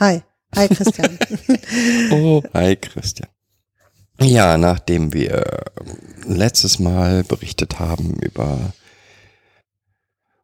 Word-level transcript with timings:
Hi. 0.00 0.22
Hi 0.56 0.68
Christian. 0.68 1.18
Oh, 2.10 2.42
hi 2.52 2.74
Christian. 2.76 3.28
Ja, 4.20 4.58
nachdem 4.58 5.12
wir 5.12 5.44
letztes 6.26 6.80
Mal 6.80 7.22
berichtet 7.22 7.78
haben 7.78 8.14
über 8.20 8.72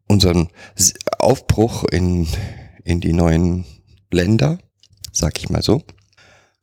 unseren 0.07 0.49
Aufbruch 1.19 1.85
in, 1.85 2.29
in 2.85 3.01
die 3.01 3.13
neuen 3.13 3.65
Länder, 4.13 4.59
sag 5.13 5.39
ich 5.39 5.51
mal 5.51 5.63
so, 5.63 5.83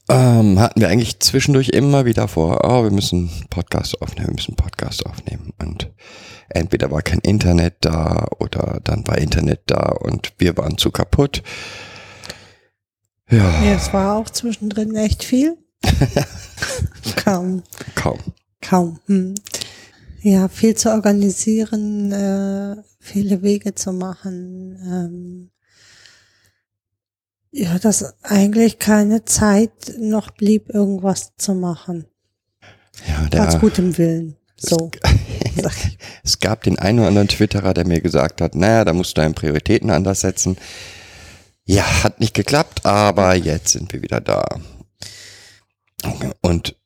ähm, 0.10 0.60
hatten 0.60 0.80
wir 0.80 0.88
eigentlich 0.88 1.20
zwischendurch 1.20 1.70
immer 1.70 2.06
wieder 2.06 2.30
vor, 2.30 2.62
oh, 2.64 2.84
wir 2.84 2.92
müssen 2.92 3.30
Podcast 3.50 4.02
aufnehmen, 4.02 4.30
wir 4.30 4.36
müssen 4.36 4.56
Podcast 4.56 5.06
aufnehmen. 5.06 5.54
Und 5.60 5.92
entweder 6.50 6.90
war 6.92 7.02
kein 7.02 7.20
Internet 7.20 7.78
da 7.82 8.28
oder 8.40 8.80
dann 8.84 9.06
war 9.08 9.18
Internet 9.18 9.64
da 9.68 9.90
und 9.90 10.34
wir 10.38 10.56
waren 10.56 10.78
zu 10.78 10.92
kaputt. 10.92 11.44
Ja, 13.30 13.64
ja, 13.64 13.76
es 13.76 13.92
war 13.94 14.16
auch 14.16 14.30
zwischendrin 14.30 14.96
echt 14.96 15.24
viel. 15.24 15.58
kaum, 17.24 17.64
kaum. 17.96 18.20
kaum. 18.62 19.00
Hm. 19.08 19.36
Ja, 20.22 20.48
viel 20.48 20.76
zu 20.76 20.92
organisieren, 20.92 22.12
äh, 22.12 22.76
viele 23.00 23.42
Wege 23.42 23.76
zu 23.76 23.94
machen. 23.94 24.78
Ähm, 24.82 25.52
ja, 27.52 27.78
dass 27.80 28.14
eigentlich 28.24 28.80
keine 28.80 29.26
Zeit 29.26 29.94
noch 30.00 30.32
blieb, 30.32 30.70
irgendwas 30.70 31.34
zu 31.38 31.54
machen. 31.54 32.06
Ja, 33.08 33.28
der, 33.30 33.60
gutem 33.60 33.98
Willen. 33.98 34.36
So. 34.58 34.92
ich. 35.56 35.98
es 36.24 36.40
gab 36.40 36.64
den 36.64 36.80
einen 36.80 37.00
oder 37.00 37.08
anderen 37.10 37.28
Twitterer, 37.28 37.74
der 37.74 37.86
mir 37.86 38.02
gesagt 38.02 38.42
hat, 38.42 38.56
naja, 38.56 38.86
da 38.86 38.94
musst 38.94 39.18
du 39.18 39.22
deine 39.22 39.34
Prioritäten 39.34 39.90
anders 39.90 40.22
setzen. 40.22 40.58
Ja, 41.68 42.04
hat 42.04 42.22
nicht 42.22 42.34
geklappt, 42.34 42.86
aber 42.86 43.36
jetzt 43.36 43.74
sind 43.74 43.92
wir 43.92 44.02
wieder 44.02 44.22
da. 44.22 44.46
Und 46.42 46.78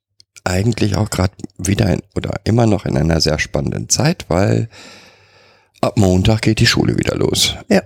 eigentlich 0.43 0.95
auch 0.95 1.11
gerade 1.11 1.33
wieder 1.59 1.87
in, 1.93 2.01
oder 2.15 2.41
immer 2.45 2.65
noch 2.65 2.85
in 2.87 2.97
einer 2.97 3.21
sehr 3.21 3.37
spannenden 3.37 3.89
Zeit, 3.89 4.25
weil 4.27 4.69
ab 5.81 5.97
Montag 5.97 6.41
geht 6.41 6.59
die 6.59 6.65
Schule 6.65 6.97
wieder 6.97 7.15
los. 7.15 7.55
Ja. 7.69 7.83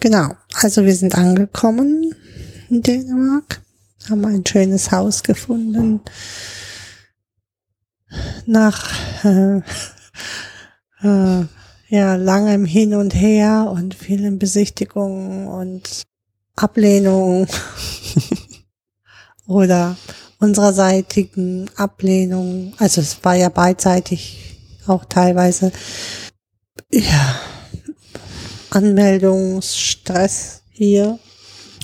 Genau. 0.00 0.36
Also 0.54 0.84
wir 0.84 0.94
sind 0.94 1.14
angekommen 1.14 2.14
in 2.68 2.82
Dänemark, 2.82 3.62
haben 4.10 4.26
ein 4.26 4.44
schönes 4.46 4.90
Haus 4.90 5.22
gefunden. 5.22 6.02
Nach 8.44 9.24
äh, 9.24 9.62
äh, 11.02 11.46
ja, 11.94 12.16
langem 12.16 12.64
Hin 12.64 12.92
und 12.94 13.14
Her 13.14 13.70
und 13.72 13.94
vielen 13.94 14.40
Besichtigungen 14.40 15.46
und 15.46 16.02
Ablehnungen 16.56 17.46
oder 19.46 19.96
unsererseitigen 20.40 21.70
Ablehnung. 21.76 22.74
Also 22.78 23.00
es 23.00 23.24
war 23.24 23.36
ja 23.36 23.48
beidseitig 23.48 24.58
auch 24.88 25.04
teilweise 25.04 25.70
ja, 26.90 27.40
Anmeldungsstress 28.70 30.62
hier. 30.70 31.20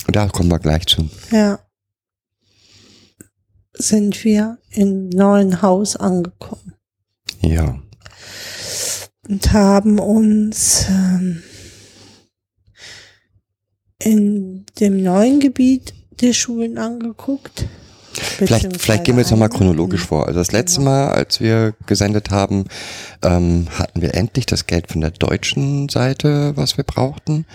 Da 0.09 0.27
kommen 0.27 0.49
wir 0.49 0.59
gleich 0.59 0.85
zu. 0.87 1.09
Ja. 1.31 1.59
Sind 3.73 4.25
wir 4.25 4.57
im 4.71 5.07
neuen 5.07 5.61
Haus 5.61 5.95
angekommen 5.95 6.73
Ja. 7.39 7.81
Und 9.27 9.53
haben 9.53 9.99
uns 9.99 10.85
ähm, 10.89 11.43
in 13.99 14.65
dem 14.79 15.01
neuen 15.03 15.39
Gebiet 15.39 15.93
die 16.19 16.33
Schulen 16.33 16.77
angeguckt. 16.77 17.67
Vielleicht, 18.13 18.81
vielleicht 18.81 19.05
gehen 19.05 19.15
wir 19.15 19.21
jetzt 19.21 19.31
nochmal 19.31 19.49
chronologisch 19.49 20.05
vor. 20.05 20.27
Also 20.27 20.39
das 20.39 20.51
letzte 20.51 20.79
Genau. 20.79 20.91
Mal, 20.91 21.09
als 21.11 21.39
wir 21.39 21.73
gesendet 21.85 22.29
haben, 22.29 22.65
ähm, 23.23 23.67
hatten 23.77 24.01
wir 24.01 24.15
endlich 24.15 24.45
das 24.45 24.67
Geld 24.67 24.91
von 24.91 25.01
der 25.01 25.11
deutschen 25.11 25.87
Seite, 25.87 26.57
was 26.57 26.77
wir 26.77 26.83
brauchten. 26.83 27.45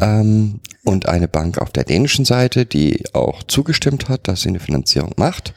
Ähm, 0.00 0.60
und 0.84 1.08
eine 1.08 1.28
Bank 1.28 1.58
auf 1.58 1.70
der 1.70 1.84
dänischen 1.84 2.24
Seite, 2.24 2.66
die 2.66 3.04
auch 3.12 3.42
zugestimmt 3.42 4.08
hat, 4.08 4.26
dass 4.26 4.42
sie 4.42 4.48
eine 4.48 4.60
Finanzierung 4.60 5.12
macht. 5.16 5.54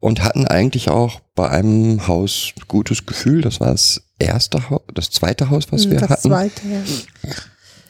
Und 0.00 0.22
hatten 0.22 0.46
eigentlich 0.46 0.90
auch 0.90 1.20
bei 1.34 1.48
einem 1.48 2.06
Haus 2.06 2.52
gutes 2.68 3.04
Gefühl. 3.06 3.40
Das 3.42 3.58
war 3.60 3.68
das 3.72 4.02
erste 4.18 4.70
Haus, 4.70 4.82
das 4.94 5.10
zweite 5.10 5.50
Haus, 5.50 5.70
was 5.70 5.90
wir 5.90 5.98
das 5.98 6.10
hatten. 6.10 6.28
zweite, 6.28 6.68
ja. 6.68 6.82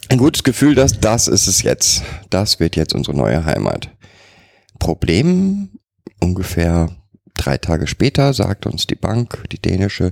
Ein 0.09 0.17
gutes 0.17 0.43
Gefühl, 0.43 0.73
dass 0.73 0.99
das 0.99 1.27
ist 1.27 1.45
es 1.47 1.61
jetzt. 1.61 2.01
Das 2.31 2.59
wird 2.59 2.75
jetzt 2.75 2.95
unsere 2.95 3.15
neue 3.15 3.45
Heimat. 3.45 3.91
Problem, 4.79 5.69
ungefähr 6.19 6.89
drei 7.35 7.57
Tage 7.57 7.85
später 7.85 8.33
sagt 8.33 8.65
uns 8.65 8.87
die 8.87 8.95
Bank, 8.95 9.43
die 9.51 9.61
dänische, 9.61 10.11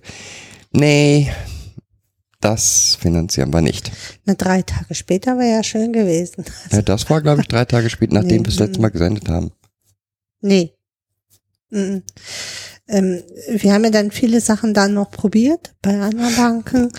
nee, 0.71 1.31
das 2.41 2.95
finanzieren 2.99 3.51
wir 3.51 3.61
nicht. 3.61 3.91
Na, 4.25 4.35
drei 4.35 4.61
Tage 4.61 4.93
später 4.93 5.37
wäre 5.39 5.57
ja 5.57 5.63
schön 5.63 5.91
gewesen. 5.93 6.45
Ja, 6.71 6.83
das 6.83 7.09
war, 7.09 7.21
glaube 7.21 7.41
ich, 7.41 7.47
drei 7.47 7.65
Tage 7.65 7.89
später, 7.89 8.13
nachdem 8.13 8.29
Nee, 8.29 8.37
wir 8.37 8.43
das 8.43 8.59
letzte. 8.59 8.81
Mal 8.81 8.89
gesendet 8.89 9.27
haben. 9.29 9.51
Nee. 10.41 10.73
Mhm. 11.69 12.03
Ähm, 12.87 13.23
wir 13.49 13.73
haben 13.73 13.83
ja 13.83 13.89
dann 13.89 14.11
viele 14.11 14.39
Sachen 14.39 14.73
dann 14.73 14.93
noch 14.93 15.11
probiert 15.11 15.75
bei 15.81 15.99
anderen 15.99 16.35
Banken 16.35 16.89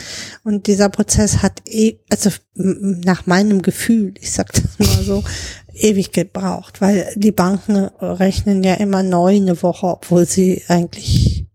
und 0.45 0.67
dieser 0.67 0.91
Prozess 0.91 1.39
hat 1.43 1.63
eh, 1.65 1.99
also 2.11 2.31
nach 2.55 3.25
meinem 3.25 3.63
Gefühl, 3.63 4.13
ich 4.21 4.33
sag 4.33 4.53
das 4.53 4.79
mal 4.79 5.03
so, 5.03 5.25
ewig 5.73 6.13
gebraucht, 6.13 6.83
weil 6.83 7.11
die 7.17 7.33
Banken 7.33 7.77
rechnen 8.01 8.63
ja 8.63 8.75
immer 8.75 9.03
neu 9.03 9.37
eine 9.37 9.63
Woche, 9.63 9.87
obwohl 9.87 10.27
sie 10.27 10.63
eigentlich 10.69 11.47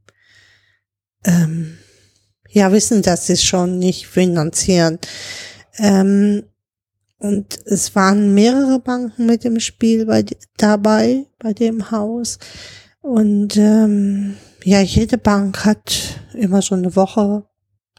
ähm, 1.26 1.78
ja 2.50 2.72
wissen, 2.72 3.04
dass 3.04 3.28
sie 3.28 3.34
es 3.34 3.44
schon 3.44 3.78
nicht 3.78 4.08
finanzieren. 4.08 4.98
Ähm, 5.78 6.44
und 7.18 7.60
es 7.66 7.96
waren 7.96 8.34
mehrere 8.34 8.80
Banken 8.80 9.26
mit 9.26 9.46
im 9.46 9.60
Spiel 9.60 10.06
bei, 10.06 10.26
dabei, 10.58 11.26
bei 11.40 11.54
dem 11.54 11.92
Haus. 11.92 12.38
Und 13.04 13.58
ähm, 13.58 14.38
ja, 14.64 14.80
jede 14.80 15.18
Bank 15.18 15.66
hat 15.66 16.22
immer 16.34 16.62
so 16.62 16.74
eine 16.74 16.96
Woche 16.96 17.44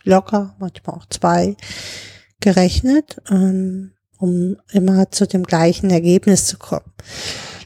locker, 0.03 0.57
manchmal 0.59 0.97
auch 0.97 1.07
zwei, 1.11 1.57
gerechnet, 2.41 3.21
ähm, 3.31 3.93
um 4.19 4.57
immer 4.73 5.11
zu 5.11 5.27
dem 5.27 5.43
gleichen 5.43 5.91
Ergebnis 5.91 6.47
zu 6.47 6.57
kommen. 6.57 6.91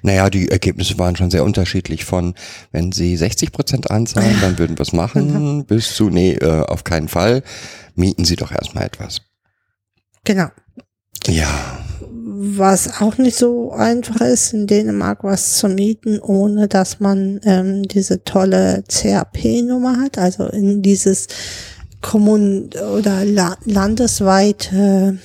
Naja, 0.02 0.30
die 0.30 0.48
Ergebnisse 0.48 0.98
waren 0.98 1.14
schon 1.14 1.30
sehr 1.30 1.44
unterschiedlich 1.44 2.04
von, 2.04 2.34
wenn 2.72 2.90
sie 2.90 3.16
60 3.16 3.52
Prozent 3.52 3.90
anzahlen, 3.90 4.36
dann 4.40 4.58
würden 4.58 4.76
wir 4.76 4.82
es 4.82 4.92
machen, 4.92 5.64
bis 5.66 5.94
zu, 5.94 6.10
nee, 6.10 6.32
äh, 6.32 6.62
auf 6.62 6.82
keinen 6.82 7.08
Fall, 7.08 7.44
mieten 7.94 8.24
sie 8.24 8.36
doch 8.36 8.50
erstmal 8.50 8.84
etwas. 8.84 9.22
Genau. 10.24 10.48
Ja, 11.28 11.78
Was 12.40 13.00
auch 13.00 13.18
nicht 13.18 13.36
so 13.36 13.72
einfach 13.72 14.20
ist, 14.20 14.52
in 14.52 14.68
Dänemark 14.68 15.24
was 15.24 15.56
zu 15.56 15.68
mieten, 15.68 16.20
ohne 16.20 16.68
dass 16.68 17.00
man 17.00 17.40
ähm, 17.42 17.82
diese 17.82 18.22
tolle 18.22 18.84
CAP-Nummer 18.86 20.00
hat, 20.00 20.18
also 20.18 20.46
in 20.46 20.80
dieses 20.80 21.26
Kommun- 22.00 22.70
oder 22.96 23.24
La 23.24 23.56
landesweite 23.64 25.18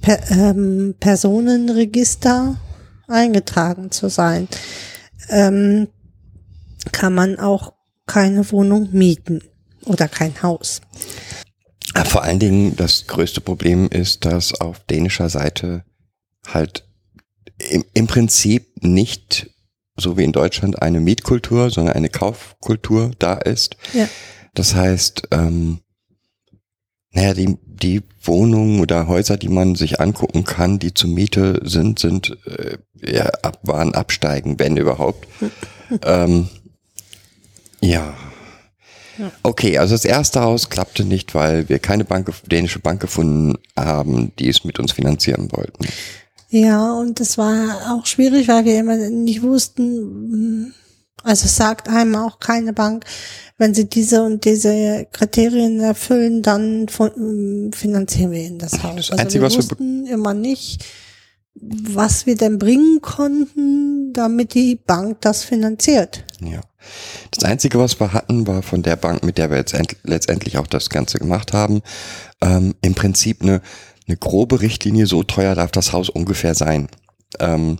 per 0.00 0.30
ähm, 0.32 0.96
Personenregister 0.98 2.56
eingetragen 3.06 3.92
zu 3.92 4.08
sein, 4.08 4.48
ähm, 5.28 5.86
kann 6.90 7.14
man 7.14 7.38
auch 7.38 7.74
keine 8.04 8.50
Wohnung 8.50 8.88
mieten 8.90 9.42
oder 9.84 10.08
kein 10.08 10.42
Haus. 10.42 10.80
Vor 12.04 12.22
allen 12.22 12.38
Dingen 12.38 12.76
das 12.76 13.06
größte 13.06 13.40
Problem 13.40 13.88
ist, 13.88 14.24
dass 14.24 14.52
auf 14.60 14.80
dänischer 14.80 15.28
Seite 15.28 15.84
halt 16.46 16.84
im, 17.70 17.84
im 17.94 18.06
Prinzip 18.06 18.82
nicht 18.82 19.50
so 19.96 20.18
wie 20.18 20.24
in 20.24 20.32
Deutschland 20.32 20.82
eine 20.82 21.00
Mietkultur, 21.00 21.70
sondern 21.70 21.96
eine 21.96 22.10
Kaufkultur 22.10 23.12
da 23.18 23.34
ist. 23.34 23.76
Ja. 23.94 24.08
Das 24.54 24.74
heißt, 24.74 25.28
ähm, 25.30 25.80
Naja, 27.12 27.32
die, 27.32 27.56
die 27.64 28.02
Wohnungen 28.22 28.80
oder 28.80 29.06
Häuser, 29.08 29.38
die 29.38 29.48
man 29.48 29.74
sich 29.74 30.00
angucken 30.00 30.44
kann, 30.44 30.78
die 30.78 30.92
zur 30.92 31.08
Miete 31.08 31.60
sind, 31.64 31.98
sind 31.98 32.36
äh, 32.46 32.76
ja, 33.00 33.24
ab, 33.42 33.60
waren 33.62 33.94
absteigen, 33.94 34.58
wenn 34.58 34.76
überhaupt. 34.76 35.26
ähm, 36.02 36.48
ja. 37.80 38.14
Okay, 39.42 39.78
also 39.78 39.94
das 39.94 40.04
erste 40.04 40.40
Haus 40.40 40.68
klappte 40.70 41.04
nicht, 41.04 41.34
weil 41.34 41.68
wir 41.68 41.78
keine 41.78 42.04
Bank, 42.04 42.32
dänische 42.50 42.78
Bank 42.78 43.00
gefunden 43.00 43.54
haben, 43.78 44.32
die 44.38 44.48
es 44.48 44.64
mit 44.64 44.78
uns 44.78 44.92
finanzieren 44.92 45.50
wollten. 45.52 45.86
Ja, 46.48 46.92
und 46.94 47.20
das 47.20 47.38
war 47.38 47.92
auch 47.92 48.06
schwierig, 48.06 48.48
weil 48.48 48.64
wir 48.64 48.78
immer 48.78 48.96
nicht 48.96 49.42
wussten, 49.42 50.74
also 51.22 51.46
es 51.46 51.56
sagt 51.56 51.88
einem 51.88 52.14
auch 52.14 52.38
keine 52.38 52.72
Bank, 52.72 53.04
wenn 53.58 53.74
sie 53.74 53.88
diese 53.88 54.22
und 54.22 54.44
diese 54.44 55.06
Kriterien 55.10 55.80
erfüllen, 55.80 56.42
dann 56.42 56.88
von, 56.88 57.72
finanzieren 57.74 58.30
wir 58.30 58.44
ihnen 58.44 58.58
das 58.58 58.82
Haus. 58.82 58.96
Das 58.96 59.10
also 59.10 59.22
Einzige, 59.22 59.42
wir 59.42 59.46
was 59.46 59.54
wir 59.54 59.58
wussten 59.58 60.06
immer 60.06 60.34
nicht, 60.34 60.84
was 61.54 62.26
wir 62.26 62.36
denn 62.36 62.58
bringen 62.58 63.00
konnten, 63.00 64.05
damit 64.16 64.54
die 64.54 64.76
Bank 64.76 65.20
das 65.20 65.44
finanziert. 65.44 66.24
Ja. 66.40 66.60
Das 67.32 67.44
Einzige, 67.44 67.78
was 67.78 67.98
wir 68.00 68.12
hatten, 68.12 68.46
war 68.46 68.62
von 68.62 68.82
der 68.82 68.96
Bank, 68.96 69.24
mit 69.24 69.38
der 69.38 69.50
wir 69.50 69.56
jetzt 69.58 69.74
end- 69.74 69.96
letztendlich 70.04 70.58
auch 70.58 70.66
das 70.66 70.88
Ganze 70.90 71.18
gemacht 71.18 71.52
haben, 71.52 71.82
ähm, 72.40 72.74
im 72.80 72.94
Prinzip 72.94 73.42
eine, 73.42 73.60
eine 74.06 74.16
grobe 74.16 74.60
Richtlinie, 74.60 75.06
so 75.06 75.22
teuer 75.24 75.54
darf 75.54 75.72
das 75.72 75.92
Haus 75.92 76.08
ungefähr 76.08 76.54
sein. 76.54 76.88
Ähm, 77.40 77.78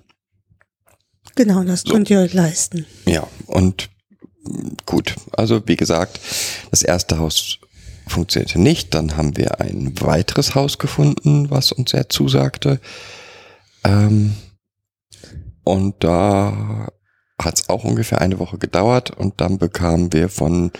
Genau, 1.34 1.62
das 1.64 1.84
könnt 1.84 2.08
ihr 2.08 2.20
euch 2.20 2.32
leisten. 2.32 2.86
ja, 3.04 3.26
und 3.46 3.90
gut, 4.86 5.14
also 5.36 5.62
wie 5.66 5.76
gesagt, 5.76 6.18
das 6.70 6.82
erste 6.82 7.18
Haus 7.18 7.58
funktionierte 8.06 8.58
nicht, 8.60 8.94
dann 8.94 9.16
haben 9.18 9.36
wir 9.36 9.60
ein 9.60 10.00
weiteres 10.00 10.54
Haus 10.54 10.78
gefunden, 10.78 11.50
was 11.50 11.72
uns 11.72 11.90
sehr 11.90 12.08
zusagte. 12.08 12.80
Ähm, 13.84 14.34
und 15.66 16.04
da 16.04 16.88
hat 17.42 17.58
es 17.58 17.68
auch 17.68 17.82
ungefähr 17.82 18.20
eine 18.20 18.38
Woche 18.38 18.56
gedauert 18.56 19.10
und 19.10 19.40
dann 19.40 19.58
bekamen 19.58 20.12
wir 20.12 20.28
von 20.28 20.70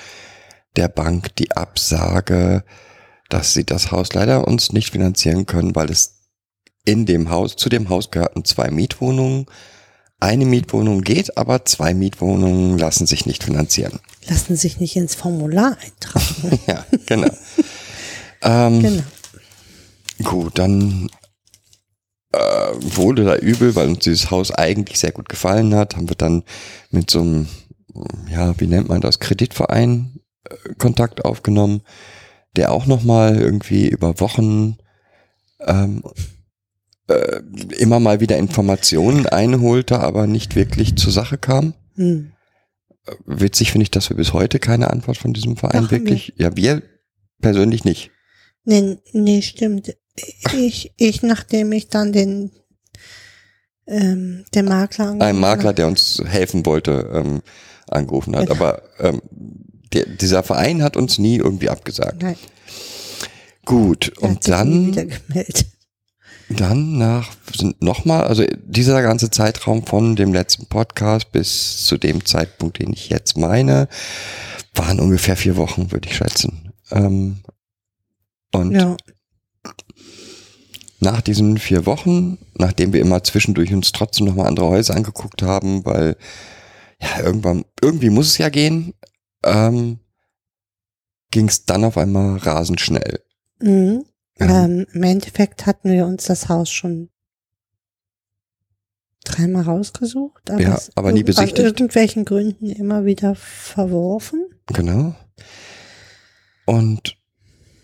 der 0.77 0.87
Bank 0.89 1.35
die 1.37 1.51
Absage, 1.53 2.63
dass 3.29 3.53
sie 3.53 3.65
das 3.65 3.91
Haus 3.91 4.15
leider 4.15 4.47
uns 4.47 4.73
nicht 4.73 4.93
finanzieren 4.93 5.45
können, 5.45 5.75
weil 5.75 5.91
es 5.91 6.21
in 6.85 7.05
dem 7.05 7.31
Haus, 7.31 7.57
zu 7.57 7.69
dem 7.69 7.89
Haus 7.89 8.13
gehörten 8.13 8.45
zwei 8.45 8.71
Mietwohnungen. 8.71 9.47
Eine 10.21 10.47
Mietwohnung 10.47 11.03
geht, 11.03 11.37
aber 11.37 11.65
zwei 11.65 11.93
Mietwohnungen 11.93 12.79
lassen 12.79 13.07
sich 13.07 13.27
nicht 13.27 13.43
finanzieren. 13.43 13.99
Lassen 14.29 14.55
sich 14.55 14.79
nicht 14.79 14.95
ins 14.95 15.17
Formular 15.17 15.77
eintragen. 15.85 16.61
ja, 16.69 16.87
genau. 17.07 17.37
ähm, 18.43 18.83
genau. 18.83 19.03
Gut, 20.23 20.59
dann 20.59 21.11
äh, 22.37 22.97
wurde 22.97 23.25
da 23.25 23.37
übel, 23.37 23.75
weil 23.75 23.89
uns 23.89 24.01
dieses 24.01 24.31
Haus 24.31 24.51
eigentlich 24.51 24.99
sehr 24.99 25.13
gut 25.13 25.29
gefallen 25.29 25.75
hat, 25.75 25.97
haben 25.97 26.09
wir 26.09 26.17
dann 26.17 26.43
mit 26.91 27.11
so 27.11 27.21
einem, 27.21 27.49
ja, 28.31 28.59
wie 28.61 28.67
nennt 28.67 28.89
man 28.89 29.01
das, 29.01 29.21
Kreditverein 29.21 30.21
äh, 30.45 30.75
Kontakt 30.79 31.25
aufgenommen, 31.25 31.83
der 32.57 32.73
auch 32.73 32.87
nochmal 32.87 33.37
irgendwie 33.37 33.89
über 33.89 34.21
Wochen 34.21 34.77
ähm, 35.61 36.03
äh, 37.09 37.41
immer 37.79 38.01
mal 38.01 38.21
wieder 38.21 38.37
Informationen 38.37 39.27
einholte, 39.27 40.01
aber 40.01 40.27
nicht 40.27 40.57
wirklich 40.57 40.97
zur 40.97 41.13
Sache 41.13 41.39
kam. 41.39 41.75
Hm. 41.95 42.33
Witzig 43.25 43.71
finde 43.71 43.85
ich, 43.85 43.91
dass 43.91 44.11
wir 44.11 44.17
bis 44.17 44.33
heute 44.33 44.59
keine 44.59 44.91
Antwort 44.91 45.17
von 45.17 45.33
diesem 45.33 45.57
Verein 45.57 45.85
Doch, 45.85 45.91
wirklich, 45.93 46.35
ja, 46.37 46.57
wir 46.57 46.83
persönlich 47.41 47.85
nicht. 47.85 48.11
Nee, 48.65 48.99
nee, 49.13 49.43
stimmt. 49.43 49.97
Ich, 50.55 50.93
ich, 50.97 51.23
nachdem 51.23 51.73
ich 51.73 51.89
dann 51.89 52.13
den, 52.13 52.51
ähm, 53.87 54.45
den 54.55 54.65
Makler 54.67 55.11
ein 55.11 55.21
angerufen 55.23 55.41
Makler, 55.41 55.69
hab- 55.71 55.77
der 55.77 55.87
uns 55.87 56.23
helfen 56.27 56.67
wollte, 56.67 57.11
ähm, 57.13 57.43
angerufen 57.89 58.35
hat. 58.37 58.47
Genau. 58.49 58.55
Aber 58.57 58.83
ähm, 58.99 59.21
der, 59.93 60.07
dieser 60.07 60.43
Verein 60.43 60.83
hat 60.83 60.97
uns 60.97 61.19
nie 61.19 61.37
irgendwie 61.37 61.69
abgesagt. 61.69 62.23
Nein, 62.23 62.37
Gut, 63.65 64.13
er 64.21 64.31
hat 64.31 64.49
und 64.49 64.69
nie 64.69 64.87
wieder 64.89 65.05
dann, 65.05 65.19
gemeldet. 65.29 65.67
dann 66.49 66.99
nach 66.99 67.31
nochmal, 67.81 68.25
also 68.25 68.45
dieser 68.65 69.03
ganze 69.03 69.31
Zeitraum 69.31 69.85
von 69.87 70.15
dem 70.17 70.33
letzten 70.33 70.67
Podcast 70.67 71.33
bis 71.33 71.85
zu 71.85 71.99
dem 71.99 72.25
Zeitpunkt, 72.25 72.79
den 72.79 72.93
ich 72.93 73.09
jetzt 73.09 73.37
meine, 73.37 73.89
waren 74.75 75.01
ungefähr 75.01 75.37
vier 75.37 75.57
Wochen, 75.57 75.91
würde 75.93 76.09
ich 76.09 76.17
schätzen. 76.17 76.73
Ähm, 76.93 77.39
und 78.53 78.73
Ja, 78.73 78.97
nach 81.01 81.21
diesen 81.21 81.59
vier 81.59 81.87
Wochen, 81.87 82.39
nachdem 82.55 82.93
wir 82.93 83.01
immer 83.01 83.23
zwischendurch 83.23 83.73
uns 83.73 83.93
trotzdem 83.93 84.27
nochmal 84.27 84.47
andere 84.47 84.67
Häuser 84.67 84.95
angeguckt 84.95 85.43
haben, 85.43 85.85
weil 85.85 86.17
ja 87.01 87.23
irgendwann, 87.23 87.65
irgendwie 87.83 88.11
muss 88.11 88.29
es 88.29 88.39
ja 88.39 88.49
gehen, 88.49 88.95
ähm, 89.45 89.99
ging 91.31 91.49
es 91.49 91.67
dann 91.67 91.85
auf 91.85 91.99
einmal 91.99 92.39
rasend 92.39 92.81
schnell. 92.81 93.21
mhm. 93.61 94.05
Ja. 94.39 94.67
ähm, 94.67 94.87
im 94.93 95.03
Endeffekt 95.03 95.65
hatten 95.65 95.91
wir 95.91 96.05
uns 96.05 96.25
das 96.25 96.51
Haus 96.51 96.71
schon 96.71 97.09
dreimal 99.25 99.63
rausgesucht, 99.63 100.51
aber, 100.51 100.61
Ja, 100.61 100.79
aber 100.95 101.13
nie 101.13 101.23
besichtigt. 101.23 101.59
Aus 101.59 101.65
irgendwelchen 101.65 102.25
Gründen 102.25 102.71
immer 102.71 103.05
wieder 103.05 103.35
verworfen. 103.35 104.47
Genau. 104.67 105.15
Und 106.67 107.17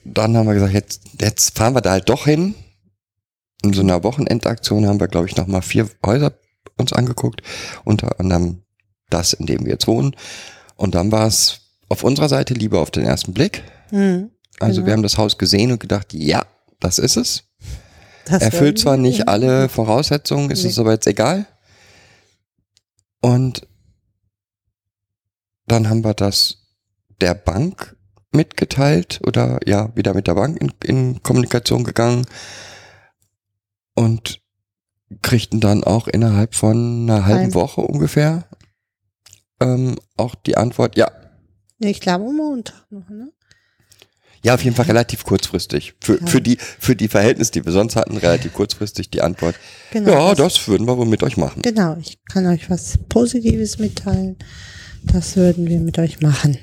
dann 0.05 0.37
haben 0.37 0.47
wir 0.47 0.55
gesagt, 0.55 0.75
jetzt, 0.75 1.01
jetzt 1.21 1.57
fahren 1.57 1.75
wir 1.75 1.81
da 1.81 1.93
halt 1.93 2.09
doch 2.09 2.25
hin. 2.25 2.55
In 3.65 3.73
so 3.73 3.81
einer 3.83 4.03
Wochenendaktion 4.03 4.87
haben 4.87 5.01
wir, 5.01 5.09
glaube 5.09 5.27
ich, 5.27 5.37
nochmal 5.37 5.63
vier 5.63 5.89
Häuser 6.05 6.33
uns 6.79 6.93
angeguckt, 6.93 7.43
unter 7.85 8.19
anderem 8.19 8.63
das, 9.11 9.33
in 9.35 9.47
dem 9.47 9.65
wir 9.65 9.73
jetzt 9.73 9.87
wohnen. 9.87 10.17
Und 10.77 10.95
dann 10.95 11.13
war 11.13 11.27
es 11.27 11.61
auf 11.89 12.03
unserer 12.03 12.29
Seite 12.29 12.55
lieber 12.55 12.81
auf 12.81 12.91
den 12.91 13.05
ersten 13.05 13.33
Blick. 13.35 13.63
Mhm. 13.91 14.31
Also 14.59 14.77
Genau. 14.77 14.87
wir 14.87 14.93
haben 14.95 15.03
das 15.03 15.19
Haus 15.19 15.39
gesehen 15.39 15.71
und 15.73 15.81
gedacht, 15.81 16.13
ja, 16.13 16.45
das 16.81 16.99
ist 16.99 17.17
es. 17.17 17.45
Das 18.27 18.43
Erfüllt 18.43 18.79
zwar 18.79 18.97
nicht 18.97 19.29
alle 19.29 19.69
Voraussetzungen, 19.69 20.51
ist 20.51 20.63
Nee. 20.63 20.71
es 20.71 20.79
aber 20.79 20.93
jetzt 20.93 21.07
egal. 21.07 21.47
Und 23.21 23.67
dann 25.67 25.89
haben 25.89 26.05
wir 26.05 26.15
das 26.15 26.59
der 27.21 27.35
Bank 27.35 27.97
mitgeteilt 28.33 29.21
oder 29.27 29.61
ja, 29.67 29.95
wieder 29.95 30.15
mit 30.15 30.27
der 30.27 30.35
Bank 30.35 30.61
in, 30.61 30.73
in 30.85 31.23
Kommunikation 31.23 31.85
gegangen 31.85 32.25
und 33.95 34.41
kriegten 35.23 35.61
dann 35.61 35.85
auch 35.85 36.09
innerhalb 36.09 36.55
von 36.55 37.09
einer 37.11 37.27
halben 37.27 37.45
Ein- 37.47 37.55
Woche 37.55 37.83
ungefähr 37.83 38.49
ähm, 39.61 39.97
auch 40.17 40.35
die 40.35 40.57
Antwort, 40.57 40.97
ja, 40.97 41.11
Ich 41.79 42.01
glaube 42.01 42.33
Montag 42.33 42.87
noch, 42.91 43.09
ne? 43.11 43.31
ja, 44.45 44.55
auf 44.55 44.65
jeden 44.65 44.75
Fall 44.75 44.87
relativ 44.87 45.25
kurzfristig. 45.25 45.95
Für, 46.01 46.19
Ja. 46.21 46.27
für, 46.27 46.41
die, 46.41 46.57
für 46.59 46.97
die 46.97 47.07
Verhältnisse, 47.09 47.53
die 47.53 47.65
wir 47.65 47.71
sonst 47.73 47.95
hatten, 47.95 48.17
relativ 48.17 48.55
kurzfristig 48.55 49.11
die 49.11 49.23
Antwort, 49.23 49.55
Genau. 49.93 50.11
ja, 50.11 50.35
das 50.35 50.67
würden 50.67 50.87
wir 50.89 50.97
wohl 50.99 51.07
mit 51.07 51.23
euch 51.23 51.37
machen. 51.37 51.63
Genau, 51.63 51.97
ich 52.01 52.19
kann 52.25 52.47
euch 52.47 52.69
was 52.71 52.99
Positives 53.09 53.79
mitteilen. 53.79 54.37
Das 55.05 55.37
würden 55.37 55.67
wir 55.69 55.79
mit 55.81 55.99
euch 55.99 56.21
machen. 56.21 56.59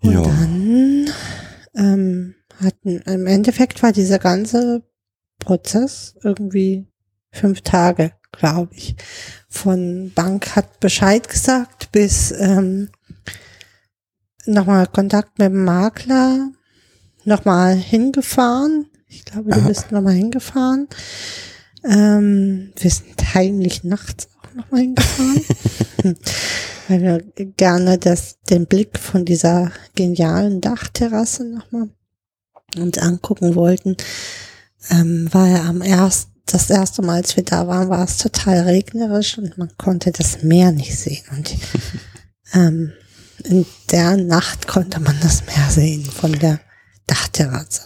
Und 0.00 0.12
Ja. 0.12 0.22
dann 0.22 1.10
ähm, 1.74 2.34
hatten, 2.62 2.98
im 3.02 3.26
Endeffekt 3.26 3.82
war 3.82 3.92
dieser 3.92 4.18
ganze 4.18 4.82
Prozess 5.38 6.16
irgendwie 6.22 6.86
fünf 7.30 7.62
Tage, 7.62 8.12
glaube 8.32 8.74
ich. 8.74 8.96
Von 9.48 10.12
Bank 10.14 10.56
hat 10.56 10.80
Bescheid 10.80 11.28
gesagt 11.28 11.92
bis 11.92 12.32
ähm, 12.32 12.90
nochmal 14.46 14.86
Kontakt 14.86 15.38
mit 15.38 15.48
dem 15.48 15.64
Makler, 15.64 16.50
nochmal 17.24 17.74
hingefahren. 17.74 18.86
Ich 19.08 19.24
glaube, 19.24 19.50
du 19.50 19.58
Aha. 19.58 19.68
bist 19.68 19.92
nochmal 19.92 20.14
hingefahren. 20.14 20.88
Ähm, 21.84 22.72
wir 22.76 22.90
sind 22.90 23.34
heimlich 23.34 23.84
nachts 23.84 24.28
auch 24.40 24.54
nochmal 24.54 24.80
hingefahren, 24.80 25.44
weil 26.88 27.02
wir 27.02 27.46
gerne 27.56 27.98
das, 27.98 28.38
den 28.50 28.66
Blick 28.66 28.98
von 28.98 29.24
dieser 29.24 29.70
genialen 29.94 30.60
Dachterrasse 30.60 31.44
nochmal 31.44 31.88
uns 32.76 32.98
angucken 32.98 33.54
wollten. 33.54 33.96
Ähm, 34.90 35.28
war 35.32 35.46
ja 35.48 35.64
am 35.64 35.82
ersten, 35.82 36.32
das 36.46 36.70
erste 36.70 37.02
Mal, 37.02 37.16
als 37.16 37.34
wir 37.36 37.42
da 37.44 37.66
waren, 37.66 37.88
war 37.88 38.04
es 38.04 38.18
total 38.18 38.60
regnerisch 38.60 39.36
und 39.38 39.58
man 39.58 39.76
konnte 39.78 40.12
das 40.12 40.42
Meer 40.42 40.70
nicht 40.72 40.96
sehen. 40.96 41.24
Und 41.32 41.56
ähm, 42.54 42.92
in 43.44 43.66
der 43.90 44.16
Nacht 44.16 44.68
konnte 44.68 45.00
man 45.00 45.18
das 45.20 45.44
Meer 45.46 45.68
sehen 45.70 46.04
von 46.04 46.32
der 46.38 46.60
Dachterrasse. 47.06 47.82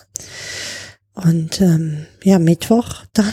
Und 1.14 1.60
ähm, 1.60 2.06
ja, 2.22 2.38
Mittwoch 2.38 3.04
dann 3.12 3.32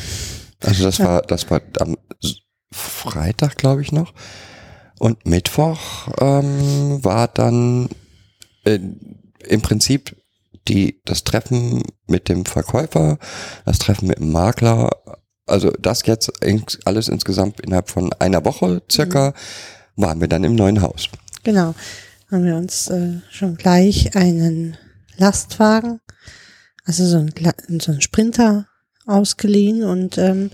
Also 0.61 0.83
das 0.83 0.97
Ja. 0.97 1.05
war, 1.05 1.21
das 1.23 1.49
war 1.49 1.61
am 1.79 1.97
Freitag, 2.71 3.55
glaube 3.57 3.81
ich, 3.81 3.91
noch. 3.91 4.13
Und 4.99 5.25
Mittwoch 5.25 6.07
ähm, 6.19 7.03
war 7.03 7.27
dann 7.27 7.89
äh, 8.65 8.79
im 9.47 9.61
Prinzip 9.61 10.15
die, 10.67 11.01
das 11.05 11.23
Treffen 11.23 11.83
mit 12.07 12.29
dem 12.29 12.45
Verkäufer, 12.45 13.17
das 13.65 13.79
Treffen 13.79 14.07
mit 14.07 14.19
dem 14.19 14.31
Makler, 14.31 14.89
also 15.45 15.71
das 15.79 16.05
jetzt 16.05 16.31
alles 16.85 17.07
insgesamt 17.07 17.61
innerhalb 17.61 17.89
von 17.89 18.11
einer 18.19 18.43
Woche 18.45 18.81
circa, 18.91 19.33
waren 19.95 20.19
wir 20.21 20.27
dann 20.27 20.43
im 20.43 20.55
neuen 20.55 20.81
Haus. 20.81 21.09
Genau. 21.43 21.73
Haben 22.29 22.43
wir 22.43 22.57
uns 22.57 22.89
äh, 22.89 23.21
schon 23.29 23.55
gleich 23.55 24.15
einen 24.15 24.77
Lastwagen, 25.15 26.01
also 26.83 27.05
so 27.05 27.17
ein, 27.17 27.29
Gla- 27.29 27.81
so 27.81 27.93
ein 27.93 28.01
Sprinter 28.01 28.67
ausgeliehen 29.05 29.83
und 29.83 30.17
ähm, 30.17 30.51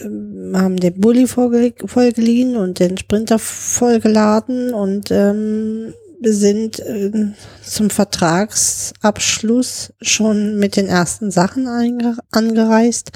ähm, 0.00 0.52
haben 0.54 0.76
den 0.76 1.00
Bulli 1.00 1.26
vollge 1.26 1.88
vollgeliehen 1.88 2.56
und 2.56 2.78
den 2.78 2.98
Sprinter 2.98 3.38
vollgeladen 3.38 4.74
und 4.74 5.10
ähm, 5.10 5.94
sind 6.22 6.80
ähm, 6.80 7.34
zum 7.62 7.90
Vertragsabschluss 7.90 9.92
schon 10.00 10.58
mit 10.58 10.76
den 10.76 10.86
ersten 10.86 11.30
Sachen 11.30 11.68
angereist 12.30 13.12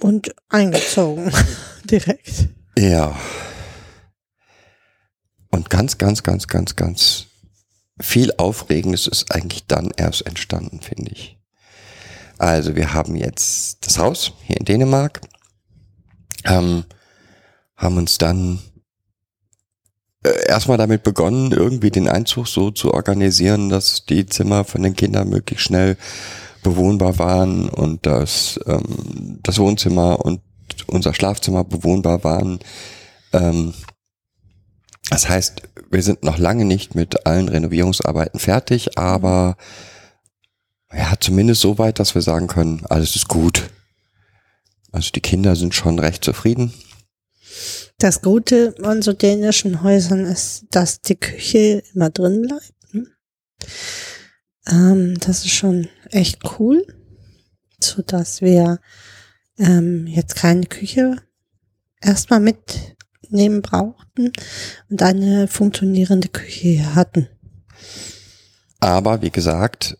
und 0.00 0.34
eingezogen 0.48 1.32
direkt. 1.84 2.48
Ja. 2.78 3.16
Und 5.50 5.70
ganz, 5.70 5.98
ganz, 5.98 6.22
ganz, 6.22 6.46
ganz, 6.46 6.76
ganz 6.76 7.26
viel 8.00 8.32
Aufregendes 8.36 9.06
ist 9.06 9.32
eigentlich 9.32 9.66
dann 9.66 9.90
erst 9.96 10.26
entstanden, 10.26 10.80
finde 10.80 11.12
ich. 11.12 11.38
Also 12.38 12.76
wir 12.76 12.94
haben 12.94 13.16
jetzt 13.16 13.84
das 13.84 13.98
Haus 13.98 14.32
hier 14.44 14.58
in 14.58 14.64
Dänemark, 14.64 15.20
ähm, 16.44 16.84
haben 17.76 17.96
uns 17.96 18.18
dann 18.18 18.56
äh, 18.56 18.58
erstmal 20.46 20.78
damit 20.78 21.02
begonnen, 21.02 21.52
irgendwie 21.52 21.90
den 21.90 22.08
Einzug 22.08 22.48
so 22.48 22.70
zu 22.70 22.92
organisieren, 22.92 23.68
dass 23.68 24.04
die 24.04 24.26
Zimmer 24.26 24.64
von 24.64 24.82
den 24.82 24.96
Kindern 24.96 25.28
möglichst 25.28 25.66
schnell 25.66 25.96
bewohnbar 26.62 27.18
waren 27.18 27.68
und 27.68 28.06
dass 28.06 28.58
ähm, 28.66 29.38
das 29.42 29.58
Wohnzimmer 29.58 30.24
und 30.24 30.40
unser 30.86 31.14
Schlafzimmer 31.14 31.64
bewohnbar 31.64 32.24
waren. 32.24 32.58
Ähm, 33.32 33.74
das 35.10 35.28
heißt, 35.28 35.62
wir 35.90 36.02
sind 36.02 36.22
noch 36.22 36.38
lange 36.38 36.64
nicht 36.64 36.94
mit 36.94 37.26
allen 37.26 37.48
Renovierungsarbeiten 37.48 38.40
fertig, 38.40 38.98
aber 38.98 39.56
ja, 40.92 41.14
zumindest 41.18 41.60
so 41.60 41.78
weit, 41.78 41.98
dass 41.98 42.14
wir 42.14 42.22
sagen 42.22 42.46
können, 42.46 42.84
alles 42.88 43.16
ist 43.16 43.28
gut. 43.28 43.70
Also 44.92 45.10
die 45.10 45.20
Kinder 45.20 45.54
sind 45.54 45.74
schon 45.74 45.98
recht 45.98 46.24
zufrieden. 46.24 46.72
Das 48.00 48.22
Gute 48.22 48.76
an 48.84 49.02
so 49.02 49.12
dänischen 49.12 49.82
Häusern 49.82 50.24
ist, 50.24 50.66
dass 50.70 51.00
die 51.00 51.16
Küche 51.16 51.82
immer 51.92 52.10
drin 52.10 52.42
bleibt. 52.42 52.94
ne? 52.94 53.06
Ähm, 54.68 55.18
das 55.18 55.44
ist 55.44 55.50
schon 55.50 55.88
echt 56.10 56.38
cool, 56.60 56.86
so 57.80 58.02
dass 58.02 58.40
wir 58.40 58.78
ähm, 59.58 60.06
jetzt 60.06 60.36
keine 60.36 60.66
Küche 60.66 61.16
erstmal 62.00 62.38
mitnehmen 62.38 63.62
brauchten 63.62 64.32
und 64.88 65.02
eine 65.02 65.48
funktionierende 65.48 66.28
Küche 66.28 66.94
hatten. 66.94 67.28
Aber 68.78 69.22
wie 69.22 69.30
gesagt, 69.30 69.98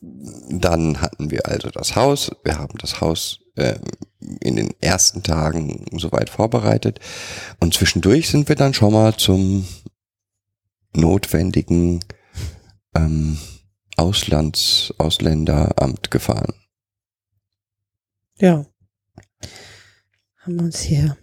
dann 0.00 1.02
hatten 1.02 1.30
wir 1.30 1.46
also 1.46 1.68
das 1.68 1.96
Haus. 1.96 2.30
Wir 2.44 2.56
haben 2.56 2.78
das 2.78 3.02
Haus 3.02 3.40
ähm, 3.58 3.80
in 4.40 4.56
den 4.56 4.74
ersten 4.80 5.22
Tagen 5.22 5.86
soweit 5.96 6.30
vorbereitet. 6.30 7.00
Und 7.60 7.74
zwischendurch 7.74 8.28
sind 8.28 8.48
wir 8.48 8.56
dann 8.56 8.74
schon 8.74 8.92
mal 8.92 9.16
zum 9.16 9.66
notwendigen 10.94 12.00
ähm, 12.94 13.38
Auslands, 13.96 14.94
Ausländeramt 14.98 16.10
gefahren. 16.10 16.54
Ja. 18.38 18.66
Haben 20.38 20.60
uns 20.60 20.80
hier 20.80 21.16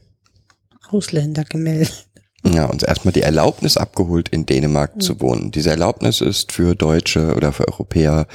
Ausländer 0.90 1.44
gemeldet. 1.46 2.08
Ja, 2.44 2.66
uns 2.66 2.84
erstmal 2.84 3.14
die 3.14 3.24
Erlaubnis 3.24 3.76
abgeholt, 3.76 4.30
in 4.30 4.46
Dänemark 4.46 5.02
zu 5.02 5.20
wohnen. 5.20 5.52
Diese 5.52 5.72
Erlaubnis 5.72 6.22
ist 6.22 6.52
für 6.52 6.76
Deutsche 6.76 7.34
oder 7.34 7.52
für 7.52 7.68
Europäer 7.68 8.28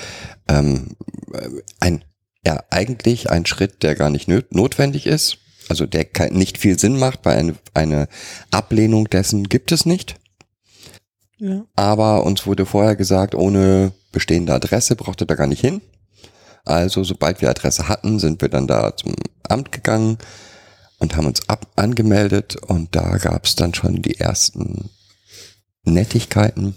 ähm, 0.49 0.97
ein, 1.78 2.04
ja, 2.47 2.62
eigentlich 2.70 3.30
ein 3.30 3.47
Schritt, 3.47 3.82
der 3.82 3.94
gar 3.94 4.11
nicht 4.11 4.28
notwendig 4.28 5.06
ist. 5.06 5.38
Also 5.68 5.87
der 5.87 6.06
nicht 6.30 6.59
viel 6.59 6.78
Sinn 6.78 6.99
macht, 6.99 7.20
weil 7.23 7.38
eine, 7.38 7.54
eine 7.75 8.09
Ablehnung 8.50 9.09
dessen 9.09 9.49
gibt 9.49 9.70
es 9.70 9.87
nicht. 9.87 10.16
Ja. 11.38 11.64
Aber 11.76 12.25
uns 12.25 12.47
wurde 12.47 12.66
vorher 12.66 12.97
gesagt, 12.97 13.35
ohne 13.35 13.92
bestehende 14.11 14.52
Adresse 14.52 14.97
braucht 14.97 15.23
ihr 15.23 15.26
da 15.26 15.37
gar 15.37 15.47
nicht 15.47 15.61
hin. 15.61 15.80
Also 16.64 17.04
sobald 17.04 17.40
wir 17.40 17.50
Adresse 17.50 17.88
hatten, 17.88 18.18
sind 18.18 18.42
wir 18.42 18.49
dann 18.49 18.66
da 18.66 18.97
zum 18.97 19.14
Amt 19.49 19.73
gegangen 19.73 20.18
und 20.99 21.16
haben 21.16 21.26
uns 21.26 21.49
ab 21.49 21.66
angemeldet 21.76 22.56
und 22.56 22.94
da 22.94 23.16
gab 23.18 23.47
es 23.47 23.54
dann 23.54 23.73
schon 23.73 24.02
die 24.02 24.18
ersten 24.18 24.90
Nettigkeiten. 25.85 26.75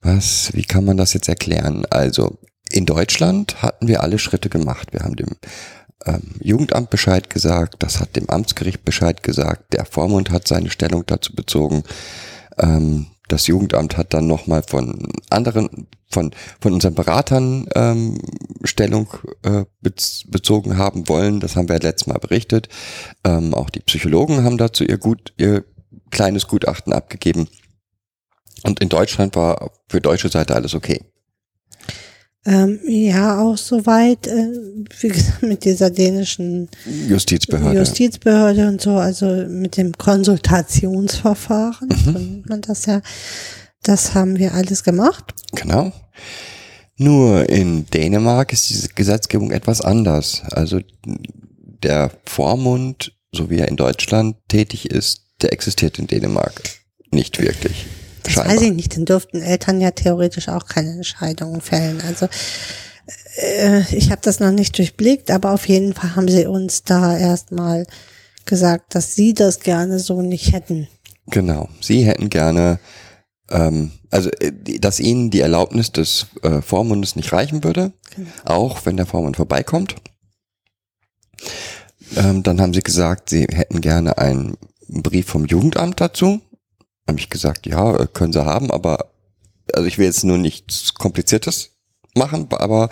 Was, 0.00 0.54
wie 0.54 0.64
kann 0.64 0.84
man 0.84 0.96
das 0.96 1.12
jetzt 1.12 1.28
erklären? 1.28 1.84
Also 1.90 2.38
in 2.70 2.86
Deutschland 2.86 3.62
hatten 3.62 3.88
wir 3.88 4.02
alle 4.02 4.18
Schritte 4.18 4.48
gemacht. 4.48 4.92
Wir 4.92 5.00
haben 5.00 5.16
dem 5.16 5.36
ähm, 6.06 6.34
Jugendamt 6.40 6.90
Bescheid 6.90 7.30
gesagt, 7.30 7.76
das 7.80 8.00
hat 8.00 8.16
dem 8.16 8.28
Amtsgericht 8.30 8.84
Bescheid 8.84 9.22
gesagt, 9.22 9.72
der 9.72 9.84
Vormund 9.84 10.30
hat 10.30 10.46
seine 10.46 10.70
Stellung 10.70 11.04
dazu 11.06 11.34
bezogen. 11.34 11.82
Ähm, 12.58 13.06
das 13.28 13.46
Jugendamt 13.46 13.96
hat 13.96 14.14
dann 14.14 14.26
nochmal 14.26 14.62
von 14.62 15.06
anderen, 15.28 15.86
von, 16.10 16.30
von 16.60 16.72
unseren 16.72 16.94
Beratern 16.94 17.68
ähm, 17.74 18.18
Stellung 18.64 19.08
äh, 19.42 19.64
bez 19.82 20.24
bezogen 20.28 20.78
haben 20.78 21.08
wollen. 21.08 21.40
Das 21.40 21.54
haben 21.54 21.68
wir 21.68 21.78
letztes 21.78 22.06
Mal 22.06 22.18
berichtet. 22.18 22.68
Ähm, 23.24 23.52
auch 23.52 23.68
die 23.68 23.80
Psychologen 23.80 24.44
haben 24.44 24.56
dazu 24.56 24.82
ihr 24.82 24.96
gut, 24.96 25.34
ihr 25.36 25.64
kleines 26.10 26.46
Gutachten 26.46 26.94
abgegeben. 26.94 27.48
Und 28.64 28.80
in 28.80 28.88
Deutschland 28.88 29.36
war 29.36 29.72
für 29.88 30.00
deutsche 30.00 30.30
Seite 30.30 30.54
alles 30.54 30.74
okay. 30.74 31.04
Ähm, 32.48 32.80
ja, 32.86 33.42
auch 33.42 33.58
soweit, 33.58 34.26
äh, 34.26 34.48
wie 35.00 35.08
gesagt, 35.08 35.42
mit 35.42 35.66
dieser 35.66 35.90
dänischen 35.90 36.70
Justizbehörde. 37.06 37.78
Justizbehörde 37.78 38.68
und 38.68 38.80
so, 38.80 38.92
also 38.92 39.26
mit 39.26 39.76
dem 39.76 39.92
Konsultationsverfahren, 39.92 41.90
so 42.04 42.10
nennt 42.12 42.48
man 42.48 42.62
das 42.62 42.86
ja, 42.86 43.02
das 43.82 44.14
haben 44.14 44.38
wir 44.38 44.54
alles 44.54 44.82
gemacht. 44.82 45.34
Genau. 45.52 45.92
Nur 46.96 47.46
in 47.50 47.84
Dänemark 47.84 48.54
ist 48.54 48.70
diese 48.70 48.88
Gesetzgebung 48.88 49.50
etwas 49.50 49.82
anders. 49.82 50.40
Also 50.50 50.80
der 51.04 52.10
Vormund, 52.24 53.12
so 53.30 53.50
wie 53.50 53.58
er 53.58 53.68
in 53.68 53.76
Deutschland 53.76 54.36
tätig 54.48 54.90
ist, 54.90 55.20
der 55.42 55.52
existiert 55.52 55.98
in 55.98 56.06
Dänemark 56.06 56.62
nicht 57.10 57.42
wirklich. 57.42 57.84
Das 58.28 58.34
Scheinbar. 58.34 58.56
weiß 58.56 58.62
ich 58.62 58.72
nicht, 58.72 58.94
dann 58.94 59.06
dürften 59.06 59.40
Eltern 59.40 59.80
ja 59.80 59.90
theoretisch 59.90 60.48
auch 60.48 60.66
keine 60.66 60.90
Entscheidungen 60.92 61.62
fällen. 61.62 62.02
Also 62.06 62.28
äh, 63.36 63.80
ich 63.96 64.10
habe 64.10 64.20
das 64.22 64.38
noch 64.38 64.50
nicht 64.50 64.76
durchblickt, 64.76 65.30
aber 65.30 65.52
auf 65.52 65.66
jeden 65.66 65.94
Fall 65.94 66.14
haben 66.14 66.28
sie 66.28 66.46
uns 66.46 66.82
da 66.82 67.16
erstmal 67.16 67.86
gesagt, 68.44 68.94
dass 68.94 69.14
sie 69.14 69.32
das 69.32 69.60
gerne 69.60 69.98
so 69.98 70.20
nicht 70.20 70.52
hätten. 70.52 70.88
Genau. 71.28 71.70
Sie 71.80 72.04
hätten 72.04 72.28
gerne, 72.28 72.80
ähm, 73.50 73.92
also 74.10 74.28
äh, 74.40 74.52
dass 74.78 75.00
ihnen 75.00 75.30
die 75.30 75.40
Erlaubnis 75.40 75.90
des 75.92 76.26
äh, 76.42 76.60
Vormundes 76.60 77.16
nicht 77.16 77.32
reichen 77.32 77.64
würde, 77.64 77.92
auch 78.44 78.84
wenn 78.84 78.98
der 78.98 79.06
Vormund 79.06 79.36
vorbeikommt. 79.36 79.96
Ähm, 82.16 82.42
dann 82.42 82.60
haben 82.60 82.74
sie 82.74 82.82
gesagt, 82.82 83.30
sie 83.30 83.46
hätten 83.50 83.80
gerne 83.80 84.18
einen 84.18 84.58
Brief 84.88 85.28
vom 85.28 85.46
Jugendamt 85.46 86.00
dazu. 86.00 86.40
Habe 87.08 87.18
ich 87.18 87.30
gesagt, 87.30 87.66
ja, 87.66 87.96
äh, 87.96 88.06
können 88.06 88.32
sie 88.32 88.44
haben, 88.44 88.70
aber 88.70 89.10
also 89.74 89.86
ich 89.86 89.98
will 89.98 90.06
jetzt 90.06 90.24
nur 90.24 90.38
nichts 90.38 90.94
Kompliziertes 90.94 91.70
machen, 92.14 92.46
aber 92.50 92.90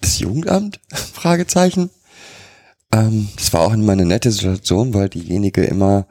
das 0.00 0.18
Jugendamt? 0.18 0.80
Fragezeichen. 0.92 1.90
Ähm, 2.92 3.28
das 3.36 3.52
war 3.52 3.62
auch 3.62 3.72
immer 3.72 3.92
eine 3.92 4.06
nette 4.06 4.30
Situation, 4.30 4.94
weil 4.94 5.08
diejenige 5.08 5.64
immer 5.64 6.06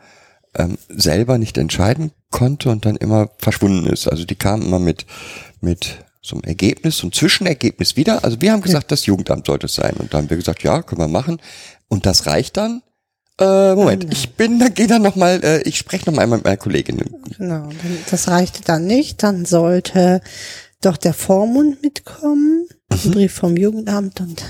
ähm, 0.56 0.78
selber 0.90 1.38
nicht 1.38 1.58
entscheiden 1.58 2.12
konnte 2.30 2.70
und 2.70 2.86
dann 2.86 2.96
immer 2.96 3.30
verschwunden 3.38 3.88
ist. 3.88 4.08
Also 4.08 4.26
die 4.26 4.36
kam 4.36 4.62
immer 4.62 4.80
mit, 4.80 5.06
mit 5.62 6.06
so 6.22 6.36
einem 6.36 6.44
Ergebnis, 6.44 6.98
so 6.98 7.04
einem 7.04 7.14
Zwischenergebnis 7.14 7.96
wieder. 7.96 8.24
Also 8.24 8.42
wir 8.42 8.52
haben 8.52 8.62
gesagt, 8.62 8.92
das 8.92 9.06
Jugendamt 9.06 9.48
sollte 9.48 9.68
es 9.68 9.76
sein. 9.76 9.96
Und 9.98 10.14
dann 10.14 10.24
haben 10.24 10.30
wir 10.30 10.38
gesagt, 10.38 10.64
ja, 10.64 10.82
können 10.82 11.02
wir 11.02 11.08
machen. 11.08 11.42
Und 11.88 12.06
das 12.06 12.26
reicht 12.26 12.58
dann. 12.58 12.82
Äh, 13.40 13.76
Moment, 13.76 14.06
ich 14.12 14.34
bin, 14.36 14.60
da 14.60 14.68
gehe 14.68 14.88
dann 14.88 15.02
noch 15.02 15.16
mal, 15.16 15.40
äh, 15.44 15.62
ich 15.62 15.78
spreche 15.78 16.06
noch 16.10 16.14
mal 16.16 16.28
mit 16.28 16.44
meiner 16.44 16.58
Kollegin. 16.58 16.98
Genau, 17.38 17.68
dann- 17.70 17.98
das 18.12 18.28
reichte 18.28 18.62
dann 18.64 18.86
nicht. 18.86 19.24
Dann 19.24 19.46
sollte 19.46 20.22
doch 20.82 20.98
der 20.98 21.14
Vormund 21.14 21.82
mitkommen, 21.82 22.68
ein 22.90 23.12
Brief 23.12 23.34
vom 23.34 23.56
Jugendamt 23.56 24.20
und 24.22 24.44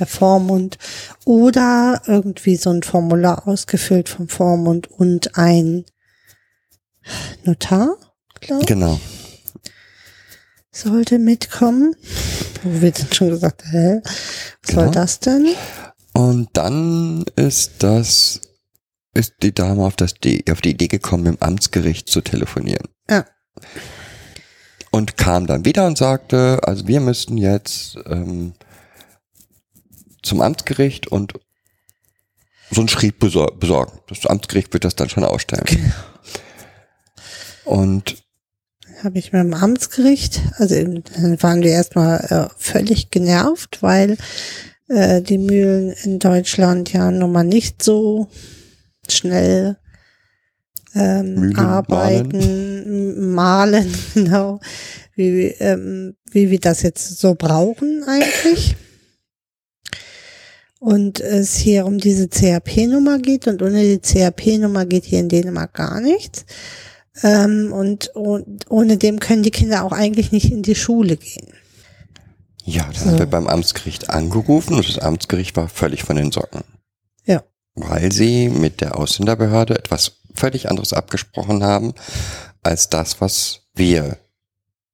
der 0.00 0.06
Vormund 0.08 0.78
oder 1.24 2.02
irgendwie 2.06 2.56
so 2.56 2.70
ein 2.70 2.82
Formular 2.82 3.46
ausgefüllt 3.46 4.08
vom 4.08 4.28
Vormund 4.28 4.90
und 4.90 5.36
ein 5.38 5.84
Notar, 7.44 7.96
glaube 8.40 8.62
ich. 8.62 8.66
Genau. 8.66 8.98
sollte 10.72 11.20
mitkommen. 11.20 11.94
Wo 12.64 12.80
wir 12.82 12.90
dann 12.90 13.12
schon 13.12 13.28
gesagt, 13.30 13.62
hä, 13.70 14.00
was 14.02 14.12
Genau. 14.66 14.82
soll 14.82 14.90
das 14.90 15.20
denn? 15.20 15.48
Und 16.14 16.48
dann 16.52 17.24
ist 17.36 17.82
das, 17.82 18.40
ist 19.14 19.34
die 19.42 19.52
Dame 19.52 19.84
auf, 19.84 19.96
das, 19.96 20.14
die, 20.14 20.44
auf 20.50 20.60
die 20.60 20.70
Idee 20.70 20.88
gekommen, 20.88 21.26
im 21.26 21.38
Amtsgericht 21.40 22.08
zu 22.08 22.20
telefonieren. 22.20 22.88
Ja. 23.10 23.26
Und 24.90 25.16
kam 25.16 25.46
dann 25.46 25.64
wieder 25.64 25.86
und 25.86 25.98
sagte, 25.98 26.60
also 26.62 26.86
wir 26.86 27.00
müssten 27.00 27.36
jetzt 27.36 27.98
ähm, 28.06 28.54
zum 30.22 30.40
Amtsgericht 30.40 31.08
und 31.08 31.34
so 32.70 32.80
ein 32.80 32.88
Schrieb 32.88 33.18
besor 33.18 33.58
besorgen. 33.58 33.98
Das 34.08 34.24
Amtsgericht 34.24 34.72
wird 34.72 34.84
das 34.84 34.94
dann 34.94 35.08
schon 35.08 35.24
ausstellen. 35.24 35.92
Und 37.64 38.22
habe 39.02 39.18
ich 39.18 39.32
mit 39.32 39.42
dem 39.42 39.54
Amtsgericht, 39.54 40.40
also 40.58 40.74
dann 40.76 41.42
waren 41.42 41.62
wir 41.62 41.70
erstmal 41.70 42.20
äh, 42.30 42.54
völlig 42.56 43.10
genervt, 43.10 43.82
weil 43.82 44.16
äh, 44.88 45.22
die 45.22 45.38
Mühlen 45.38 45.94
in 46.04 46.18
Deutschland 46.18 46.92
ja 46.92 47.10
nun 47.10 47.32
mal 47.32 47.44
nicht 47.44 47.82
so 47.82 48.28
schnell 49.08 49.76
ähm, 50.94 51.34
Mühlen 51.34 51.56
arbeiten, 51.56 53.30
malen, 53.34 53.92
genau, 54.14 54.60
wie, 55.14 55.46
ähm, 55.58 56.16
wie 56.30 56.50
wir 56.50 56.60
das 56.60 56.82
jetzt 56.82 57.18
so 57.18 57.34
brauchen 57.34 58.04
eigentlich. 58.06 58.76
Und 60.78 61.20
es 61.20 61.56
hier 61.56 61.86
um 61.86 61.98
diese 61.98 62.28
CAP-Nummer 62.28 63.18
geht 63.18 63.48
und 63.48 63.62
ohne 63.62 63.82
die 63.82 64.00
CAP-Nummer 64.00 64.84
geht 64.84 65.04
hier 65.04 65.20
in 65.20 65.30
Dänemark 65.30 65.72
gar 65.72 66.00
nichts. 66.00 66.44
Ähm, 67.22 67.72
und, 67.72 68.08
und 68.08 68.70
ohne 68.70 68.98
dem 68.98 69.18
können 69.18 69.42
die 69.42 69.50
Kinder 69.50 69.84
auch 69.84 69.92
eigentlich 69.92 70.30
nicht 70.30 70.52
in 70.52 70.62
die 70.62 70.74
Schule 70.74 71.16
gehen. 71.16 71.48
Ja, 72.64 72.84
dann 72.84 72.94
So. 72.94 73.06
haben 73.10 73.18
wir 73.18 73.26
beim 73.26 73.46
Amtsgericht 73.46 74.10
angerufen 74.10 74.74
und 74.74 74.88
das 74.88 74.98
Amtsgericht 74.98 75.56
war 75.56 75.68
völlig 75.68 76.02
von 76.04 76.16
den 76.16 76.32
Socken. 76.32 76.64
Ja. 77.24 77.42
Weil 77.74 78.12
sie 78.12 78.48
mit 78.48 78.80
der 78.80 78.96
Ausländerbehörde 78.98 79.78
etwas 79.78 80.12
völlig 80.34 80.68
anderes 80.70 80.92
abgesprochen 80.92 81.62
haben, 81.62 81.94
als 82.62 82.88
das, 82.88 83.20
was 83.20 83.60
wir, 83.74 84.18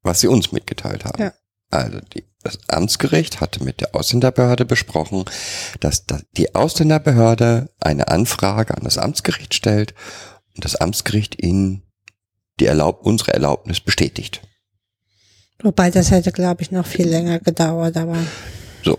was 0.02 0.20
sie 0.20 0.26
uns 0.28 0.52
mitgeteilt 0.52 1.04
haben. 1.04 1.22
Ja. 1.22 1.32
Also 1.70 2.00
die, 2.14 2.24
das 2.42 2.58
Amtsgericht 2.68 3.40
hatte 3.40 3.62
mit 3.62 3.80
der 3.80 3.94
Ausländerbehörde 3.94 4.64
besprochen, 4.64 5.24
dass 5.78 6.06
da- 6.06 6.20
die 6.36 6.54
Ausländerbehörde 6.54 7.70
eine 7.78 8.08
Anfrage 8.08 8.76
an 8.76 8.82
das 8.84 8.98
Amtsgericht 8.98 9.54
stellt 9.54 9.94
und 10.56 10.64
das 10.64 10.74
Amtsgericht 10.76 11.40
ihnen 11.42 11.82
die 12.58 12.66
Erlaub 12.66 13.06
unsere 13.06 13.32
Erlaubnis 13.32 13.80
bestätigt. 13.80 14.42
Wobei 15.62 15.90
das 15.90 16.10
hätte, 16.10 16.32
glaube 16.32 16.62
ich, 16.62 16.70
noch 16.70 16.86
viel 16.86 17.08
länger 17.08 17.38
gedauert, 17.38 17.96
aber 17.96 18.16
So. 18.82 18.98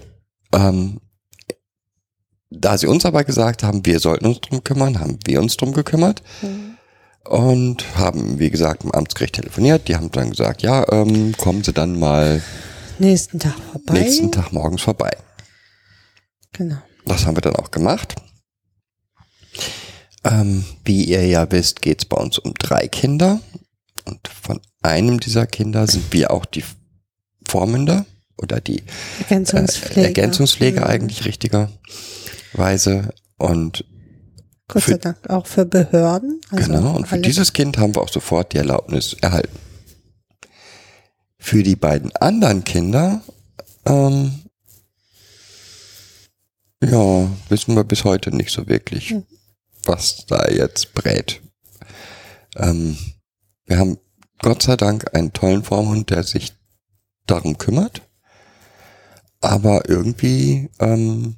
Ähm, 0.54 1.00
da 2.50 2.78
sie 2.78 2.88
uns 2.88 3.06
aber 3.06 3.24
gesagt 3.24 3.64
haben, 3.64 3.86
wir 3.86 4.00
sollten 4.00 4.26
uns 4.26 4.42
drum 4.42 4.64
kümmern, 4.64 5.00
haben 5.00 5.18
wir 5.26 5.42
uns 5.42 5.58
drum 5.58 5.74
gekümmert 5.74 6.22
und 7.24 7.98
haben, 7.98 8.40
wie 8.40 8.50
gesagt, 8.50 8.84
im 8.84 8.92
Amtsgericht 8.92 9.36
telefoniert. 9.36 9.88
Die 9.88 9.96
haben 9.96 10.12
dann 10.12 10.32
gesagt, 10.32 10.62
ja, 10.62 10.86
ähm, 10.92 11.36
kommen 11.38 11.64
Sie 11.64 11.74
dann 11.74 11.98
mal 11.98 12.42
nächsten 13.00 13.40
Tag 13.40 13.56
vorbei. 13.72 13.94
nächsten 13.94 14.32
Tag 14.32 14.52
morgens 14.52 14.82
vorbei. 14.82 15.12
Genau. 16.54 16.78
Das 17.06 17.26
haben 17.26 17.38
wir 17.38 17.42
dann 17.42 17.56
auch 17.56 17.72
gemacht. 17.72 18.16
Ähm, 20.24 20.66
wie 20.84 21.06
ihr 21.06 21.26
ja 21.26 21.50
wisst, 21.52 21.82
geht 21.82 22.00
es 22.00 22.06
bei 22.06 22.18
uns 22.18 22.38
um 22.38 22.54
drei 22.54 22.88
Kinder. 22.88 23.40
Und 24.06 24.28
von 24.28 24.60
einem 24.82 25.20
dieser 25.20 25.46
Kinder 25.48 25.88
sind 25.88 26.12
wir 26.14 26.32
auch 26.32 26.46
die 26.46 26.64
Vormünder 27.48 28.06
oder 28.38 28.60
die 28.62 28.84
Ergänzungspflege. 29.20 30.02
äh, 30.02 30.06
Ergänzungspflege 30.06 30.80
Mhm. 30.82 30.86
eigentlich 30.88 31.26
richtigerweise. 31.26 33.14
Und 33.38 33.86
Gott 34.68 34.84
sei 34.84 34.98
Dank 34.98 35.30
auch 35.30 35.46
für 35.48 35.66
Behörden. 35.66 36.40
Also 36.50 36.72
genau, 36.72 36.96
und 36.96 37.08
für 37.08 37.20
dieses 37.20 37.54
Kind 37.54 37.78
haben 37.78 37.94
wir 37.96 38.02
auch 38.02 38.10
sofort 38.12 38.54
die 38.54 38.58
Erlaubnis 38.58 39.14
erhalten. 39.22 39.58
Für 41.38 41.62
die 41.64 41.76
beiden 41.76 42.16
anderen 42.16 42.64
Kinder, 42.64 43.22
ähm, 43.86 44.42
ja, 46.84 47.30
wissen 47.50 47.76
wir 47.76 47.84
bis 47.84 48.04
heute 48.04 48.36
nicht 48.36 48.52
so 48.52 48.68
wirklich, 48.68 49.10
Hm. 49.12 49.24
was 49.84 50.26
da 50.28 50.48
jetzt 50.50 50.94
brät. 50.94 51.42
Ähm, 52.56 52.98
wir 53.66 53.78
haben 53.78 53.98
Gott 54.42 54.64
sei 54.64 54.76
Dank 54.76 55.16
einen 55.16 55.34
tollen 55.34 55.64
Vormund, 55.64 56.10
der 56.10 56.24
sich 56.24 56.54
darum 57.28 57.58
kümmert. 57.58 58.02
Aber 59.40 59.90
irgendwie 59.90 60.70
ähm, 60.80 61.38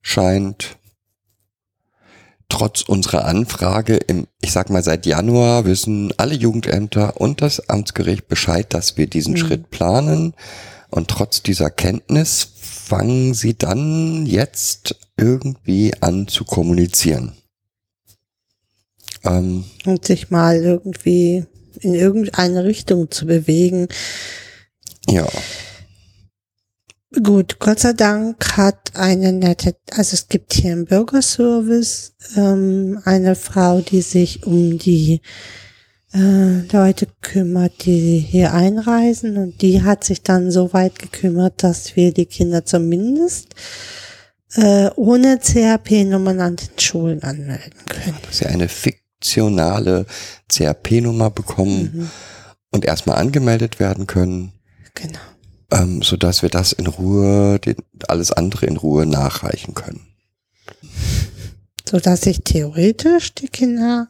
scheint 0.00 0.76
trotz 2.48 2.82
unserer 2.82 3.24
Anfrage 3.24 3.96
im, 3.96 4.26
ich 4.40 4.52
sag 4.52 4.68
mal, 4.70 4.82
seit 4.82 5.06
Januar 5.06 5.64
wissen 5.64 6.12
alle 6.18 6.34
Jugendämter 6.34 7.20
und 7.20 7.40
das 7.40 7.68
Amtsgericht 7.70 8.28
Bescheid, 8.28 8.72
dass 8.74 8.96
wir 8.96 9.06
diesen 9.06 9.34
Mhm. 9.34 9.38
Schritt 9.38 9.70
planen. 9.70 10.34
Und 10.90 11.08
trotz 11.08 11.42
dieser 11.42 11.70
Kenntnis 11.70 12.46
fangen 12.60 13.32
sie 13.32 13.56
dann 13.56 14.26
jetzt 14.26 14.96
irgendwie 15.16 15.94
an 16.00 16.28
zu 16.28 16.44
kommunizieren. 16.44 17.32
Ähm, 19.24 19.64
und 19.86 20.04
sich 20.04 20.30
mal 20.30 20.56
irgendwie 20.56 21.46
in 21.80 21.94
irgendeine 21.94 22.64
Richtung 22.64 23.10
zu 23.10 23.26
bewegen. 23.26 23.88
ja, 25.08 25.26
Gut, 27.20 27.58
Gott 27.58 27.80
sei 27.80 27.92
Dank 27.92 28.56
hat 28.56 28.92
eine 28.94 29.34
nette, 29.34 29.76
also 29.90 30.14
es 30.14 30.28
gibt 30.28 30.54
hier 30.54 30.72
im 30.72 30.86
Bürgerservice 30.86 32.14
ähm, 32.36 33.02
eine 33.04 33.34
Frau, 33.34 33.82
die 33.82 34.00
sich 34.00 34.46
um 34.46 34.78
die 34.78 35.20
äh, 36.14 36.60
Leute 36.72 37.08
kümmert, 37.20 37.84
die 37.84 38.18
hier 38.18 38.54
einreisen 38.54 39.36
und 39.36 39.60
die 39.60 39.82
hat 39.82 40.04
sich 40.04 40.22
dann 40.22 40.50
so 40.50 40.72
weit 40.72 40.98
gekümmert, 40.98 41.62
dass 41.62 41.96
wir 41.96 42.14
die 42.14 42.24
Kinder 42.24 42.64
zumindest 42.64 43.56
äh, 44.54 44.88
ohne 44.96 45.38
CRP-Nummern 45.38 46.40
an 46.40 46.56
den 46.56 46.78
Schulen 46.78 47.22
anmelden 47.22 47.84
können. 47.90 48.16
dass 48.26 48.38
sie 48.38 48.46
eine 48.46 48.70
fiktionale 49.22 50.06
CRP-Nummer 50.48 51.30
bekommen 51.30 51.90
Mhm, 51.94 52.10
und 52.70 52.84
erstmal 52.84 53.16
angemeldet 53.18 53.78
werden 53.78 54.06
können. 54.06 54.52
genau. 54.94 55.18
ähm, 55.70 56.02
so 56.02 56.16
dass 56.16 56.42
wir 56.42 56.48
das 56.50 56.72
in 56.72 56.86
Ruhe, 56.86 57.58
den, 57.60 57.76
alles 58.08 58.32
andere 58.32 58.66
in 58.66 58.76
Ruhe 58.76 59.06
nachreichen 59.06 59.74
können. 59.74 60.00
So 61.88 61.98
dass 62.00 62.22
sich 62.22 62.42
theoretisch 62.44 63.34
die 63.34 63.48
Kinder 63.48 64.08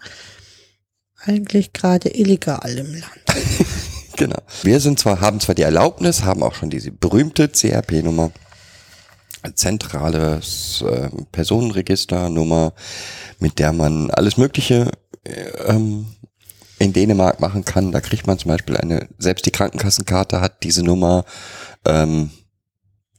eigentlich 1.25 1.73
gerade 1.73 2.09
illegal 2.17 2.71
im 2.79 2.93
Land. 2.93 3.05
Genau. 4.19 4.37
Wir 4.63 4.79
sind 4.79 4.99
zwar, 5.01 5.23
haben 5.23 5.41
zwar 5.41 5.55
die 5.55 5.63
Erlaubnis, 5.63 6.23
haben 6.23 6.43
auch 6.43 6.55
schon 6.55 6.69
diese 6.69 6.93
berühmte 6.93 7.49
CRP-Nummer, 7.49 8.31
zentrales 9.55 10.85
äh, 10.87 11.09
Personenregisternummer, 11.33 12.75
mit 13.41 13.59
der 13.59 13.73
man 13.73 14.11
alles 14.11 14.37
Mögliche 14.37 14.93
ähm, 15.25 16.07
in 16.79 16.93
Dänemark 16.93 17.41
machen 17.41 17.65
kann. 17.65 17.93
Da 17.93 18.01
kriegt 18.01 18.27
man 18.27 18.39
zum 18.39 18.51
Beispiel 18.51 18.77
eine, 18.77 19.09
selbst 19.19 19.47
die 19.47 19.51
Krankenkassenkarte 19.51 20.41
hat 20.41 20.63
diese 20.63 20.83
Nummer, 20.83 21.25
ähm, 21.87 22.31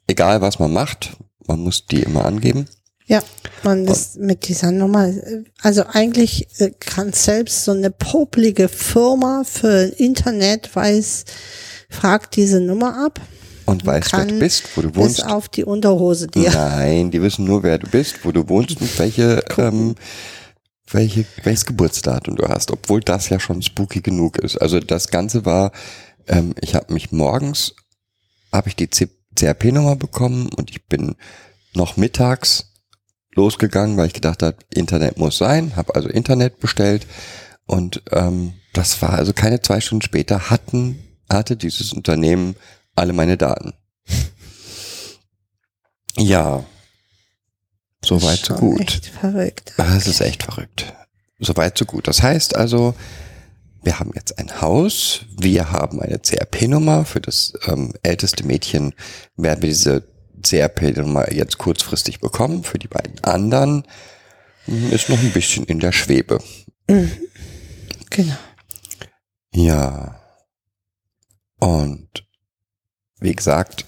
egal 0.07 0.41
was 0.41 0.59
man 0.59 0.73
macht, 0.73 1.17
man 1.47 1.59
muss 1.59 1.85
die 1.85 2.03
immer 2.03 2.25
angeben. 2.25 2.67
Ja, 3.05 3.21
man 3.63 3.85
ist 3.85 4.17
mit 4.17 4.47
dieser 4.47 4.71
Nummer, 4.71 5.07
äh, 5.07 5.43
also 5.61 5.83
eigentlich 5.87 6.47
äh, 6.59 6.71
kann 6.79 7.11
selbst 7.11 7.65
so 7.65 7.71
eine 7.71 7.91
poplige 7.91 8.69
Firma 8.69 9.43
für 9.45 9.91
Internet 9.97 10.73
weiß, 10.73 11.25
fragt 11.89 12.37
diese 12.37 12.61
Nummer 12.61 13.05
ab, 13.05 13.19
Und 13.65 13.85
weißt, 13.85 14.13
wer 14.13 14.25
du 14.25 14.39
bist, 14.39 14.63
wo 14.75 14.81
du 14.81 14.89
bis 14.89 14.97
wohnst. 14.97 15.25
auf 15.25 15.49
die 15.49 15.65
Unterhose 15.65 16.27
dir. 16.27 16.51
Nein, 16.51 17.11
die 17.11 17.21
wissen 17.21 17.45
nur, 17.45 17.63
wer 17.63 17.77
du 17.77 17.89
bist, 17.89 18.23
wo 18.23 18.31
du 18.31 18.47
wohnst 18.47 18.79
und 18.79 18.97
welche, 18.97 19.43
ähm, 19.57 19.95
welche, 20.93 21.25
welches 21.43 21.65
Geburtsdatum 21.65 22.35
du 22.35 22.47
hast, 22.47 22.71
obwohl 22.71 23.01
das 23.01 23.29
ja 23.29 23.39
schon 23.39 23.61
spooky 23.61 24.01
genug 24.01 24.37
ist. 24.37 24.57
Also 24.57 24.79
das 24.79 25.09
Ganze 25.09 25.45
war, 25.45 25.71
ähm, 26.27 26.55
ich 26.61 26.75
habe 26.75 26.93
mich 26.93 27.11
morgens, 27.11 27.75
habe 28.51 28.69
ich 28.69 28.75
die 28.75 28.87
CRP-Nummer 28.87 29.95
bekommen 29.95 30.49
und 30.55 30.69
ich 30.69 30.85
bin 30.87 31.15
noch 31.73 31.97
mittags 31.97 32.71
losgegangen, 33.35 33.97
weil 33.97 34.07
ich 34.07 34.13
gedacht 34.13 34.43
habe, 34.43 34.57
Internet 34.73 35.17
muss 35.17 35.37
sein, 35.37 35.75
habe 35.75 35.95
also 35.95 36.07
Internet 36.07 36.59
bestellt 36.59 37.07
und 37.65 38.03
ähm, 38.11 38.53
das 38.73 39.01
war 39.01 39.11
also 39.13 39.33
keine 39.33 39.61
zwei 39.61 39.81
Stunden 39.81 40.03
später 40.03 40.49
hatten 40.49 40.99
hatte 41.33 41.55
dieses 41.57 41.93
Unternehmen 41.93 42.55
alle 42.95 43.13
meine 43.13 43.37
Daten. 43.37 43.73
Ja, 46.15 46.63
soweit 48.05 48.39
so 48.39 48.55
gut. 48.55 48.81
Echt 48.81 49.07
verrückt. 49.07 49.73
Das 49.77 50.07
ist 50.07 50.21
echt 50.21 50.43
verrückt. 50.43 50.93
Soweit 51.39 51.77
so 51.77 51.85
gut. 51.85 52.07
Das 52.07 52.21
heißt 52.21 52.55
also, 52.55 52.95
wir 53.83 53.99
haben 53.99 54.11
jetzt 54.15 54.39
ein 54.39 54.61
Haus, 54.61 55.25
wir 55.37 55.71
haben 55.71 56.01
eine 56.01 56.19
CRP-Nummer. 56.19 57.05
Für 57.05 57.19
das 57.19 57.53
ähm, 57.67 57.93
älteste 58.01 58.45
Mädchen 58.45 58.93
werden 59.35 59.61
wir 59.61 59.69
diese 59.69 60.07
CRP-Nummer 60.41 61.33
jetzt 61.33 61.57
kurzfristig 61.57 62.19
bekommen. 62.19 62.63
Für 62.63 62.79
die 62.79 62.87
beiden 62.87 63.21
anderen 63.23 63.85
hm, 64.65 64.91
ist 64.91 65.09
noch 65.09 65.19
ein 65.19 65.31
bisschen 65.31 65.65
in 65.65 65.79
der 65.79 65.91
Schwebe. 65.91 66.39
Genau. 68.09 68.35
Ja. 69.53 70.19
Und 71.59 72.25
wie 73.19 73.33
gesagt, 73.33 73.85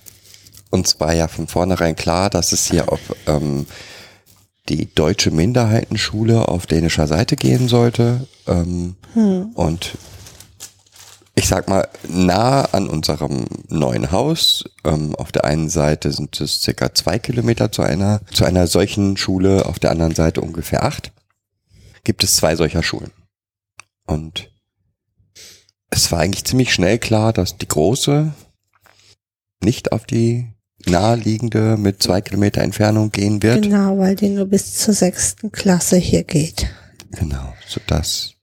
uns 0.69 0.99
war 0.99 1.13
ja 1.13 1.27
von 1.27 1.47
vornherein 1.47 1.95
klar, 1.95 2.29
dass 2.29 2.51
es 2.51 2.69
hier 2.69 2.91
auf 2.91 2.99
ähm, 3.27 3.65
die 4.69 4.93
deutsche 4.93 5.31
Minderheitenschule 5.31 6.47
auf 6.47 6.65
dänischer 6.65 7.07
Seite 7.07 7.35
gehen 7.35 7.67
sollte. 7.67 8.27
Ähm, 8.47 8.95
Und 9.53 9.97
ich 11.35 11.47
sag 11.47 11.67
mal, 11.67 11.87
nah 12.07 12.61
an 12.65 12.87
unserem 12.87 13.45
neuen 13.67 14.11
Haus. 14.11 14.63
Ähm, 14.83 15.15
auf 15.15 15.31
der 15.31 15.43
einen 15.45 15.69
Seite 15.69 16.11
sind 16.11 16.39
es 16.39 16.61
circa 16.61 16.93
zwei 16.93 17.19
Kilometer 17.19 17.71
zu 17.71 17.81
einer, 17.81 18.21
zu 18.31 18.45
einer 18.45 18.67
solchen 18.67 19.17
Schule, 19.17 19.65
auf 19.65 19.77
der 19.77 19.91
anderen 19.91 20.15
Seite 20.15 20.41
ungefähr 20.41 20.83
acht. 20.83 21.11
Gibt 22.03 22.23
es 22.23 22.35
zwei 22.37 22.55
solcher 22.55 22.83
Schulen. 22.83 23.11
Und 24.07 24.49
es 25.89 26.11
war 26.11 26.19
eigentlich 26.19 26.45
ziemlich 26.45 26.73
schnell 26.73 26.99
klar, 26.99 27.33
dass 27.33 27.57
die 27.57 27.67
große 27.67 28.33
nicht 29.63 29.91
auf 29.91 30.05
die 30.05 30.47
naheliegende 30.87 31.77
mit 31.77 32.01
zwei 32.01 32.21
Kilometer 32.21 32.61
Entfernung 32.61 33.11
gehen 33.11 33.41
wird. 33.43 33.63
Genau, 33.63 33.97
weil 33.97 34.15
die 34.15 34.29
nur 34.29 34.45
bis 34.45 34.75
zur 34.75 34.93
sechsten 34.93 35.51
Klasse 35.51 35.97
hier 35.97 36.23
geht. 36.23 36.67
Genau, 37.11 37.53
sodass 37.67 38.33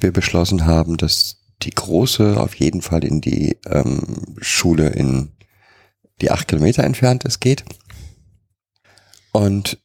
wir 0.00 0.12
beschlossen 0.12 0.66
haben, 0.66 0.96
dass 0.96 1.36
die 1.62 1.70
große 1.70 2.40
auf 2.40 2.54
jeden 2.54 2.82
Fall 2.82 3.04
in 3.04 3.20
die 3.20 3.58
ähm, 3.66 4.36
Schule 4.40 4.88
in 4.88 5.32
die 6.20 6.30
acht 6.30 6.48
Kilometer 6.48 6.84
entfernt 6.84 7.24
ist 7.24 7.40
geht. 7.40 7.64
Und 9.32 9.78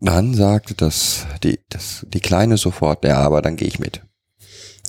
dann 0.00 0.34
sagte 0.34 0.74
das 0.74 1.26
die, 1.42 1.60
das, 1.68 2.06
die 2.08 2.20
Kleine 2.20 2.56
sofort, 2.56 3.04
ja, 3.04 3.18
aber 3.18 3.42
dann 3.42 3.56
gehe 3.56 3.68
ich 3.68 3.78
mit. 3.78 4.02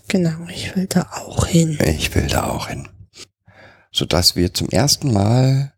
Genau, 0.08 0.48
ich 0.52 0.76
will 0.76 0.88
da 0.88 1.08
auch 1.13 1.46
hin. 1.46 1.78
Ich 1.86 2.13
will 2.15 2.28
da 2.28 2.46
auch 2.46 2.68
hin. 2.68 2.88
Sodass 4.00 4.38
wir 4.38 4.54
zum 4.54 4.70
ersten 4.70 5.12
Mal 5.12 5.74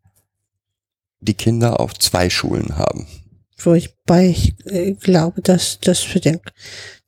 die 1.22 1.34
Kinder 1.34 1.80
auf 1.80 1.96
zwei 1.96 2.30
Schulen 2.30 2.78
haben. 2.78 3.08
Wo 3.58 3.74
ich 3.74 3.96
bei 4.06 4.28
ich 4.28 4.54
äh, 4.68 4.92
glaube, 4.92 5.42
dass 5.42 5.80
das 5.82 6.00
für 6.02 6.20
den, 6.20 6.40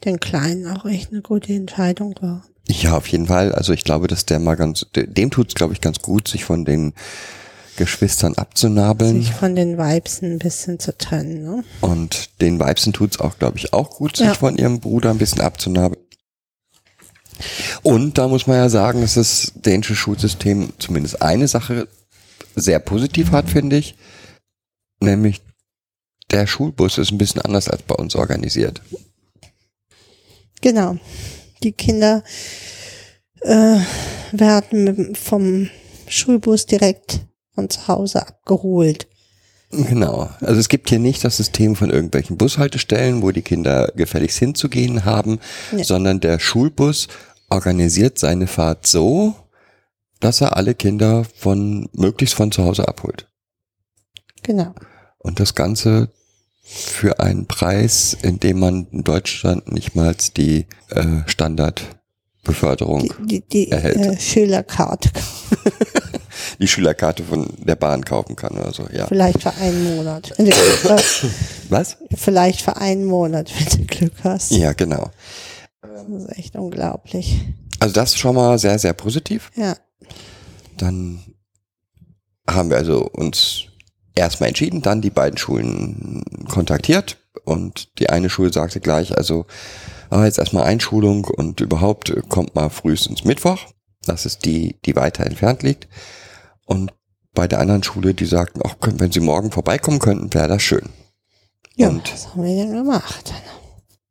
den 0.05 0.19
Kleinen 0.19 0.65
auch 0.67 0.85
echt 0.85 1.11
eine 1.11 1.21
gute 1.21 1.53
Entscheidung 1.53 2.15
war. 2.19 2.43
Ja, 2.67 2.97
auf 2.97 3.07
jeden 3.09 3.27
Fall. 3.27 3.53
Also 3.53 3.73
ich 3.73 3.83
glaube, 3.83 4.07
dass 4.07 4.25
der 4.25 4.39
mal 4.39 4.55
ganz, 4.55 4.87
dem 4.95 5.29
tut's, 5.29 5.53
glaube 5.53 5.73
ich, 5.73 5.81
ganz 5.81 5.99
gut, 5.99 6.27
sich 6.27 6.45
von 6.45 6.65
den 6.65 6.93
Geschwistern 7.75 8.33
abzunabeln. 8.33 9.21
Sich 9.21 9.33
von 9.33 9.55
den 9.55 9.77
Weibsen 9.77 10.31
ein 10.33 10.39
bisschen 10.39 10.79
zu 10.79 10.97
trennen. 10.97 11.43
Ne? 11.43 11.63
Und 11.81 12.41
den 12.41 12.57
Weibsen 12.59 12.91
tut's 12.91 13.19
auch, 13.19 13.37
glaube 13.37 13.59
ich, 13.59 13.71
auch 13.71 13.91
gut, 13.91 14.17
sich 14.17 14.25
Ja. 14.27 14.33
von 14.33 14.57
ihrem 14.57 14.79
Bruder 14.79 15.11
ein 15.11 15.19
bisschen 15.19 15.41
abzunabeln. 15.41 16.02
Und 17.81 18.17
da 18.17 18.27
muss 18.27 18.47
man 18.47 18.57
ja 18.57 18.69
sagen, 18.69 19.01
dass 19.01 19.15
das 19.15 19.51
dänische 19.55 19.95
Schulsystem 19.95 20.73
zumindest 20.79 21.21
eine 21.21 21.47
Sache 21.47 21.87
sehr 22.55 22.79
positiv 22.79 23.31
hat, 23.31 23.49
finde 23.49 23.77
ich. 23.77 23.95
Nämlich 24.99 25.41
der 26.31 26.47
Schulbus 26.47 26.97
ist 26.97 27.11
ein 27.11 27.17
bisschen 27.17 27.41
anders 27.41 27.67
als 27.67 27.81
bei 27.83 27.95
uns 27.95 28.15
organisiert. 28.15 28.81
Genau. 30.61 30.97
Die 31.61 31.73
Kinder 31.73 32.23
äh, 33.41 33.77
werden 34.31 35.15
vom 35.15 35.69
Schulbus 36.07 36.65
direkt 36.65 37.19
von 37.53 37.69
zu 37.69 37.87
Hause 37.87 38.25
abgeholt. 38.27 39.07
Genau. 39.71 40.29
Also 40.39 40.59
es 40.59 40.69
gibt 40.69 40.89
hier 40.89 40.99
nicht 40.99 41.23
das 41.23 41.37
System 41.37 41.75
von 41.75 41.89
irgendwelchen 41.89 42.37
Bushaltestellen, 42.37 43.21
wo 43.23 43.31
die 43.31 43.41
Kinder 43.41 43.91
gefälligst 43.95 44.37
hinzugehen 44.37 45.03
haben, 45.03 45.39
Nee. 45.71 45.83
sondern 45.83 46.19
der 46.19 46.39
Schulbus 46.39 47.07
organisiert 47.53 48.19
seine 48.19 48.47
Fahrt 48.47 48.87
so, 48.87 49.35
dass 50.19 50.41
er 50.41 50.57
alle 50.57 50.73
Kinder 50.73 51.25
von 51.37 51.89
möglichst 51.93 52.35
von 52.35 52.51
zu 52.51 52.63
Hause 52.63 52.87
abholt. 52.87 53.27
Genau. 54.41 54.73
Und 55.19 55.39
das 55.39 55.55
Ganze 55.55 56.09
für 56.63 57.19
einen 57.19 57.45
Preis, 57.45 58.17
in 58.21 58.39
dem 58.39 58.59
man 58.59 58.87
in 58.91 59.03
Deutschland 59.03 59.71
nicht 59.71 59.95
mal 59.95 60.15
die 60.35 60.65
äh, 60.89 61.05
Standardbeförderung, 61.27 63.13
Die, 63.19 63.41
die, 63.41 63.65
die 63.65 63.71
erhält. 63.71 63.97
äh, 63.97 64.19
Schülerkarte 64.19 65.09
die 66.59 66.67
Schülerkarte 66.67 67.23
von 67.23 67.47
der 67.57 67.75
Bahn 67.75 68.03
kaufen 68.03 68.35
kann 68.35 68.57
oder 68.57 68.73
so, 68.73 68.87
ja. 68.91 69.07
vielleicht 69.07 69.41
für 69.41 69.53
einen 69.53 69.95
Monat. 69.95 70.33
Was? 71.69 71.97
vielleicht 72.15 72.61
für 72.61 72.77
einen 72.77 73.05
Monat, 73.05 73.51
wenn 73.57 73.79
du 73.79 73.85
Glück 73.85 74.13
hast. 74.23 74.51
Ja, 74.51 74.73
genau. 74.73 75.09
Das 75.83 76.07
ist 76.07 76.37
echt 76.37 76.55
unglaublich. 76.55 77.41
Also 77.79 77.93
das 77.93 78.11
ist 78.13 78.19
schon 78.19 78.35
mal 78.35 78.57
sehr, 78.57 78.79
sehr 78.79 78.93
positiv. 78.93 79.51
Ja. 79.55 79.75
Dann 80.77 81.21
haben 82.49 82.69
wir 82.69 82.77
also 82.77 83.05
uns 83.09 83.65
erstmal 84.15 84.49
entschieden, 84.49 84.81
dann 84.81 85.01
die 85.01 85.09
beiden 85.09 85.37
Schulen 85.37 86.23
kontaktiert 86.49 87.17
und 87.45 87.99
die 87.99 88.09
eine 88.09 88.29
Schule 88.29 88.51
sagte 88.53 88.79
gleich, 88.79 89.17
also 89.17 89.45
ah, 90.09 90.23
jetzt 90.25 90.39
erstmal 90.39 90.63
Einschulung 90.63 91.25
und 91.25 91.59
überhaupt 91.61 92.13
kommt 92.29 92.55
mal 92.55 92.69
frühestens 92.69 93.23
Mittwoch. 93.25 93.59
Das 94.05 94.25
ist 94.25 94.45
die, 94.45 94.79
die 94.85 94.95
weiter 94.95 95.25
entfernt 95.25 95.63
liegt. 95.63 95.87
Und 96.65 96.93
bei 97.33 97.47
der 97.47 97.59
anderen 97.59 97.83
Schule, 97.83 98.13
die 98.13 98.25
sagten, 98.25 98.61
auch 98.61 98.75
wenn 98.81 99.11
Sie 99.11 99.19
morgen 99.19 99.51
vorbeikommen 99.51 99.99
könnten, 99.99 100.33
wäre 100.33 100.47
das 100.47 100.61
schön. 100.61 100.89
Ja, 101.75 101.89
Und- 101.89 102.11
was 102.13 102.29
haben 102.29 102.43
wir 102.43 102.55
denn 102.55 102.73
gemacht? 102.73 103.33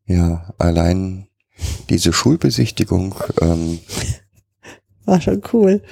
Ja, 0.06 0.52
allein 0.58 1.28
diese 1.90 2.12
Schulbesichtigung, 2.12 3.14
ähm, 3.40 3.78
War 5.04 5.20
schon 5.20 5.42
cool. 5.52 5.82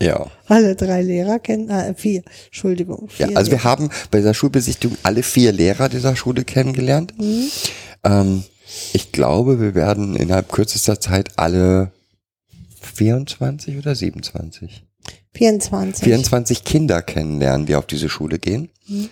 ja. 0.00 0.26
Alle 0.48 0.74
drei 0.76 1.02
Lehrer 1.02 1.38
kennen, 1.38 1.70
äh, 1.70 1.94
vier, 1.94 2.22
Entschuldigung. 2.46 3.08
Ja, 3.18 3.28
Vier 3.28 3.36
also 3.36 3.50
wir 3.50 3.58
Lehrer. 3.58 3.70
haben 3.70 3.90
bei 4.10 4.18
dieser 4.18 4.34
Schulbesichtigung 4.34 4.96
alle 5.02 5.22
vier 5.22 5.52
Lehrer 5.52 5.88
dieser 5.88 6.14
Schule 6.16 6.44
kennengelernt. 6.44 7.14
Ähm, 8.04 8.44
ich 8.92 9.12
glaube, 9.12 9.60
wir 9.60 9.74
werden 9.74 10.16
innerhalb 10.16 10.50
kürzester 10.50 11.00
Zeit 11.00 11.38
alle 11.38 11.92
24 12.80 13.78
oder 13.78 13.94
27? 13.94 14.84
24. 15.34 16.04
24 16.04 16.64
Kinder 16.64 17.00
kennenlernen, 17.02 17.66
die 17.66 17.74
auf 17.76 17.86
diese 17.86 18.08
Schule 18.08 18.38
gehen. 18.38 18.68
Ähm, 18.90 19.08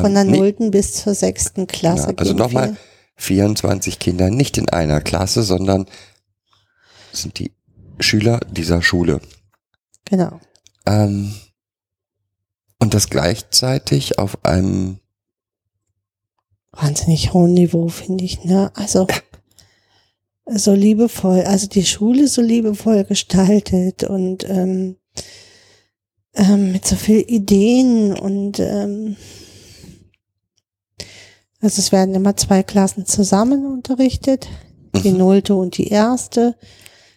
Von 0.00 0.14
der 0.14 0.24
nee, 0.24 0.38
nullten 0.38 0.70
bis 0.70 0.94
zur 0.94 1.14
sechsten 1.14 1.66
Klasse. 1.66 2.08
ja, 2.10 2.14
also 2.16 2.32
gehen 2.32 2.38
nochmal, 2.38 2.70
wir. 2.70 2.76
24 3.18 3.98
Kinder 3.98 4.30
nicht 4.30 4.58
in 4.58 4.68
einer 4.68 5.00
Klasse, 5.00 5.42
sondern 5.42 5.86
sind 7.12 7.38
die 7.38 7.52
Schüler 8.00 8.40
dieser 8.50 8.80
Schule. 8.80 9.20
Genau. 10.04 10.40
Ähm, 10.86 11.34
und 12.80 12.94
das 12.94 13.10
gleichzeitig 13.10 14.18
auf 14.18 14.44
einem 14.44 14.98
Wahnsinnig 16.72 17.32
hohen 17.32 17.54
Niveau, 17.54 17.88
finde 17.88 18.24
ich, 18.24 18.44
ne? 18.44 18.70
Also, 18.74 19.06
so 20.46 20.74
liebevoll, 20.74 21.42
also 21.42 21.66
die 21.66 21.84
Schule 21.84 22.28
so 22.28 22.40
liebevoll 22.40 23.04
gestaltet 23.04 24.04
und 24.04 24.48
ähm, 24.48 24.96
ähm, 26.34 26.72
mit 26.72 26.86
so 26.86 26.96
viel 26.96 27.24
Ideen 27.26 28.16
und 28.16 28.60
ähm, 28.60 29.16
also 31.60 31.80
es 31.80 31.92
werden 31.92 32.14
immer 32.14 32.36
zwei 32.36 32.62
Klassen 32.62 33.06
zusammen 33.06 33.66
unterrichtet, 33.66 34.48
die 35.02 35.10
Mhm. 35.10 35.18
nullte 35.18 35.54
und 35.54 35.76
die 35.78 35.88
erste, 35.88 36.54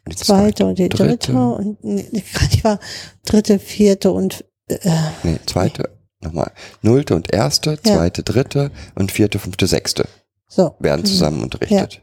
die 0.08 0.15
zweite 0.15 0.65
und 0.65 0.80
die 0.80 0.89
dritte, 0.89 1.34
und 1.34 1.84
nee, 1.84 2.06
ich 2.51 2.63
war 2.63 2.80
dritte, 3.25 3.60
vierte 3.60 4.12
und 4.12 4.43
äh, 4.67 4.77
Nee, 5.23 5.38
zweite, 5.45 5.89
nochmal. 6.21 6.51
Nullte 6.82 7.15
und 7.15 7.32
erste, 7.34 7.71
Ja. 7.86 7.95
zweite, 7.95 8.23
dritte 8.23 8.71
und 8.95 9.12
vierte, 9.12 9.38
fünfte, 9.39 9.67
sechste 9.67 10.08
so. 10.47 10.75
werden 10.80 11.01
Mhm. 11.01 11.06
zusammen 11.06 11.43
unterrichtet. 11.43 12.01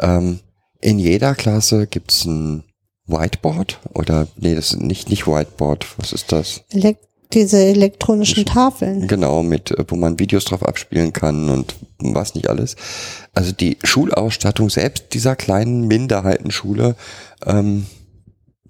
Ähm, 0.00 0.40
in 0.80 0.98
jeder 0.98 1.34
Klasse 1.34 1.86
gibt's 1.86 2.24
ein 2.24 2.64
Whiteboard 3.06 3.80
oder, 3.94 4.28
nee, 4.36 4.54
das 4.54 4.72
ist 4.72 4.80
nicht, 4.80 5.08
nicht 5.10 5.26
Whiteboard. 5.26 5.86
Was 5.98 6.12
ist 6.12 6.30
das? 6.32 6.62
Elek 6.70 6.98
diese 7.34 7.58
elektronischen 7.58 8.46
Tafeln. 8.46 9.06
Genau, 9.08 9.42
mit, 9.42 9.70
äh, 9.70 9.84
wo 9.88 9.96
man 9.96 10.18
Videos 10.18 10.44
drauf 10.44 10.64
abspielen 10.64 11.12
kann 11.12 11.48
und 11.48 11.74
was 11.98 12.34
nicht 12.34 12.48
alles. 12.48 12.76
Also 13.32 13.52
die 13.52 13.78
Schulausstattung 13.82 14.70
selbst 14.70 15.12
dieser 15.12 15.36
kleinen 15.36 15.86
Minderheitenschule, 15.86 16.96
ähm, 17.46 17.86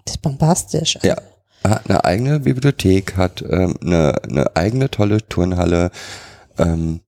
Das 0.05 0.15
ist 0.15 0.21
bombastisch. 0.21 0.97
Ja. 1.03 1.17
hat 1.63 1.89
eine 1.89 2.03
eigene 2.03 2.39
Bibliothek, 2.39 3.17
hat 3.17 3.43
ähm, 3.47 3.75
eine, 3.81 4.23
eine 4.23 4.55
eigene 4.55 4.89
tolle 4.91 5.27
Turnhalle. 5.27 5.91
Ähm, 6.57 7.01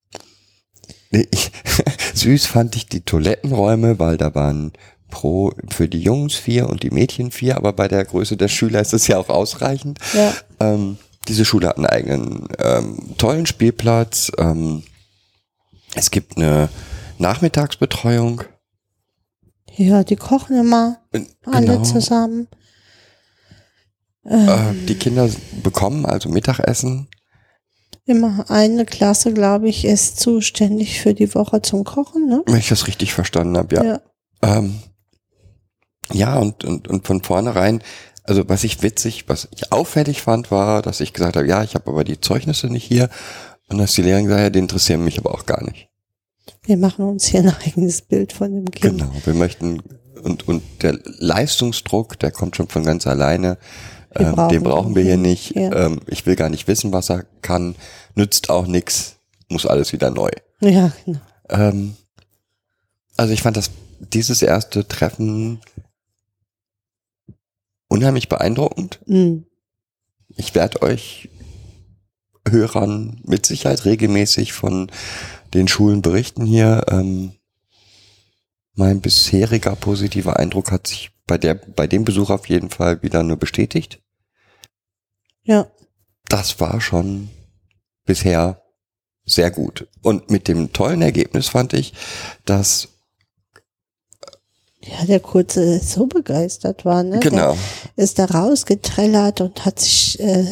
ich, 1.11 1.51
süß 2.13 2.45
fand 2.45 2.75
ich 2.75 2.87
die 2.87 3.01
Toilettenräume, 3.01 3.99
weil 3.99 4.17
da 4.17 4.35
waren 4.35 4.73
pro, 5.09 5.53
für 5.69 5.87
die 5.87 6.01
Jungs 6.01 6.35
vier 6.35 6.69
und 6.69 6.83
die 6.83 6.89
Mädchen 6.89 7.31
vier, 7.31 7.57
aber 7.57 7.73
bei 7.73 7.87
der 7.87 8.03
Größe 8.05 8.37
der 8.37 8.47
Schüler 8.47 8.81
ist 8.81 8.93
es 8.93 9.07
ja 9.07 9.17
auch 9.17 9.29
ausreichend. 9.29 9.99
Ja. 10.13 10.33
Ähm, 10.59 10.97
diese 11.27 11.45
Schule 11.45 11.67
hat 11.67 11.77
einen 11.77 11.85
eigenen 11.85 12.47
ähm, 12.59 13.15
tollen 13.17 13.45
Spielplatz. 13.45 14.31
Ähm, 14.37 14.83
es 15.95 16.11
gibt 16.11 16.37
eine 16.37 16.69
Nachmittagsbetreuung. 17.17 18.43
Ja, 19.75 20.03
die 20.03 20.15
kochen 20.15 20.57
immer 20.59 20.97
Äh, 21.11 21.21
alle 21.45 21.67
genau. 21.67 21.83
zusammen. 21.83 22.47
Äh, 24.23 24.73
die 24.87 24.95
Kinder 24.95 25.29
bekommen 25.63 26.05
also 26.05 26.29
Mittagessen. 26.29 27.07
Immer 28.05 28.49
eine 28.49 28.85
Klasse, 28.85 29.33
glaube 29.33 29.67
ich, 29.69 29.85
ist 29.85 30.19
zuständig 30.19 31.01
für 31.01 31.13
die 31.13 31.33
Woche 31.35 31.61
zum 31.61 31.83
Kochen, 31.83 32.27
ne? 32.27 32.41
Wenn 32.45 32.57
ich 32.57 32.69
das 32.69 32.87
richtig 32.87 33.13
verstanden 33.13 33.57
habe, 33.57 33.75
ja. 33.75 33.83
Ja. 33.83 34.01
Ähm, 34.41 34.79
ja, 36.13 36.37
und, 36.37 36.63
und, 36.63 36.87
und 36.87 37.05
von 37.05 37.21
vornherein, 37.21 37.81
also 38.27 38.47
was 38.47 38.63
ich 38.63 38.83
witzig, 38.83 39.25
was 39.27 39.47
ich 39.55 39.71
auffällig 39.71 40.21
fand, 40.21 40.51
war, 40.51 40.81
dass 40.81 40.99
ich 40.99 41.13
gesagt 41.13 41.35
habe, 41.37 41.47
ja, 41.47 41.63
ich 41.63 41.75
habe 41.75 41.89
aber 41.89 42.03
die 42.03 42.19
Zeugnisse 42.21 42.67
nicht 42.67 42.83
hier. 42.83 43.09
Und 43.69 43.79
dass 43.79 43.93
die 43.93 44.01
Lehrerin 44.01 44.25
gesagt 44.25 44.39
hat, 44.39 44.45
ja, 44.45 44.49
die 44.51 44.59
interessieren 44.59 45.03
mich 45.03 45.17
aber 45.17 45.33
auch 45.33 45.45
gar 45.45 45.63
nicht. 45.63 45.89
Wir 46.63 46.77
machen 46.77 47.05
uns 47.05 47.25
hier 47.25 47.41
ein 47.41 47.53
eigenes 47.65 48.01
Bild 48.01 48.33
von 48.33 48.53
dem 48.53 48.71
Kind. 48.71 48.99
Genau, 48.99 49.11
wir 49.23 49.33
möchten, 49.33 49.81
und, 50.23 50.47
und 50.47 50.63
der 50.81 50.99
Leistungsdruck, 51.03 52.19
der 52.19 52.31
kommt 52.31 52.55
schon 52.55 52.67
von 52.67 52.83
ganz 52.83 53.07
alleine. 53.07 53.57
Wir 54.13 54.27
Ähm, 54.27 54.35
brauchen 54.35 54.49
den 54.49 54.63
brauchen 54.63 54.95
wir 54.95 55.03
hier 55.03 55.17
nicht. 55.17 55.55
Ja. 55.55 55.85
Ähm, 55.85 55.99
ich 56.07 56.25
will 56.25 56.35
gar 56.35 56.49
nicht 56.49 56.67
wissen, 56.67 56.93
was 56.93 57.09
er 57.09 57.25
kann. 57.41 57.75
Nützt 58.15 58.49
auch 58.49 58.67
nix. 58.67 59.15
Muss 59.49 59.65
alles 59.65 59.93
wieder 59.93 60.11
neu. 60.11 60.29
Ja, 60.61 60.91
genau. 61.05 61.19
Ähm, 61.49 61.95
also 63.15 63.33
ich 63.33 63.41
fand 63.41 63.57
das 63.57 63.71
dieses 63.99 64.41
erste 64.41 64.87
Treffen 64.87 65.59
unheimlich 67.97 68.29
beeindruckend. 68.29 68.99
Mhm. 69.05 69.45
Ich 70.35 70.55
werde 70.55 70.81
euch 70.81 71.29
Hörern 72.47 73.21
mit 73.23 73.45
Sicherheit 73.45 73.85
regelmäßig 73.85 74.53
von 74.53 74.91
den 75.53 75.67
Schulen 75.67 76.01
berichten 76.01 76.45
hier. 76.45 76.85
Ähm, 76.89 77.33
mein 78.73 79.01
bisheriger 79.01 79.75
positiver 79.75 80.37
Eindruck 80.37 80.71
hat 80.71 80.87
sich 80.87 81.11
bei 81.25 81.37
der, 81.37 81.55
bei 81.55 81.87
dem 81.87 82.05
Besuch 82.05 82.29
auf 82.29 82.47
jeden 82.47 82.69
Fall 82.69 83.01
wieder 83.01 83.23
nur 83.23 83.37
bestätigt. 83.37 83.99
Ja. 85.43 85.67
Das 86.29 86.59
war 86.59 86.79
schon 86.79 87.29
bisher 88.05 88.61
sehr 89.25 89.51
gut. 89.51 89.87
Und 90.01 90.29
mit 90.29 90.47
dem 90.47 90.71
tollen 90.73 91.01
Ergebnis 91.01 91.49
fand 91.49 91.73
ich, 91.73 91.93
dass 92.45 92.89
Ja, 94.89 95.05
der 95.05 95.19
Kurze 95.19 95.79
so 95.79 96.07
begeistert 96.07 96.85
war, 96.85 97.03
ne? 97.03 97.19
genau, 97.19 97.57
Der 97.97 98.03
ist 98.03 98.19
da 98.19 98.25
rausgetrellert 98.25 99.41
und 99.41 99.65
hat 99.65 99.79
sich, 99.79 100.19
äh, 100.19 100.45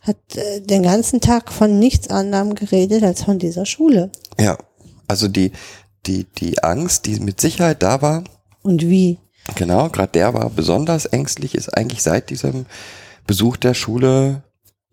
hat 0.00 0.16
äh, 0.34 0.60
den 0.60 0.82
ganzen 0.82 1.20
Tag 1.20 1.52
von 1.52 1.78
nichts 1.78 2.08
anderem 2.08 2.54
geredet 2.54 3.02
als 3.02 3.22
von 3.24 3.38
dieser 3.38 3.66
Schule. 3.66 4.10
ja, 4.38 4.56
also 5.08 5.28
die 5.28 5.52
die 6.06 6.24
die 6.38 6.62
Angst, 6.62 7.06
die 7.06 7.20
mit 7.20 7.40
Sicherheit 7.40 7.82
da 7.82 8.00
war, 8.00 8.24
Und 8.62 8.82
wie? 8.82 9.18
Genau, 9.56 9.88
gerade 9.88 10.12
der 10.12 10.32
war 10.34 10.48
besonders 10.50 11.06
ängstlich, 11.06 11.54
ist 11.54 11.76
eigentlich 11.76 12.02
seit 12.02 12.30
diesem 12.30 12.66
Besuch 13.26 13.56
der 13.56 13.74
Schule, 13.74 14.42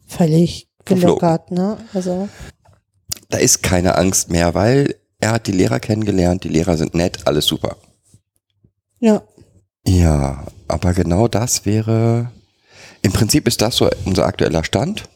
Völlig 0.08 0.70
gelockert, 0.86 1.52
ne? 1.52 1.78
Also, 1.94 2.30
da 3.30 3.38
ist 3.38 3.62
keine 3.62 3.98
Angst 3.98 4.30
mehr, 4.32 4.54
weil 4.54 4.96
er 5.20 5.32
hat 5.32 5.48
die 5.48 5.52
Lehrer 5.52 5.80
kennengelernt, 5.80 6.44
die 6.44 6.50
Lehrer 6.50 6.78
sind 6.78 6.96
nett, 6.96 7.28
alles 7.28 7.46
super. 7.46 7.76
Ja. 9.00 9.22
Ja, 9.86 10.46
aber 10.68 10.94
genau 10.94 11.28
das 11.30 11.66
wäre, 11.66 12.32
im 13.02 13.14
Prinzip 13.14 13.48
ist 13.48 13.62
das 13.62 13.78
so 13.78 13.90
unser 14.06 14.26
aktueller 14.26 14.64
Stand. 14.66 15.08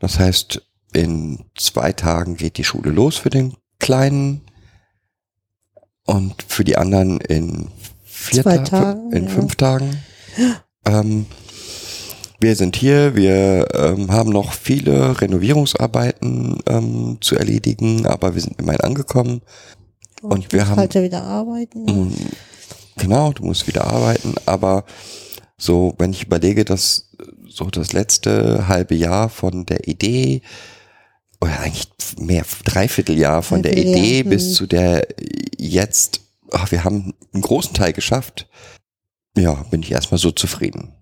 Das 0.00 0.18
heißt, 0.18 0.60
in 0.92 1.44
zwei 1.56 1.92
Tagen 1.92 2.36
geht 2.36 2.58
die 2.58 2.64
Schule 2.64 2.90
los 2.90 3.16
für 3.16 3.30
den 3.30 3.54
Kleinen 3.78 4.40
und 6.04 6.42
für 6.48 6.64
die 6.64 6.76
anderen 6.76 7.20
in 7.20 7.68
vier 8.02 8.42
Zwei 8.42 8.58
Ta- 8.58 8.64
Tagen, 8.64 9.12
in 9.12 9.24
ja. 9.24 9.30
fünf 9.30 9.54
Tagen. 9.56 10.02
Ähm, 10.84 11.26
wir 12.40 12.56
sind 12.56 12.74
hier, 12.76 13.14
wir 13.14 13.68
ähm, 13.74 14.10
haben 14.10 14.30
noch 14.30 14.52
viele 14.52 15.20
Renovierungsarbeiten 15.20 16.58
ähm, 16.66 17.18
zu 17.20 17.36
erledigen, 17.36 18.04
aber 18.06 18.34
wir 18.34 18.42
sind 18.42 18.58
immerhin 18.60 18.80
angekommen. 18.82 19.42
Und 20.22 20.46
ich 20.46 20.52
wir 20.52 20.66
haben- 20.68 20.80
heute 20.80 21.02
wieder 21.04 21.22
arbeiten. 21.22 22.12
Genau, 22.96 23.32
du 23.32 23.44
musst 23.44 23.66
wieder 23.66 23.84
arbeiten, 23.84 24.34
aber 24.46 24.84
so, 25.56 25.94
wenn 25.98 26.12
ich 26.12 26.24
überlege, 26.24 26.64
dass 26.64 27.10
so 27.48 27.66
das 27.66 27.92
letzte 27.92 28.68
halbe 28.68 28.94
Jahr 28.94 29.28
von 29.28 29.66
der 29.66 29.88
Idee, 29.88 30.42
oder 31.40 31.60
eigentlich 31.60 31.88
mehr, 32.18 32.44
Dreivierteljahr 32.64 33.42
von 33.42 33.62
der 33.62 33.76
Idee 33.76 34.22
hm. 34.22 34.30
bis 34.30 34.54
zu 34.54 34.66
der 34.66 35.06
jetzt, 35.58 36.20
ach, 36.52 36.70
wir 36.70 36.84
haben 36.84 37.14
einen 37.32 37.42
großen 37.42 37.74
Teil 37.74 37.92
geschafft, 37.92 38.48
ja, 39.36 39.54
bin 39.70 39.82
ich 39.82 39.92
erstmal 39.92 40.18
so 40.18 40.30
zufrieden. 40.30 40.94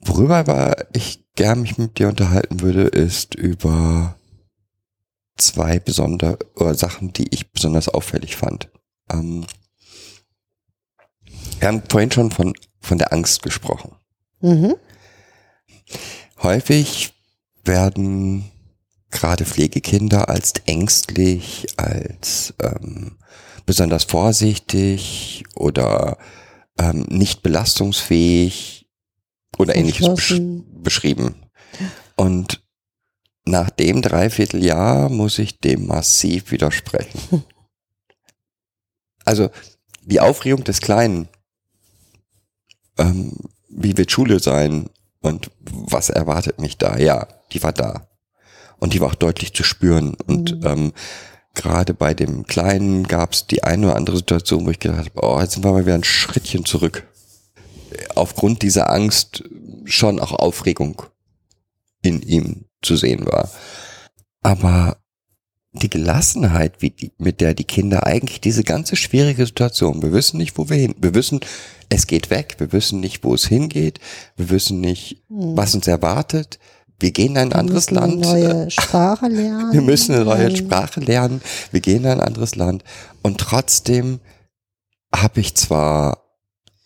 Worüber 0.00 0.36
aber 0.36 0.86
ich 0.92 1.24
gern 1.36 1.62
mich 1.62 1.78
mit 1.78 1.98
dir 1.98 2.08
unterhalten 2.08 2.60
würde, 2.60 2.82
ist 2.82 3.34
über 3.34 4.16
zwei 5.36 5.78
besondere 5.78 6.38
oder 6.56 6.74
Sachen, 6.74 7.12
die 7.12 7.28
ich 7.30 7.52
besonders 7.52 7.88
auffällig 7.88 8.36
fand. 8.36 8.68
Ähm, 9.10 9.46
wir 11.60 11.68
haben 11.68 11.82
vorhin 11.88 12.10
schon 12.10 12.30
von, 12.30 12.54
von 12.80 12.98
der 12.98 13.12
Angst 13.12 13.42
gesprochen. 13.42 13.92
Mhm. 14.40 14.74
Häufig 16.42 17.12
werden 17.64 18.50
gerade 19.10 19.44
Pflegekinder 19.44 20.28
als 20.30 20.54
ängstlich, 20.64 21.66
als 21.76 22.54
ähm, 22.62 23.18
besonders 23.66 24.04
vorsichtig 24.04 25.44
oder 25.54 26.16
ähm, 26.78 27.04
nicht 27.08 27.42
belastungsfähig 27.42 28.88
oder 29.58 29.76
ähnliches 29.76 30.14
besch 30.14 30.40
beschrieben. 30.82 31.34
Und 32.16 32.62
nach 33.44 33.68
dem 33.68 34.00
Dreivierteljahr 34.00 35.10
muss 35.10 35.38
ich 35.38 35.58
dem 35.58 35.86
massiv 35.86 36.50
widersprechen. 36.50 37.44
Also 39.26 39.50
die 40.02 40.18
Aufregung 40.18 40.64
des 40.64 40.80
Kleinen, 40.80 41.28
ähm, 42.98 43.32
wie 43.68 43.96
wird 43.96 44.10
Schule 44.10 44.40
sein 44.40 44.88
und 45.20 45.50
was 45.60 46.10
erwartet 46.10 46.60
mich 46.60 46.78
da? 46.78 46.96
Ja, 46.98 47.26
die 47.52 47.62
war 47.62 47.72
da. 47.72 48.08
Und 48.78 48.94
die 48.94 49.00
war 49.00 49.08
auch 49.08 49.14
deutlich 49.14 49.52
zu 49.54 49.62
spüren. 49.62 50.14
Und 50.26 50.60
Mhm. 50.60 50.66
ähm, 50.66 50.92
gerade 51.54 51.94
bei 51.94 52.14
dem 52.14 52.46
Kleinen 52.46 53.06
gab 53.06 53.32
es 53.32 53.46
die 53.46 53.62
eine 53.62 53.86
oder 53.88 53.96
andere 53.96 54.16
Situation, 54.16 54.66
wo 54.66 54.70
ich 54.70 54.78
gedacht 54.78 55.10
habe, 55.14 55.26
oh, 55.26 55.40
jetzt 55.40 55.52
sind 55.52 55.64
wir 55.64 55.72
mal 55.72 55.84
wieder 55.84 55.94
ein 55.94 56.04
Schrittchen 56.04 56.64
zurück. 56.64 57.06
Aufgrund 58.14 58.62
dieser 58.62 58.90
Angst 58.90 59.44
schon 59.84 60.20
auch 60.20 60.32
Aufregung 60.32 61.02
in 62.02 62.22
ihm 62.22 62.64
zu 62.82 62.96
sehen 62.96 63.26
war. 63.26 63.50
Aber 64.42 64.96
die 65.72 65.90
Gelassenheit, 65.90 66.82
wie 66.82 66.90
die, 66.90 67.12
mit 67.18 67.40
der 67.40 67.54
die 67.54 67.64
Kinder 67.64 68.04
eigentlich 68.06 68.40
diese 68.40 68.64
ganze 68.64 68.96
schwierige 68.96 69.46
Situation, 69.46 70.02
wir 70.02 70.12
wissen 70.12 70.38
nicht, 70.38 70.58
wo 70.58 70.68
wir 70.68 70.76
hin, 70.76 70.94
wir 71.00 71.14
wissen, 71.14 71.40
es 71.88 72.06
geht 72.08 72.28
weg, 72.30 72.56
wir 72.58 72.72
wissen 72.72 72.98
nicht, 73.00 73.22
wo 73.22 73.34
es 73.34 73.46
hingeht, 73.46 74.00
wir 74.36 74.50
wissen 74.50 74.80
nicht, 74.80 75.22
Mhm. 75.28 75.56
was 75.56 75.74
uns 75.74 75.86
erwartet, 75.86 76.58
wir 76.98 77.12
gehen 77.12 77.32
in 77.32 77.38
ein 77.38 77.50
Wir 77.50 77.56
anderes 77.56 77.90
müssen 77.90 77.98
eine 78.02 78.12
Land, 78.14 78.20
neue 78.24 78.70
Sprache 78.70 79.26
lernen. 79.28 79.72
wir 79.72 79.80
müssen 79.80 80.14
eine 80.14 80.24
neue 80.24 80.56
Sprache 80.56 81.00
lernen, 81.00 81.40
wir 81.70 81.80
gehen 81.80 82.04
in 82.04 82.10
ein 82.10 82.20
anderes 82.20 82.56
Land 82.56 82.82
und 83.22 83.38
trotzdem 83.38 84.18
habe 85.14 85.40
ich 85.40 85.54
zwar 85.54 86.24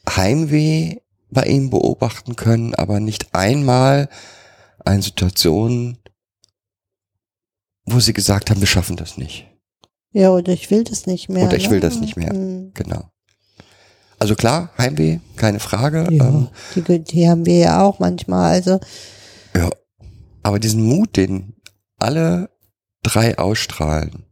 Heimweh 0.08 0.96
bei 1.30 1.44
ihm 1.44 1.70
beobachten 1.70 2.36
können, 2.36 2.74
aber 2.74 3.00
nicht 3.00 3.34
einmal 3.34 4.08
eine 4.84 5.02
Situation, 5.02 5.96
wo 7.86 8.00
sie 8.00 8.12
gesagt 8.12 8.50
haben, 8.50 8.60
wir 8.60 8.66
schaffen 8.66 8.96
das 8.96 9.16
nicht. 9.16 9.46
Ja, 10.12 10.30
oder 10.30 10.52
ich 10.52 10.70
will 10.70 10.84
das 10.84 11.06
nicht 11.06 11.28
mehr. 11.28 11.46
Oder 11.46 11.56
ich 11.56 11.66
ne? 11.66 11.70
will 11.72 11.80
das 11.80 11.96
nicht 11.96 12.16
mehr. 12.16 12.32
Mhm. 12.32 12.72
Genau. 12.74 13.10
Also 14.18 14.36
klar, 14.36 14.70
Heimweh, 14.78 15.18
keine 15.36 15.60
Frage. 15.60 16.06
Ja, 16.10 16.28
Ähm, 16.28 16.48
die, 16.74 17.00
die 17.00 17.28
haben 17.28 17.44
wir 17.46 17.58
ja 17.58 17.82
auch 17.82 17.98
manchmal. 17.98 18.52
Also, 18.52 18.80
ja. 19.54 19.70
Aber 20.42 20.58
diesen 20.58 20.84
Mut, 20.84 21.16
den 21.16 21.54
alle 21.98 22.50
drei 23.02 23.38
ausstrahlen, 23.38 24.24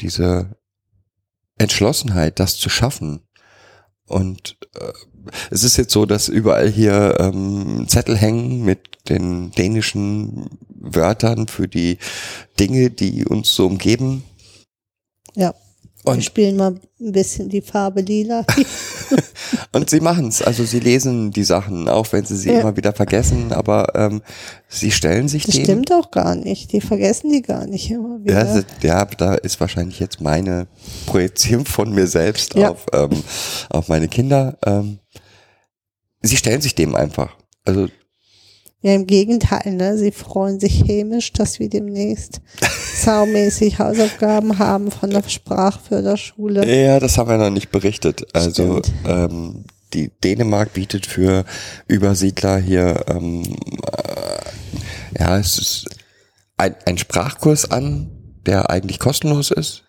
diese 0.00 0.56
Entschlossenheit, 1.56 2.40
das 2.40 2.56
zu 2.56 2.68
schaffen. 2.68 3.20
Und 4.06 4.56
äh, 4.74 4.92
es 5.50 5.64
ist 5.64 5.76
jetzt 5.76 5.92
so, 5.92 6.06
dass 6.06 6.28
überall 6.28 6.68
hier 6.68 7.16
ähm, 7.18 7.86
Zettel 7.88 8.16
hängen 8.16 8.64
mit 8.64 9.08
den 9.08 9.50
dänischen 9.52 10.50
Wörtern 10.94 11.48
für 11.48 11.68
die 11.68 11.98
Dinge, 12.58 12.90
die 12.90 13.24
uns 13.24 13.54
so 13.54 13.66
umgeben. 13.66 14.24
Ja. 15.34 15.54
Wir 16.04 16.12
Und, 16.12 16.24
spielen 16.24 16.56
mal 16.56 16.78
ein 17.00 17.12
bisschen 17.12 17.48
die 17.48 17.60
Farbe 17.62 18.00
lila. 18.00 18.44
und 19.72 19.90
sie 19.90 19.98
machen's. 20.00 20.40
Also 20.40 20.64
sie 20.64 20.78
lesen 20.78 21.32
die 21.32 21.42
Sachen, 21.42 21.88
auch 21.88 22.12
wenn 22.12 22.24
sie 22.24 22.36
sie 22.36 22.50
Ja. 22.52 22.60
immer 22.60 22.76
wieder 22.76 22.92
vergessen, 22.92 23.52
aber 23.52 23.92
ähm, 23.96 24.22
sie 24.68 24.92
stellen 24.92 25.26
sich 25.28 25.44
Das 25.46 25.56
dem. 25.56 25.64
stimmt 25.64 25.92
auch 25.92 26.10
gar 26.12 26.36
nicht. 26.36 26.72
Die 26.72 26.80
vergessen 26.80 27.32
die 27.32 27.42
gar 27.42 27.66
nicht 27.66 27.90
immer 27.90 28.22
wieder. 28.24 28.46
Ja, 28.54 28.62
ja, 28.82 29.04
da 29.04 29.34
ist 29.34 29.58
wahrscheinlich 29.60 29.98
jetzt 29.98 30.20
meine 30.20 30.68
Projizierung 31.06 31.66
von 31.66 31.92
mir 31.92 32.06
selbst 32.06 32.54
Ja. 32.54 32.70
auf, 32.70 32.86
ähm, 32.92 33.10
auf 33.70 33.88
meine 33.88 34.06
Kinder. 34.08 34.58
Ähm, 34.64 34.98
sie 36.22 36.36
stellen 36.36 36.60
sich 36.60 36.74
dem 36.76 36.94
einfach. 36.94 37.36
Also 37.64 37.88
Ja, 38.86 38.94
im 38.94 39.08
Gegenteil, 39.08 39.74
ne? 39.74 39.98
Sie 39.98 40.12
freuen 40.12 40.60
sich 40.60 40.86
hämisch, 40.86 41.32
dass 41.32 41.58
wir 41.58 41.68
demnächst 41.68 42.40
saumäßig 42.94 43.80
Hausaufgaben 43.80 44.60
haben 44.60 44.92
von 44.92 45.10
der 45.10 45.28
Sprachförderschule. 45.28 46.64
ja, 46.72 47.00
das 47.00 47.18
haben 47.18 47.28
wir 47.28 47.36
noch 47.36 47.50
nicht 47.50 47.72
berichtet. 47.72 48.28
Also 48.32 48.78
Stimmt. 48.84 48.92
ähm, 49.04 49.64
die 49.92 50.12
Dänemark 50.22 50.72
bietet 50.72 51.04
für 51.04 51.44
Übersiedler 51.88 52.58
hier 52.58 53.06
ähm, 53.08 53.42
äh, 53.42 55.18
ja, 55.18 55.36
es 55.36 55.58
ist 55.58 55.88
ein, 56.56 56.76
ein 56.86 56.96
Sprachkurs 56.96 57.68
an, 57.68 58.08
der 58.46 58.70
eigentlich 58.70 59.00
kostenlos 59.00 59.50
ist. 59.50 59.82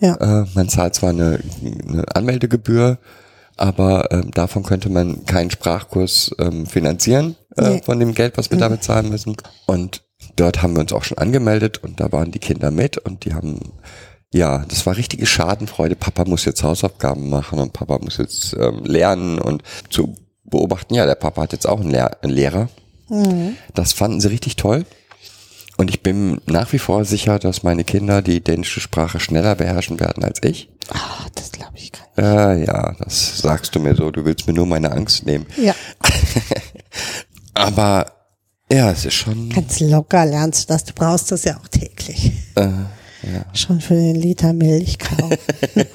Ja. 0.00 0.16
Äh, 0.16 0.46
man 0.52 0.68
zahlt 0.68 0.94
zwar 0.94 1.10
eine, 1.10 1.40
eine 1.88 2.04
Anmeldegebühr, 2.14 2.98
aber 3.56 4.10
ähm, 4.12 4.30
davon 4.32 4.62
könnte 4.62 4.88
man 4.90 5.24
keinen 5.26 5.50
Sprachkurs 5.50 6.34
ähm, 6.38 6.66
finanzieren 6.66 7.36
äh, 7.56 7.70
Nee. 7.70 7.82
von 7.84 7.98
dem 8.00 8.14
Geld, 8.14 8.36
was 8.36 8.50
wir 8.50 8.58
damit 8.58 8.82
zahlen 8.82 9.08
müssen. 9.10 9.36
Und 9.66 10.02
dort 10.36 10.62
haben 10.62 10.74
wir 10.74 10.80
uns 10.80 10.92
auch 10.92 11.04
schon 11.04 11.18
angemeldet 11.18 11.78
und 11.78 12.00
da 12.00 12.10
waren 12.12 12.32
die 12.32 12.38
Kinder 12.40 12.70
mit 12.70 12.98
und 12.98 13.24
die 13.24 13.34
haben, 13.34 13.60
ja, 14.32 14.64
das 14.68 14.84
war 14.86 14.96
richtige 14.96 15.26
Schadenfreude. 15.26 15.94
Papa 15.96 16.24
muss 16.24 16.44
jetzt 16.44 16.62
Hausaufgaben 16.64 17.28
machen 17.30 17.58
und 17.60 17.72
Papa 17.72 17.98
muss 18.02 18.16
jetzt 18.16 18.54
ähm, 18.58 18.84
lernen 18.84 19.38
und 19.38 19.62
zu 19.90 20.14
beobachten, 20.44 20.94
ja, 20.94 21.06
der 21.06 21.14
Papa 21.14 21.42
hat 21.42 21.52
jetzt 21.52 21.66
auch 21.66 21.80
einen, 21.80 21.90
Lehr 21.90 22.22
einen 22.22 22.32
Lehrer. 22.32 22.68
Das 23.74 23.92
fanden 23.92 24.20
sie 24.20 24.28
richtig 24.28 24.56
toll. 24.56 24.84
Und 25.76 25.90
ich 25.90 26.02
bin 26.02 26.40
nach 26.46 26.72
wie 26.72 26.78
vor 26.78 27.04
sicher, 27.04 27.38
dass 27.38 27.62
meine 27.62 27.84
Kinder 27.84 28.22
die 28.22 28.42
dänische 28.42 28.80
Sprache 28.80 29.20
schneller 29.20 29.54
beherrschen 29.56 30.00
werden 30.00 30.24
als 30.24 30.42
ich. 30.42 30.70
Ah, 30.90 31.26
das 31.34 31.52
glaube 31.52 31.72
ich 31.76 31.92
gar 31.92 32.03
Äh, 32.16 32.64
ja, 32.64 32.94
das 32.98 33.38
sagst 33.38 33.74
du 33.74 33.80
mir 33.80 33.94
so. 33.96 34.10
Du 34.10 34.24
willst 34.24 34.46
mir 34.46 34.52
nur 34.52 34.66
meine 34.66 34.92
Angst 34.92 35.26
nehmen. 35.26 35.46
Ja, 35.56 35.74
Aber 37.54 38.06
ja, 38.70 38.90
es 38.90 39.04
ist 39.04 39.14
schon. 39.14 39.50
ganz 39.50 39.80
locker 39.80 40.24
lernst 40.26 40.64
du 40.68 40.72
das. 40.74 40.84
Du 40.84 40.92
brauchst 40.94 41.30
das 41.32 41.44
ja 41.44 41.56
auch 41.56 41.68
täglich. 41.68 42.32
Äh, 42.56 42.62
ja. 42.62 43.44
Schon 43.54 43.80
für 43.80 43.94
den 43.94 44.16
Liter 44.16 44.52
Milch 44.52 44.98
kaufen. 44.98 45.38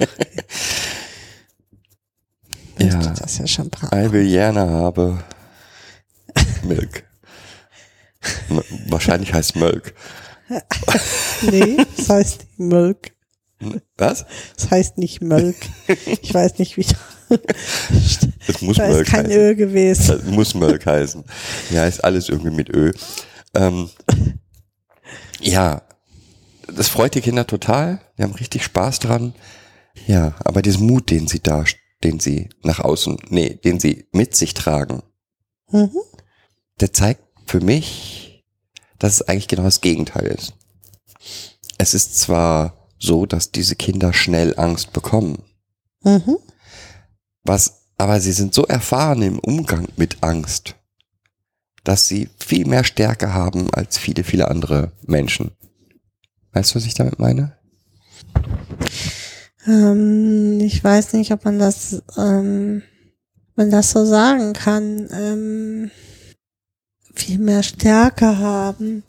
Ja. 2.82 2.96
Möchte 2.96 3.22
das 3.22 3.38
ja 3.38 3.46
schon 3.46 3.70
brauchen. 3.70 3.94
I 3.94 4.10
will 4.10 4.26
gerne 4.26 4.62
habe 4.62 5.22
Milk. 6.64 7.04
Wahrscheinlich 8.88 9.34
heißt 9.34 9.56
Milk. 9.58 9.94
Nee, 11.42 11.78
das 11.98 12.10
heißt 12.10 12.48
Milk. 12.58 13.12
Was? 13.98 14.26
Das 14.56 14.72
heißt 14.72 14.98
nicht 14.98 15.22
Milk. 15.22 15.56
Ich 16.22 16.34
weiß 16.34 16.60
nicht, 16.60 16.78
wie. 16.78 16.86
Das 18.48 18.62
muss 18.62 18.78
Da 18.78 18.86
ist 18.88 18.96
Milk 18.96 19.08
kein 19.08 19.26
heißen. 19.26 19.38
Öl 19.40 19.56
gewesen. 19.56 20.08
Das 20.08 20.24
muss 20.26 20.54
Milk 20.56 20.86
heißen. 20.86 21.24
Ja, 21.70 21.86
ist 21.86 22.04
alles 22.04 22.30
irgendwie 22.30 22.52
mit 22.56 22.70
Ö. 22.70 22.92
Ähm, 23.54 23.90
ja, 25.42 25.82
das 26.74 26.88
freut 26.88 27.16
die 27.16 27.22
Kinder 27.22 27.46
total. 27.46 28.00
Die 28.18 28.24
haben 28.24 28.34
richtig 28.34 28.64
Spaß 28.64 29.00
dran. 29.00 29.34
Ja, 30.08 30.36
aber 30.46 30.62
diesen 30.62 30.88
Mut, 30.88 31.10
den 31.10 31.28
sie 31.28 31.40
da, 31.42 31.66
den 32.04 32.20
sie 32.20 32.50
nach 32.64 32.80
außen, 32.80 33.18
nee, 33.30 33.56
den 33.56 33.80
sie 33.80 34.08
mit 34.12 34.36
sich 34.36 34.54
tragen, 34.54 35.04
Mhm. 35.72 35.92
der 36.80 36.94
zeigt 36.94 37.22
für 37.46 37.60
mich, 37.60 38.44
dass 38.98 39.14
es 39.14 39.22
eigentlich 39.28 39.48
genau 39.48 39.64
das 39.64 39.82
Gegenteil 39.82 40.26
ist. 40.28 40.54
Es 41.78 41.94
ist 41.94 42.20
zwar 42.20 42.79
so, 43.00 43.26
dass 43.26 43.52
diese 43.52 43.76
Kinder 43.76 44.14
schnell 44.14 44.54
Angst 44.58 44.94
bekommen, 44.94 45.42
Mhm. 46.04 46.38
was, 47.44 47.86
aber 47.98 48.20
sie 48.20 48.32
sind 48.34 48.54
so 48.54 48.66
erfahren 48.66 49.22
im 49.22 49.40
Umgang 49.40 49.88
mit 49.98 50.22
Angst, 50.22 50.76
dass 51.84 52.08
sie 52.08 52.30
viel 52.38 52.66
mehr 52.68 52.84
Stärke 52.84 53.34
haben 53.34 53.70
als 53.74 53.98
viele, 53.98 54.24
viele 54.24 54.50
andere 54.50 54.92
Menschen. 55.06 55.52
Weißt 56.52 56.72
du, 56.72 56.76
was 56.76 56.86
ich 56.86 56.94
damit 56.94 57.20
meine? 57.20 57.58
Ähm, 59.66 60.60
ich 60.62 60.84
weiß 60.84 61.14
nicht, 61.14 61.32
ob 61.32 61.46
man 61.46 61.60
das, 61.60 62.02
ähm, 62.18 62.82
man 63.56 63.70
das 63.72 63.92
so 63.92 64.06
sagen 64.06 64.54
kann. 64.54 65.08
Ähm, 65.12 65.92
viel 67.14 67.40
mehr 67.40 67.64
Stärke 67.64 68.38
haben. 68.38 69.04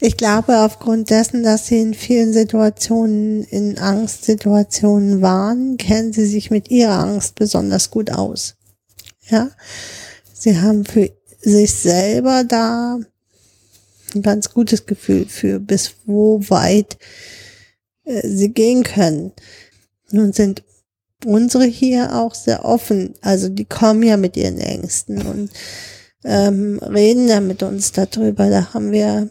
Ich 0.00 0.16
glaube, 0.16 0.60
aufgrund 0.60 1.10
dessen, 1.10 1.42
dass 1.42 1.66
sie 1.66 1.80
in 1.80 1.94
vielen 1.94 2.32
Situationen, 2.32 3.44
in 3.44 3.78
Angstsituationen 3.78 5.22
waren, 5.22 5.76
kennen 5.76 6.12
sie 6.12 6.26
sich 6.26 6.50
mit 6.50 6.70
ihrer 6.70 6.98
Angst 6.98 7.34
besonders 7.34 7.90
gut 7.90 8.10
aus. 8.10 8.54
Ja. 9.28 9.50
Sie 10.32 10.60
haben 10.60 10.84
für 10.84 11.10
sich 11.40 11.74
selber 11.74 12.44
da 12.44 12.98
ein 14.14 14.22
ganz 14.22 14.52
gutes 14.52 14.86
Gefühl 14.86 15.26
für, 15.26 15.58
bis 15.58 15.94
wo 16.04 16.40
weit 16.48 16.98
äh, 18.04 18.26
sie 18.26 18.52
gehen 18.52 18.82
können. 18.82 19.32
Nun 20.10 20.32
sind 20.32 20.62
unsere 21.24 21.64
hier 21.64 22.14
auch 22.14 22.34
sehr 22.34 22.64
offen. 22.64 23.14
Also 23.20 23.48
die 23.48 23.64
kommen 23.64 24.02
ja 24.02 24.16
mit 24.16 24.36
ihren 24.36 24.58
Ängsten 24.58 25.22
und 25.26 25.50
ähm, 26.24 26.78
reden 26.82 27.28
ja 27.28 27.40
mit 27.40 27.62
uns 27.62 27.92
darüber. 27.92 28.50
Da 28.50 28.74
haben 28.74 28.92
wir 28.92 29.30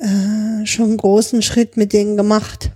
äh, 0.00 0.66
schon 0.66 0.96
großen 0.96 1.42
Schritt 1.42 1.76
mit 1.76 1.92
denen 1.92 2.16
gemacht. 2.16 2.70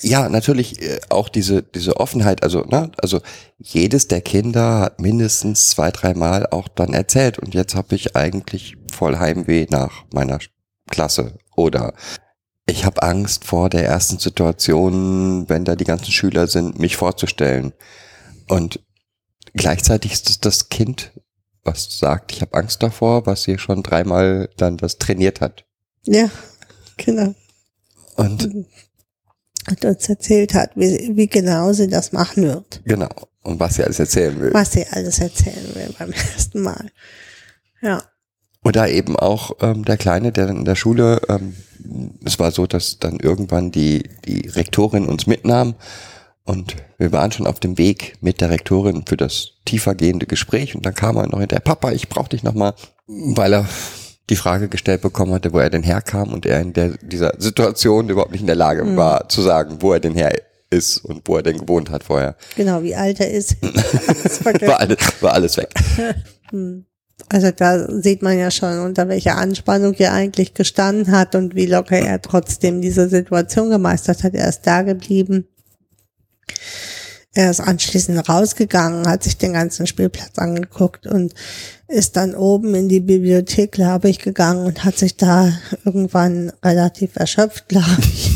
Ja, 0.00 0.28
natürlich 0.28 0.80
äh, 0.80 1.00
auch 1.08 1.28
diese 1.28 1.62
diese 1.62 1.96
Offenheit. 1.96 2.42
Also 2.42 2.60
ne, 2.62 2.90
also 2.98 3.20
jedes 3.58 4.08
der 4.08 4.20
Kinder 4.20 4.80
hat 4.80 5.00
mindestens 5.00 5.70
zwei, 5.70 5.90
dreimal 5.90 6.46
auch 6.46 6.68
dann 6.68 6.94
erzählt. 6.94 7.38
Und 7.38 7.54
jetzt 7.54 7.74
habe 7.74 7.94
ich 7.94 8.16
eigentlich 8.16 8.76
voll 8.92 9.18
Heimweh 9.18 9.66
nach 9.70 10.04
meiner 10.12 10.38
Klasse 10.88 11.38
oder 11.56 11.94
ich 12.66 12.84
habe 12.84 13.02
Angst 13.02 13.44
vor 13.44 13.70
der 13.70 13.84
ersten 13.86 14.18
Situation, 14.18 15.48
wenn 15.48 15.64
da 15.64 15.74
die 15.74 15.84
ganzen 15.84 16.12
Schüler 16.12 16.46
sind, 16.46 16.78
mich 16.78 16.96
vorzustellen. 16.96 17.72
Und 18.46 18.80
gleichzeitig 19.54 20.12
ist 20.12 20.44
das 20.44 20.68
Kind, 20.68 21.12
was 21.68 21.98
sagt, 21.98 22.32
ich 22.32 22.40
habe 22.40 22.54
Angst 22.54 22.82
davor, 22.82 23.26
was 23.26 23.42
sie 23.42 23.58
schon 23.58 23.82
dreimal 23.82 24.48
dann 24.56 24.76
das 24.76 24.98
trainiert 24.98 25.40
hat. 25.40 25.64
Ja, 26.04 26.30
genau. 26.96 27.34
Und 28.16 28.44
Und 29.70 29.84
uns 29.84 30.08
erzählt 30.08 30.54
hat, 30.54 30.70
wie, 30.76 31.12
wie 31.14 31.26
genau 31.26 31.72
sie 31.72 31.88
das 31.88 32.12
machen 32.12 32.44
wird. 32.44 32.80
genau. 32.84 33.10
Und 33.42 33.60
was 33.60 33.76
sie 33.76 33.84
alles 33.84 33.98
erzählen 33.98 34.38
will. 34.40 34.52
Was 34.52 34.72
sie 34.72 34.86
alles 34.90 35.20
erzählen 35.20 35.74
will 35.74 35.94
beim 35.98 36.12
ersten 36.34 36.60
Mal. 36.60 36.90
Ja. 37.80 38.02
Oder 38.64 38.88
eben 38.90 39.16
auch 39.16 39.52
ähm, 39.60 39.84
der 39.84 39.96
Kleine, 39.96 40.32
der 40.32 40.46
dann 40.46 40.58
in 40.58 40.64
der 40.64 40.74
Schule, 40.74 41.20
ähm, 41.28 41.54
es 42.24 42.38
war 42.38 42.50
so, 42.50 42.66
dass 42.66 42.98
dann 42.98 43.18
irgendwann 43.20 43.70
die, 43.70 44.02
die 44.26 44.48
Rektorin 44.48 45.06
uns 45.06 45.26
mitnahm 45.26 45.76
und 46.48 46.76
wir 46.96 47.12
waren 47.12 47.30
schon 47.30 47.46
auf 47.46 47.60
dem 47.60 47.76
Weg 47.76 48.16
mit 48.22 48.40
der 48.40 48.48
Rektorin 48.48 49.04
für 49.06 49.18
das 49.18 49.50
tiefergehende 49.66 50.26
Gespräch 50.26 50.74
und 50.74 50.86
dann 50.86 50.94
kam 50.94 51.16
er 51.16 51.26
noch 51.26 51.40
hinterher, 51.40 51.60
Papa, 51.60 51.92
ich 51.92 52.08
brauche 52.08 52.30
dich 52.30 52.42
nochmal, 52.42 52.74
weil 53.06 53.52
er 53.52 53.68
die 54.30 54.36
Frage 54.36 54.68
gestellt 54.68 55.02
bekommen 55.02 55.32
hatte, 55.34 55.52
wo 55.52 55.58
er 55.58 55.68
denn 55.68 55.82
herkam 55.82 56.32
und 56.32 56.46
er 56.46 56.60
in 56.60 56.72
der, 56.72 56.96
dieser 57.02 57.34
Situation 57.38 58.08
überhaupt 58.08 58.32
nicht 58.32 58.40
in 58.40 58.46
der 58.46 58.56
Lage 58.56 58.96
war 58.96 59.28
zu 59.28 59.42
sagen, 59.42 59.78
wo 59.80 59.92
er 59.92 60.00
denn 60.00 60.14
her 60.14 60.32
ist 60.70 61.04
und 61.04 61.22
wo 61.26 61.36
er 61.36 61.42
denn 61.42 61.58
gewohnt 61.58 61.90
hat 61.90 62.04
vorher. 62.04 62.34
Genau, 62.56 62.82
wie 62.82 62.94
alt 62.94 63.20
er 63.20 63.30
ist. 63.30 63.56
War, 63.62 64.80
alles, 64.80 64.98
war 65.20 65.32
alles 65.32 65.56
weg. 65.56 65.72
Also 67.28 67.50
da 67.50 68.00
sieht 68.00 68.22
man 68.22 68.38
ja 68.38 68.50
schon, 68.50 68.78
unter 68.78 69.08
welcher 69.08 69.36
Anspannung 69.36 69.92
er 69.94 70.12
eigentlich 70.12 70.54
gestanden 70.54 71.10
hat 71.10 71.34
und 71.34 71.56
wie 71.56 71.66
locker 71.66 71.98
er 71.98 72.22
trotzdem 72.22 72.80
diese 72.80 73.08
Situation 73.08 73.70
gemeistert 73.70 74.22
hat. 74.22 74.34
Er 74.34 74.48
ist 74.48 74.62
da 74.62 74.82
geblieben. 74.82 75.48
Er 77.34 77.50
ist 77.50 77.60
anschließend 77.60 78.28
rausgegangen, 78.28 79.06
hat 79.06 79.22
sich 79.22 79.36
den 79.36 79.52
ganzen 79.52 79.86
Spielplatz 79.86 80.38
angeguckt 80.38 81.06
und 81.06 81.34
ist 81.86 82.16
dann 82.16 82.34
oben 82.34 82.74
in 82.74 82.88
die 82.88 83.00
Bibliothek, 83.00 83.72
glaube 83.72 84.08
ich, 84.08 84.18
gegangen 84.18 84.66
und 84.66 84.84
hat 84.84 84.98
sich 84.98 85.16
da 85.16 85.52
irgendwann 85.84 86.52
relativ 86.64 87.16
erschöpft, 87.16 87.64
glaube 87.68 88.00
ich, 88.00 88.30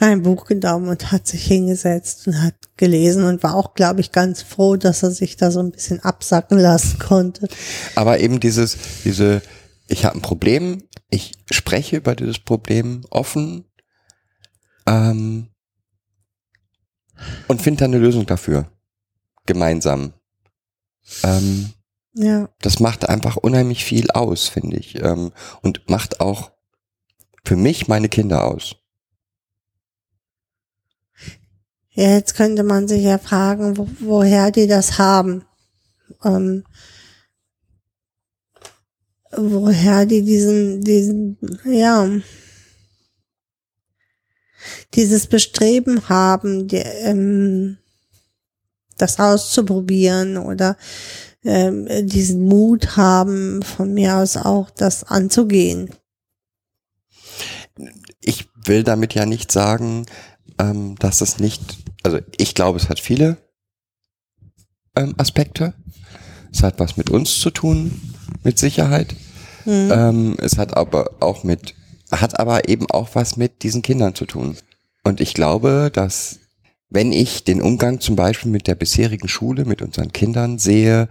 ein 0.00 0.22
Buch 0.22 0.46
genommen 0.46 0.88
und 0.88 1.12
hat 1.12 1.26
sich 1.26 1.44
hingesetzt 1.44 2.26
und 2.26 2.42
hat 2.42 2.54
gelesen 2.76 3.24
und 3.24 3.42
war 3.42 3.54
auch, 3.54 3.74
glaube 3.74 4.00
ich, 4.00 4.10
ganz 4.10 4.42
froh, 4.42 4.76
dass 4.76 5.02
er 5.02 5.10
sich 5.10 5.36
da 5.36 5.50
so 5.50 5.60
ein 5.60 5.70
bisschen 5.70 6.00
absacken 6.00 6.58
lassen 6.58 6.98
konnte. 6.98 7.46
Aber 7.94 8.20
eben 8.20 8.40
dieses, 8.40 8.78
diese 9.04 9.42
ich 9.90 10.04
habe 10.04 10.16
ein 10.16 10.22
Problem, 10.22 10.84
ich 11.10 11.32
spreche 11.50 11.96
über 11.96 12.14
dieses 12.14 12.38
Problem 12.38 13.02
offen 13.10 13.64
ähm, 14.86 15.49
und 17.48 17.62
finde 17.62 17.80
dann 17.84 17.94
eine 17.94 18.02
Lösung 18.02 18.26
dafür. 18.26 18.70
Gemeinsam. 19.46 20.12
Ähm, 21.22 21.70
Ja. 22.14 22.48
das 22.60 22.78
macht 22.80 23.08
einfach 23.08 23.36
unheimlich 23.36 23.84
viel 23.84 24.10
aus, 24.10 24.48
finde 24.48 24.76
ich. 24.76 24.96
Ähm, 25.02 25.32
und 25.62 25.88
macht 25.88 26.20
auch 26.20 26.52
für 27.44 27.56
mich 27.56 27.88
meine 27.88 28.08
Kinder 28.08 28.44
aus. 28.44 28.76
Ja, 31.92 32.10
jetzt 32.14 32.34
könnte 32.34 32.62
man 32.62 32.86
sich 32.86 33.02
ja 33.02 33.18
fragen, 33.18 33.76
wo, 33.76 33.88
woher 33.98 34.50
die 34.50 34.66
das 34.66 34.98
haben. 34.98 35.44
Ähm, 36.24 36.64
woher 39.32 40.06
die 40.06 40.22
diesen, 40.22 40.82
diesen, 40.82 41.38
ja, 41.64 42.08
dieses 44.94 45.26
Bestreben 45.26 46.08
haben, 46.08 46.68
die, 46.68 46.76
ähm, 46.76 47.78
das 48.98 49.18
auszuprobieren 49.18 50.36
oder 50.36 50.76
ähm, 51.44 51.88
diesen 52.06 52.42
Mut 52.42 52.96
haben, 52.96 53.62
von 53.62 53.94
mir 53.94 54.16
aus 54.16 54.36
auch 54.36 54.70
das 54.70 55.04
anzugehen. 55.04 55.90
Ich 58.20 58.48
will 58.64 58.82
damit 58.82 59.14
ja 59.14 59.24
nicht 59.24 59.50
sagen, 59.50 60.06
ähm, 60.58 60.96
dass 60.98 61.22
es 61.22 61.38
nicht, 61.38 61.78
also 62.02 62.18
ich 62.36 62.54
glaube, 62.54 62.78
es 62.78 62.88
hat 62.88 63.00
viele 63.00 63.38
ähm, 64.94 65.14
Aspekte. 65.16 65.74
Es 66.52 66.62
hat 66.62 66.78
was 66.80 66.96
mit 66.96 67.10
uns 67.10 67.38
zu 67.40 67.50
tun, 67.50 68.00
mit 68.42 68.58
Sicherheit. 68.58 69.14
Hm. 69.64 69.90
Ähm, 69.92 70.36
es 70.40 70.58
hat 70.58 70.76
aber 70.76 71.10
auch 71.20 71.44
mit, 71.44 71.74
hat 72.10 72.38
aber 72.38 72.68
eben 72.68 72.90
auch 72.90 73.10
was 73.14 73.36
mit 73.36 73.62
diesen 73.62 73.82
Kindern 73.82 74.14
zu 74.14 74.26
tun. 74.26 74.56
Und 75.04 75.20
ich 75.20 75.34
glaube, 75.34 75.90
dass 75.92 76.38
wenn 76.90 77.12
ich 77.12 77.44
den 77.44 77.62
Umgang 77.62 78.00
zum 78.00 78.16
Beispiel 78.16 78.50
mit 78.50 78.66
der 78.66 78.74
bisherigen 78.74 79.28
Schule, 79.28 79.64
mit 79.64 79.80
unseren 79.80 80.12
Kindern 80.12 80.58
sehe, 80.58 81.08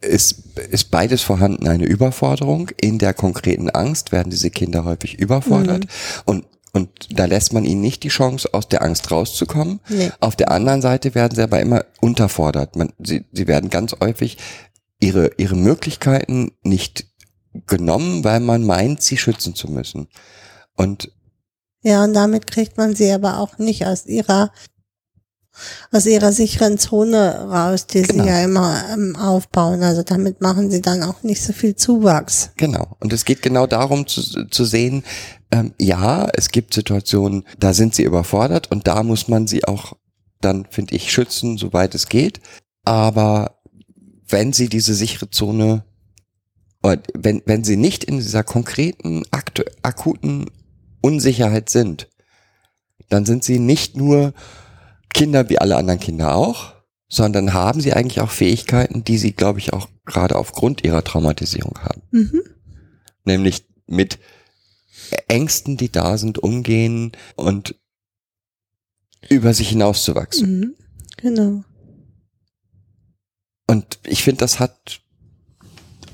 ist, 0.00 0.58
ist 0.70 0.90
beides 0.90 1.22
vorhanden. 1.22 1.66
Eine 1.66 1.86
Überforderung. 1.86 2.70
In 2.80 2.98
der 2.98 3.14
konkreten 3.14 3.70
Angst 3.70 4.12
werden 4.12 4.30
diese 4.30 4.50
Kinder 4.50 4.84
häufig 4.84 5.18
überfordert. 5.18 5.86
Und, 6.26 6.44
und 6.72 6.90
da 7.10 7.24
lässt 7.24 7.54
man 7.54 7.64
ihnen 7.64 7.80
nicht 7.80 8.02
die 8.02 8.08
Chance, 8.08 8.50
aus 8.52 8.68
der 8.68 8.82
Angst 8.82 9.10
rauszukommen. 9.10 9.80
Nee. 9.88 10.12
Auf 10.20 10.36
der 10.36 10.50
anderen 10.50 10.82
Seite 10.82 11.14
werden 11.14 11.34
sie 11.34 11.42
aber 11.42 11.60
immer 11.60 11.86
unterfordert. 12.00 12.76
Man, 12.76 12.92
sie, 13.02 13.24
sie 13.32 13.46
werden 13.46 13.70
ganz 13.70 13.96
häufig 14.00 14.36
ihre, 15.00 15.30
ihre 15.38 15.56
Möglichkeiten 15.56 16.52
nicht 16.62 17.06
genommen, 17.66 18.24
weil 18.24 18.40
man 18.40 18.64
meint, 18.64 19.02
sie 19.02 19.16
schützen 19.16 19.54
zu 19.54 19.68
müssen. 19.70 20.08
Und 20.76 21.10
Ja, 21.82 22.04
und 22.04 22.14
damit 22.14 22.46
kriegt 22.46 22.76
man 22.76 22.94
sie 22.94 23.10
aber 23.12 23.38
auch 23.38 23.58
nicht 23.58 23.86
aus 23.86 24.06
ihrer 24.06 24.50
aus 25.92 26.04
ihrer 26.06 26.32
sicheren 26.32 26.78
Zone 26.78 27.46
raus, 27.48 27.86
die 27.86 28.02
Genau. 28.02 28.24
sie 28.24 28.28
ja 28.28 28.42
immer 28.42 28.82
ähm, 28.92 29.14
aufbauen. 29.14 29.84
Also 29.84 30.02
damit 30.02 30.40
machen 30.40 30.68
sie 30.70 30.82
dann 30.82 31.04
auch 31.04 31.22
nicht 31.22 31.42
so 31.42 31.52
viel 31.52 31.76
Zuwachs. 31.76 32.50
Genau. 32.56 32.96
Und 32.98 33.12
es 33.12 33.24
geht 33.24 33.40
genau 33.40 33.68
darum 33.68 34.06
zu, 34.08 34.46
zu 34.48 34.64
sehen, 34.64 35.04
ähm, 35.52 35.72
ja, 35.78 36.26
es 36.32 36.48
gibt 36.48 36.74
Situationen, 36.74 37.44
da 37.60 37.72
sind 37.72 37.94
sie 37.94 38.02
überfordert 38.02 38.72
und 38.72 38.88
da 38.88 39.04
muss 39.04 39.28
man 39.28 39.46
sie 39.46 39.64
auch 39.64 39.92
dann, 40.40 40.66
finde 40.70 40.96
ich, 40.96 41.12
schützen, 41.12 41.56
soweit 41.56 41.94
es 41.94 42.08
geht. 42.08 42.40
Aber 42.84 43.60
wenn 44.26 44.52
sie 44.52 44.68
diese 44.68 44.94
sichere 44.94 45.30
Zone, 45.30 45.84
oder 46.84 47.02
wenn, 47.14 47.42
wenn 47.46 47.64
sie 47.64 47.76
nicht 47.76 48.04
in 48.04 48.18
dieser 48.18 48.44
konkreten, 48.44 49.24
aktu 49.30 49.62
akuten 49.82 50.50
Unsicherheit 51.00 51.70
sind, 51.70 52.10
dann 53.08 53.24
sind 53.24 53.42
sie 53.42 53.58
nicht 53.58 53.96
nur 53.96 54.34
Kinder 55.12 55.48
wie 55.48 55.58
alle 55.58 55.76
anderen 55.76 55.98
Kinder 55.98 56.36
auch, 56.36 56.74
sondern 57.08 57.54
haben 57.54 57.80
sie 57.80 57.94
eigentlich 57.94 58.20
auch 58.20 58.30
Fähigkeiten, 58.30 59.02
die 59.02 59.16
sie, 59.16 59.32
glaube 59.32 59.60
ich, 59.60 59.72
auch 59.72 59.88
gerade 60.04 60.36
aufgrund 60.36 60.84
ihrer 60.84 61.02
Traumatisierung 61.02 61.78
haben 61.80 62.02
Mhm. 62.10 62.42
nämlich 63.24 63.64
mit 63.86 64.18
Ängsten, 65.28 65.78
die 65.78 65.90
da 65.90 66.18
sind, 66.18 66.38
umgehen 66.38 67.12
und 67.36 67.76
über 69.30 69.54
sich 69.54 69.70
hinauszuwachsen. 69.70 70.60
Mhm. 70.60 70.74
Genau. 71.16 71.64
Und 73.66 73.98
ich 74.04 74.22
finde, 74.22 74.40
das 74.40 74.60
hat 74.60 75.00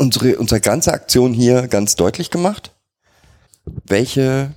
unsere, 0.01 0.39
unsere 0.39 0.61
ganze 0.61 0.93
Aktion 0.93 1.35
hier 1.35 1.69
ganz 1.69 1.95
deutlich 1.95 2.31
gemacht, 2.31 2.75
welche 3.87 4.55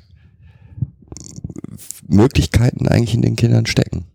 Möglichkeiten 2.08 2.88
eigentlich 2.88 3.14
in 3.14 3.22
den 3.22 3.36
Kindern 3.36 3.66
stecken. 3.66 4.06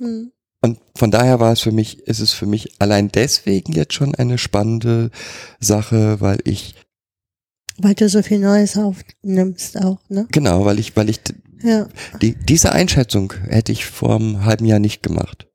Mhm. 0.00 0.32
Und 0.62 0.78
von 0.94 1.10
daher 1.10 1.40
war 1.40 1.52
es 1.52 1.60
für 1.60 1.72
mich, 1.72 2.00
ist 2.00 2.20
es 2.20 2.32
für 2.32 2.46
mich 2.46 2.74
allein 2.80 3.08
deswegen 3.08 3.72
jetzt 3.72 3.94
schon 3.94 4.14
eine 4.14 4.36
spannende 4.36 5.10
Sache, 5.58 6.20
weil 6.20 6.40
ich, 6.44 6.74
Weil 7.78 7.94
du 7.94 8.08
so 8.08 8.22
viel 8.22 8.40
Neues 8.40 8.76
aufnimmst 8.76 9.78
auch, 9.78 10.00
ne? 10.08 10.26
genau, 10.30 10.66
weil 10.66 10.78
ich, 10.78 10.96
weil 10.96 11.08
ich 11.08 11.20
Ja. 11.62 11.88
Die, 12.20 12.34
diese 12.34 12.72
Einschätzung 12.72 13.32
hätte 13.48 13.72
ich 13.72 13.86
vor 13.86 14.16
einem 14.16 14.44
halben 14.44 14.66
Jahr 14.66 14.80
nicht 14.80 15.02
gemacht. 15.02 15.49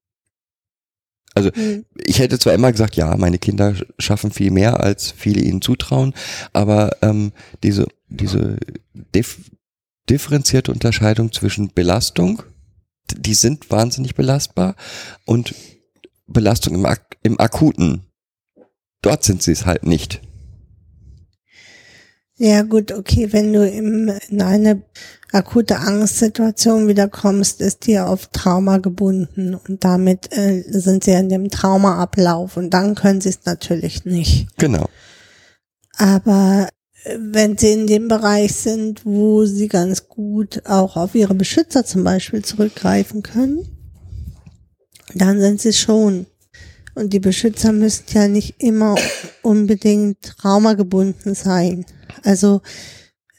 Also 1.36 1.52
Mhm. 1.56 1.86
ich 2.04 2.20
hätte 2.20 2.40
zwar 2.40 2.54
immer 2.54 2.72
gesagt, 2.72 2.96
ja, 2.96 3.16
meine 3.18 3.38
Kinder 3.38 3.70
sch- 3.72 3.86
schaffen 4.00 4.32
viel 4.32 4.52
mehr, 4.52 4.80
als 4.80 5.12
viele 5.12 5.42
ihnen 5.42 5.62
zutrauen, 5.62 6.14
aber 6.54 6.98
ähm, 7.02 7.34
diese, 7.62 7.88
diese 8.10 8.58
dif 9.14 9.40
differenzierte 10.10 10.72
Unterscheidung 10.72 11.32
zwischen 11.32 11.74
Belastung, 11.74 12.44
die 13.18 13.34
sind 13.34 13.70
wahnsinnig 13.72 14.14
belastbar, 14.16 14.76
und 15.26 15.56
Belastung 16.28 16.76
im, 16.76 16.86
Ak 16.86 17.18
im 17.24 17.40
Akuten, 17.40 18.02
dort 19.02 19.24
sind 19.24 19.42
sie 19.44 19.52
es 19.52 19.66
halt 19.66 19.84
nicht. 19.86 20.22
Ja, 22.38 22.64
gut, 22.64 22.92
okay, 22.92 23.32
wenn 23.32 23.54
du 23.54 23.68
im, 23.68 24.12
in 24.30 24.42
eine 24.42 24.84
akute 25.36 25.80
Angstsituation 25.80 26.88
wieder 26.88 27.10
kommst, 27.10 27.60
ist 27.62 27.86
die 27.88 28.00
auf 28.00 28.28
Trauma 28.28 28.78
gebunden 28.78 29.56
und 29.56 29.84
damit 29.84 30.32
äh, 30.32 30.64
sind 30.68 31.04
sie 31.04 31.12
in 31.12 31.30
dem 31.30 31.50
Traumaablauf 31.50 32.56
und 32.58 32.70
dann 32.74 32.96
können 32.96 33.22
sie 33.22 33.30
es 33.30 33.40
natürlich 33.46 34.06
nicht. 34.06 34.48
Genau. 34.58 34.88
Aber 35.98 36.70
äh, 37.04 37.18
wenn 37.20 37.58
sie 37.58 37.74
in 37.74 37.88
dem 37.88 38.08
Bereich 38.08 38.54
sind, 38.54 39.06
wo 39.06 39.46
sie 39.46 39.68
ganz 39.68 40.08
gut 40.08 40.62
auch 40.66 40.96
auf 40.96 41.16
ihre 41.16 41.36
Beschützer 41.36 41.86
zum 41.86 42.04
Beispiel 42.06 42.44
zurückgreifen 42.44 43.22
können, 43.22 43.68
dann 45.14 45.42
sind 45.42 45.60
sie 45.60 45.74
schon. 45.74 46.28
Und 46.94 47.12
die 47.12 47.20
Beschützer 47.20 47.74
müssen 47.74 48.06
ja 48.14 48.30
nicht 48.30 48.56
immer 48.60 48.96
unbedingt 49.42 50.22
traumagebunden 50.22 51.36
sein. 51.36 51.86
Also 52.24 52.62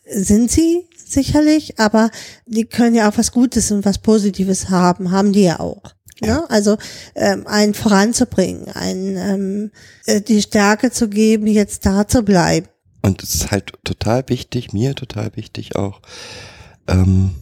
sind 0.04 0.50
sie 0.50 0.86
sicherlich, 1.08 1.78
aber 1.78 2.10
die 2.46 2.64
können 2.64 2.94
ja 2.94 3.08
auch 3.08 3.18
was 3.18 3.32
Gutes 3.32 3.70
und 3.70 3.84
was 3.84 3.98
Positives 3.98 4.70
haben, 4.70 5.10
haben 5.10 5.32
die 5.32 5.42
ja 5.42 5.60
auch. 5.60 5.94
Ja, 6.22 6.44
also 6.48 6.78
ähm, 7.14 7.46
einen 7.46 7.74
voranzubringen, 7.74 8.68
einen 8.70 9.16
ähm, 9.16 9.70
äh, 10.06 10.22
die 10.22 10.40
Stärke 10.40 10.90
zu 10.90 11.10
geben, 11.10 11.46
jetzt 11.46 11.84
da 11.84 12.08
zu 12.08 12.22
bleiben. 12.22 12.68
Und 13.02 13.22
es 13.22 13.34
ist 13.34 13.50
halt 13.50 13.74
total 13.84 14.26
wichtig, 14.28 14.72
mir 14.72 14.94
total 14.94 15.36
wichtig 15.36 15.76
auch, 15.76 16.00
ähm, 16.88 17.34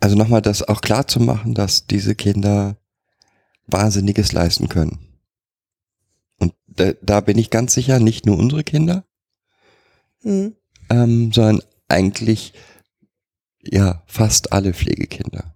also 0.00 0.16
nochmal 0.16 0.40
das 0.40 0.66
auch 0.66 0.80
klar 0.80 1.06
zu 1.06 1.20
machen, 1.20 1.54
dass 1.54 1.86
diese 1.86 2.14
Kinder 2.14 2.78
Wahnsinniges 3.66 4.32
leisten 4.32 4.70
können. 4.70 4.98
Und 6.38 6.54
da, 6.66 6.92
da 7.02 7.20
bin 7.20 7.36
ich 7.36 7.50
ganz 7.50 7.74
sicher, 7.74 8.00
nicht 8.00 8.24
nur 8.24 8.38
unsere 8.38 8.64
Kinder, 8.64 9.04
Hm. 10.22 10.54
Ähm, 10.92 11.32
sondern 11.32 11.62
eigentlich 11.88 12.52
ja 13.62 14.02
fast 14.06 14.52
alle 14.52 14.74
Pflegekinder 14.74 15.54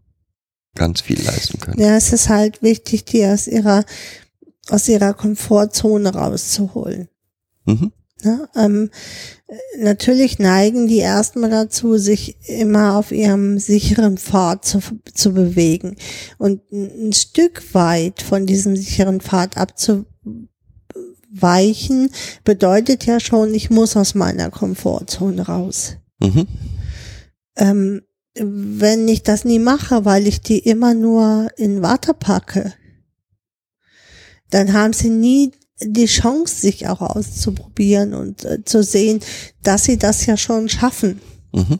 ganz 0.74 1.00
viel 1.00 1.22
leisten 1.22 1.60
können. 1.60 1.80
Ja, 1.80 1.96
es 1.96 2.12
ist 2.12 2.28
halt 2.28 2.62
wichtig, 2.62 3.04
die 3.04 3.24
aus 3.24 3.46
ihrer 3.46 3.84
aus 4.68 4.88
ihrer 4.88 5.14
Komfortzone 5.14 6.12
rauszuholen. 6.12 7.08
Mhm. 7.66 7.92
Ne? 8.22 8.48
Ähm, 8.56 8.90
äh, 9.46 9.54
natürlich 9.78 10.38
neigen 10.38 10.88
die 10.88 10.98
erstmal 10.98 11.50
dazu, 11.50 11.98
sich 11.98 12.36
immer 12.48 12.96
auf 12.96 13.12
ihrem 13.12 13.58
sicheren 13.58 14.18
Pfad 14.18 14.64
zu, 14.64 14.80
zu 15.14 15.32
bewegen. 15.32 15.96
Und 16.38 16.62
ein, 16.72 17.12
Stück 17.12 17.74
weit 17.74 18.22
von 18.22 18.46
diesem 18.46 18.74
sicheren 18.74 19.20
Pfad 19.20 19.56
abzuweichen, 21.32 22.10
bedeutet 22.44 23.06
ja 23.06 23.20
schon, 23.20 23.54
ich 23.54 23.70
muss 23.70 23.96
aus 23.96 24.14
meiner 24.14 24.50
Komfortzone 24.50 25.46
raus. 25.46 25.96
Mhm. 26.20 26.46
Ähm, 27.56 28.02
wenn 28.34 29.08
ich 29.08 29.22
das 29.22 29.44
nie 29.44 29.58
mache, 29.58 30.04
weil 30.04 30.26
ich 30.26 30.40
die 30.40 30.58
immer 30.58 30.94
nur 30.94 31.48
in 31.56 31.82
Watte 31.82 32.12
packe, 32.12 32.74
dann 34.50 34.72
haben 34.72 34.92
sie 34.92 35.08
nie 35.08 35.52
die 35.80 36.06
Chance, 36.06 36.54
sich 36.54 36.88
auch 36.88 37.00
auszuprobieren 37.00 38.14
und 38.14 38.44
äh, 38.44 38.64
zu 38.64 38.82
sehen, 38.82 39.20
dass 39.62 39.84
sie 39.84 39.98
das 39.98 40.24
ja 40.26 40.36
schon 40.36 40.68
schaffen. 40.68 41.20
Mhm. 41.52 41.78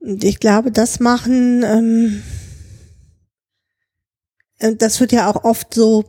Und 0.00 0.24
ich 0.24 0.38
glaube, 0.38 0.70
das 0.70 1.00
machen, 1.00 1.62
ähm, 1.64 2.22
äh, 4.58 4.74
das 4.76 5.00
wird 5.00 5.12
ja 5.12 5.30
auch 5.30 5.44
oft 5.44 5.74
so 5.74 6.04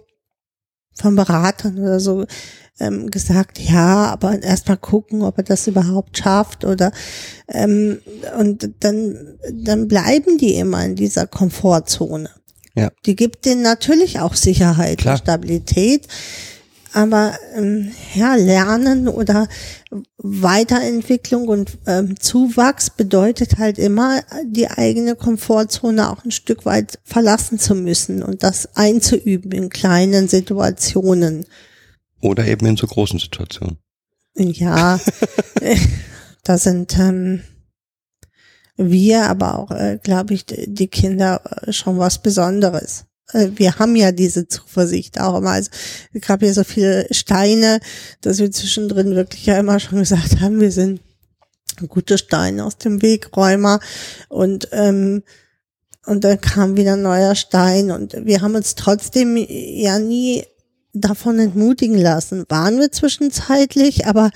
von 0.97 1.15
Beratern 1.15 1.79
oder 1.79 1.99
so 1.99 2.25
ähm, 2.79 3.09
gesagt, 3.09 3.59
ja, 3.59 4.05
aber 4.05 4.41
erstmal 4.41 4.77
gucken, 4.77 5.23
ob 5.23 5.37
er 5.37 5.43
das 5.43 5.67
überhaupt 5.67 6.17
schafft 6.17 6.63
oder 6.63 6.91
ähm, 7.47 7.99
und 8.37 8.69
dann 8.81 9.37
dann 9.51 9.87
bleiben 9.87 10.37
die 10.37 10.55
immer 10.55 10.85
in 10.85 10.95
dieser 10.95 11.27
Komfortzone. 11.27 12.29
Ja. 12.75 12.91
Die 13.07 13.15
gibt 13.15 13.45
denen 13.45 13.63
natürlich 13.63 14.19
auch 14.19 14.35
Sicherheit 14.35 14.99
Klar. 14.99 15.15
und 15.15 15.19
Stabilität, 15.19 16.07
aber 16.93 17.37
ähm, 17.55 17.91
ja, 18.15 18.35
Lernen 18.35 19.07
oder 19.07 19.47
Weiterentwicklung 20.17 21.47
und 21.47 21.77
ähm, 21.85 22.19
Zuwachs 22.19 22.89
bedeutet 22.89 23.57
halt 23.57 23.77
immer, 23.77 24.21
die 24.45 24.67
eigene 24.67 25.15
Komfortzone 25.15 26.09
auch 26.09 26.23
ein 26.23 26.31
Stück 26.31 26.65
weit 26.65 26.99
verlassen 27.03 27.59
zu 27.59 27.75
müssen 27.75 28.23
und 28.23 28.43
das 28.43 28.75
einzuüben 28.75 29.51
in 29.51 29.69
kleinen 29.69 30.27
Situationen. 30.27 31.45
Oder 32.21 32.47
eben 32.47 32.65
in 32.65 32.77
so 32.77 32.87
großen 32.87 33.19
Situationen. 33.19 33.77
Ja, 34.35 34.99
da 36.43 36.57
sind 36.57 36.97
ähm, 36.97 37.41
wir, 38.77 39.23
aber 39.23 39.59
auch, 39.59 39.71
äh, 39.71 39.99
glaube 40.01 40.35
ich, 40.35 40.45
die 40.45 40.87
Kinder 40.87 41.41
äh, 41.65 41.73
schon 41.73 41.97
was 41.97 42.21
Besonderes. 42.21 43.06
Äh, 43.33 43.49
Wir 43.55 43.79
haben 43.79 43.95
ja 43.95 44.11
diese 44.11 44.47
Zuversicht 44.47 45.19
auch 45.19 45.37
immer. 45.37 45.51
Also, 45.51 45.71
es 46.13 46.21
gab 46.21 46.41
ja 46.41 46.53
so 46.53 46.63
viele 46.63 47.07
Steine, 47.11 47.79
dass 48.21 48.39
wir 48.39 48.51
zwischendrin 48.51 49.15
wirklich 49.15 49.45
ja 49.45 49.59
immer 49.59 49.79
schon 49.79 49.99
gesagt 49.99 50.39
haben, 50.39 50.59
wir 50.59 50.71
sind 50.71 51.01
gute 51.87 52.17
Steine 52.17 52.65
aus 52.65 52.77
dem 52.77 53.01
Wegräumer 53.01 53.79
und 54.29 54.69
ähm, 54.71 55.23
und 56.07 56.23
dann 56.23 56.39
kam 56.39 56.77
wieder 56.77 56.93
ein 56.93 57.01
neuer 57.01 57.35
Stein 57.35 57.91
und 57.91 58.13
wir 58.25 58.41
haben 58.41 58.55
uns 58.55 58.75
trotzdem 58.75 59.35
ja 59.37 59.99
nie 59.99 60.45
davon 60.93 61.37
entmutigen 61.37 61.97
lassen. 61.97 62.45
Waren 62.47 62.79
wir 62.79 62.93
zwischenzeitlich, 62.93 64.07
aber 64.07 64.31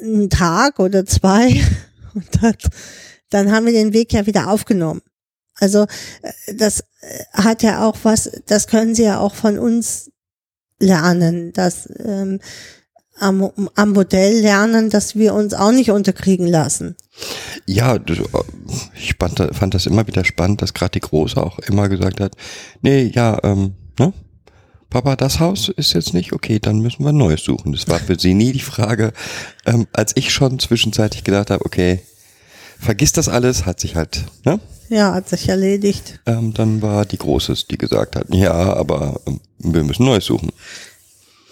einen 0.00 0.30
Tag 0.30 0.78
oder 0.78 1.04
zwei 1.04 1.48
und 2.14 2.26
dann, 2.40 2.54
dann 3.30 3.52
haben 3.52 3.66
wir 3.66 3.72
den 3.72 3.92
Weg 3.92 4.12
ja 4.12 4.26
wieder 4.26 4.48
aufgenommen. 4.48 5.02
Also 5.58 5.86
äh, 6.22 6.54
das 6.54 6.80
äh, 6.80 6.84
hat 7.32 7.62
ja 7.62 7.86
auch 7.86 7.96
was, 8.02 8.30
das 8.46 8.66
können 8.66 8.94
sie 8.94 9.04
ja 9.04 9.18
auch 9.18 9.34
von 9.34 9.58
uns 9.58 10.10
lernen, 10.78 11.52
dass 11.52 11.88
ähm, 11.98 12.40
am, 13.18 13.50
am 13.74 13.92
Modell 13.92 14.40
lernen, 14.40 14.90
dass 14.90 15.16
wir 15.16 15.34
uns 15.34 15.54
auch 15.54 15.72
nicht 15.72 15.90
unterkriegen 15.90 16.46
lassen. 16.46 16.96
Ja, 17.64 17.98
das, 17.98 18.18
ich 18.94 19.14
fand, 19.18 19.38
fand 19.52 19.74
das 19.74 19.86
immer 19.86 20.06
wieder 20.06 20.24
spannend, 20.24 20.62
dass 20.62 20.74
gerade 20.74 20.92
die 20.92 21.00
Große 21.00 21.42
auch 21.42 21.58
immer 21.60 21.88
gesagt 21.88 22.20
hat, 22.20 22.34
nee, 22.82 23.10
ja, 23.14 23.38
ähm, 23.42 23.74
ne? 23.98 24.12
Papa, 24.90 25.16
das 25.16 25.40
Haus 25.40 25.68
ist 25.68 25.94
jetzt 25.94 26.14
nicht 26.14 26.32
okay, 26.32 26.60
dann 26.60 26.78
müssen 26.78 27.02
wir 27.02 27.08
ein 27.08 27.16
neues 27.16 27.42
suchen. 27.42 27.72
Das 27.72 27.88
war 27.88 27.98
für 27.98 28.18
sie 28.18 28.34
nie 28.34 28.52
die 28.52 28.60
Frage, 28.60 29.12
ähm, 29.64 29.86
als 29.92 30.12
ich 30.14 30.32
schon 30.32 30.58
zwischenzeitlich 30.60 31.24
gedacht 31.24 31.50
habe, 31.50 31.64
okay, 31.64 32.00
vergiss 32.78 33.12
das 33.12 33.28
alles, 33.28 33.66
hat 33.66 33.80
sich 33.80 33.96
halt, 33.96 34.24
ne? 34.44 34.60
Ja, 34.88 35.14
hat 35.14 35.28
sich 35.28 35.48
erledigt. 35.48 36.20
Ähm, 36.26 36.54
dann 36.54 36.82
war 36.82 37.04
die 37.04 37.18
Große, 37.18 37.54
die 37.70 37.78
gesagt 37.78 38.16
hat, 38.16 38.26
ja, 38.32 38.52
aber 38.52 39.20
ähm, 39.26 39.40
wir 39.58 39.84
müssen 39.84 40.06
Neues 40.06 40.24
suchen. 40.24 40.50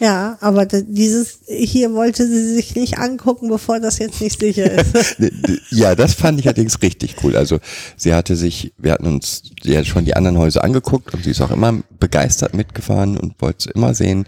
Ja, 0.01 0.37
aber 0.41 0.67
dieses 0.67 1.39
hier 1.47 1.93
wollte 1.95 2.27
sie 2.27 2.55
sich 2.55 2.75
nicht 2.75 2.99
angucken, 2.99 3.49
bevor 3.49 3.79
das 3.79 3.99
jetzt 3.99 4.21
nicht 4.21 4.41
sicher 4.41 4.71
ist. 4.71 5.17
Ja, 5.71 5.95
das 5.95 6.15
fand 6.15 6.39
ich 6.41 6.47
allerdings 6.47 6.83
richtig 6.83 7.17
cool. 7.23 7.37
Also 7.37 7.59
sie 7.97 8.15
hatte 8.15 8.37
sich, 8.37 8.73
wir 8.77 8.93
hatten 8.93 9.07
uns 9.07 9.43
ja 9.63 9.85
schon 9.85 10.05
die 10.05 10.15
anderen 10.15 10.39
Häuser 10.39 10.63
angeguckt 10.65 11.15
und 11.15 11.25
sie 11.25 11.31
ist 11.31 11.41
auch 11.41 11.51
immer 11.51 11.81
begeistert 11.99 12.55
mitgefahren 12.55 13.17
und 13.17 13.41
wollte 13.41 13.69
es 13.71 13.75
immer 13.75 13.95
sehen. 13.95 14.27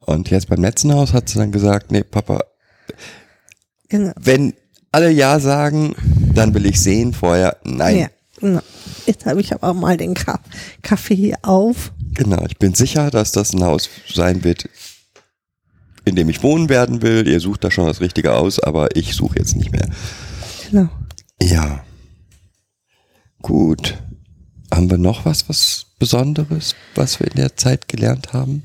Und 0.00 0.30
jetzt 0.30 0.48
beim 0.48 0.62
letzten 0.62 0.92
Haus 0.92 1.12
hat 1.12 1.28
sie 1.28 1.38
dann 1.38 1.52
gesagt, 1.52 1.92
nee, 1.92 2.02
Papa, 2.02 2.44
genau. 3.88 4.12
wenn 4.18 4.54
alle 4.92 5.10
Ja 5.10 5.40
sagen, 5.40 5.94
dann 6.34 6.54
will 6.54 6.66
ich 6.66 6.80
sehen, 6.80 7.12
vorher 7.12 7.56
nein. 7.64 7.98
Ja, 7.98 8.06
genau. 8.42 8.60
Jetzt 9.06 9.24
habe 9.24 9.40
ich 9.40 9.54
aber 9.54 9.72
mal 9.72 9.96
den 9.96 10.12
Ka 10.14 10.40
Kaffee 10.82 11.16
hier 11.16 11.38
auf. 11.42 11.92
Genau, 12.14 12.44
ich 12.44 12.58
bin 12.58 12.74
sicher, 12.74 13.10
dass 13.10 13.32
das 13.32 13.54
ein 13.54 13.64
Haus 13.64 13.88
sein 14.12 14.44
wird, 14.44 14.68
in 16.04 16.14
dem 16.14 16.28
ich 16.28 16.42
wohnen 16.42 16.68
werden 16.68 17.00
will. 17.00 17.26
Ihr 17.26 17.40
sucht 17.40 17.64
da 17.64 17.70
schon 17.70 17.86
das 17.86 18.00
Richtige 18.00 18.34
aus, 18.34 18.58
aber 18.60 18.94
ich 18.96 19.14
suche 19.14 19.38
jetzt 19.38 19.56
nicht 19.56 19.72
mehr. 19.72 19.88
Genau. 20.70 20.88
Ja. 21.40 21.82
Gut. 23.40 23.98
Haben 24.72 24.90
wir 24.90 24.98
noch 24.98 25.24
was, 25.24 25.48
was 25.48 25.86
Besonderes, 25.98 26.74
was 26.94 27.20
wir 27.20 27.28
in 27.28 27.36
der 27.36 27.56
Zeit 27.56 27.88
gelernt 27.88 28.32
haben? 28.32 28.64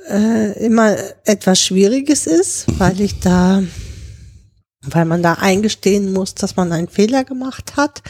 äh, 0.09 0.65
immer 0.65 0.95
etwas 1.25 1.61
Schwieriges 1.61 2.27
ist, 2.27 2.65
weil 2.79 3.01
ich 3.01 3.19
da, 3.19 3.63
weil 4.81 5.05
man 5.05 5.23
da 5.23 5.33
eingestehen 5.33 6.13
muss, 6.13 6.35
dass 6.35 6.55
man 6.55 6.71
einen 6.71 6.87
Fehler 6.87 7.23
gemacht 7.23 7.75
hat. 7.75 8.03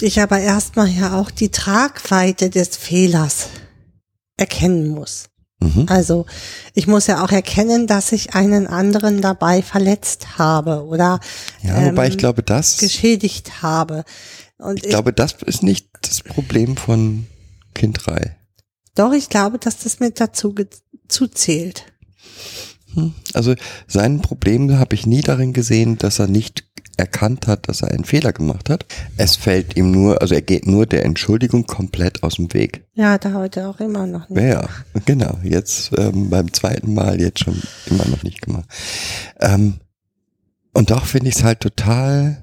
Ich 0.00 0.20
aber 0.20 0.40
erstmal 0.40 0.88
ja 0.88 1.18
auch 1.18 1.30
die 1.30 1.50
Tragweite 1.50 2.50
des 2.50 2.76
Fehlers 2.76 3.48
erkennen 4.36 4.88
muss. 4.88 5.31
Mhm. 5.62 5.86
Also 5.88 6.26
ich 6.74 6.86
muss 6.86 7.06
ja 7.06 7.24
auch 7.24 7.30
erkennen, 7.30 7.86
dass 7.86 8.12
ich 8.12 8.34
einen 8.34 8.66
anderen 8.66 9.20
dabei 9.20 9.62
verletzt 9.62 10.38
habe 10.38 10.84
oder 10.84 11.20
Ja, 11.62 11.86
wobei 11.86 12.06
ähm, 12.06 12.12
ich 12.12 12.18
glaube, 12.18 12.42
das, 12.42 12.78
geschädigt 12.78 13.62
habe. 13.62 14.04
Und 14.58 14.84
ich 14.84 14.90
glaube, 14.90 15.12
das 15.12 15.36
ist 15.44 15.62
nicht 15.62 15.88
das 16.02 16.22
Problem 16.22 16.76
von 16.76 17.26
Kind 17.74 18.06
3. 18.06 18.36
Doch, 18.94 19.12
ich 19.12 19.28
glaube, 19.28 19.58
dass 19.58 19.78
das 19.78 20.00
mit 20.00 20.20
dazu 20.20 20.54
zuzählt. 21.08 21.86
Hm. 22.94 23.14
Also 23.32 23.54
sein 23.86 24.20
Problem 24.20 24.78
habe 24.78 24.94
ich 24.94 25.06
nie 25.06 25.22
darin 25.22 25.52
gesehen, 25.52 25.98
dass 25.98 26.18
er 26.18 26.26
nicht 26.26 26.64
erkannt 26.96 27.46
hat, 27.46 27.68
dass 27.68 27.82
er 27.82 27.90
einen 27.90 28.04
Fehler 28.04 28.32
gemacht 28.32 28.70
hat. 28.70 28.86
Es 29.16 29.36
fällt 29.36 29.76
ihm 29.76 29.90
nur, 29.90 30.20
also 30.20 30.34
er 30.34 30.42
geht 30.42 30.66
nur 30.66 30.86
der 30.86 31.04
Entschuldigung 31.04 31.66
komplett 31.66 32.22
aus 32.22 32.36
dem 32.36 32.52
Weg. 32.52 32.84
Ja, 32.94 33.18
da 33.18 33.32
heute 33.32 33.68
auch 33.68 33.80
immer 33.80 34.06
noch 34.06 34.28
nicht. 34.28 34.42
Ja, 34.42 34.68
genau. 35.04 35.38
Jetzt 35.42 35.92
ähm, 35.96 36.30
beim 36.30 36.52
zweiten 36.52 36.94
Mal 36.94 37.20
jetzt 37.20 37.40
schon 37.40 37.60
immer 37.86 38.06
noch 38.06 38.22
nicht 38.22 38.42
gemacht. 38.42 38.68
Ähm, 39.40 39.80
und 40.74 40.90
doch 40.90 41.04
finde 41.06 41.28
ich 41.28 41.36
es 41.36 41.44
halt 41.44 41.60
total, 41.60 42.42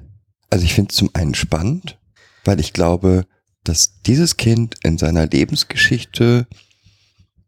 also 0.50 0.66
ich 0.66 0.74
finde 0.74 0.90
es 0.92 0.98
zum 0.98 1.10
einen 1.14 1.36
spannend, 1.36 1.98
weil 2.46 2.60
ich 2.60 2.74
glaube, 2.74 3.26
dass 3.64 4.02
dieses 4.02 4.38
Kind 4.38 4.76
in 4.84 4.98
seiner 4.98 5.28
Lebensgeschichte, 5.28 6.48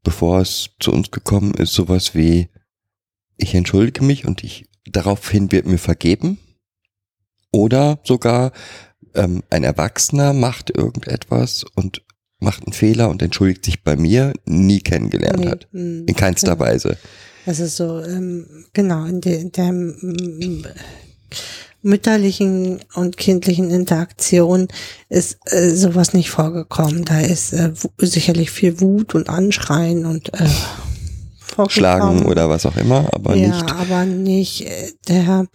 bevor 0.04 0.41
es 0.41 0.70
zu 0.80 0.91
uns 0.91 1.12
gekommen 1.12 1.54
ist, 1.54 1.74
sowas 1.74 2.16
wie, 2.16 2.49
ich 3.38 3.56
entschuldige 3.56 4.04
mich 4.04 4.26
und 4.26 4.43
ich, 4.43 4.70
daraufhin 4.86 5.52
wird 5.52 5.66
mir 5.66 5.78
vergeben. 5.78 6.38
Oder 7.52 7.99
sogar 8.04 8.52
ähm, 9.14 9.43
ein 9.49 9.64
Erwachsener 9.64 10.34
macht 10.34 10.70
irgendetwas 10.76 11.66
und 11.76 12.02
macht 12.39 12.64
einen 12.66 12.74
Fehler 12.74 13.10
und 13.10 13.22
entschuldigt 13.22 13.66
sich 13.66 13.84
bei 13.84 13.95
mir, 13.95 14.34
nie 14.45 14.80
kennengelernt 14.80 15.39
Nee, 15.39 15.49
hat. 15.49 15.68
mm, 15.72 16.06
In 16.08 16.16
keinster 16.16 16.56
genau. 16.56 16.66
Weise. 16.66 16.97
Also 17.45 17.66
so, 17.68 17.99
ähm, 17.99 18.66
genau, 18.74 19.06
in 19.06 19.22
der, 19.22 19.39
in 19.39 19.52
der 19.52 19.72
mm, 19.72 20.66
mütterlichen 21.84 22.80
und 22.95 23.18
kindlichen 23.18 23.70
Interaktion 23.72 24.68
ist 25.10 25.38
äh, 25.52 25.70
sowas 25.72 26.14
nicht 26.14 26.30
vorgekommen. 26.30 27.06
Da 27.06 27.20
ist 27.20 27.54
äh, 27.54 27.74
sicherlich 27.99 28.52
viel 28.52 28.80
Wut 28.82 29.16
und 29.16 29.30
Anschreien 29.30 30.06
und 30.06 30.34
äh. 30.34 30.47
Schlagen 31.68 32.26
oder 32.26 32.49
was 32.49 32.66
auch 32.66 32.78
immer, 32.78 33.10
aber 33.14 33.36
ja, 33.36 33.49
nicht. 33.49 33.72
aber 33.72 34.06
nicht 34.06 34.62
äh, 34.66 34.91
der 35.10 35.47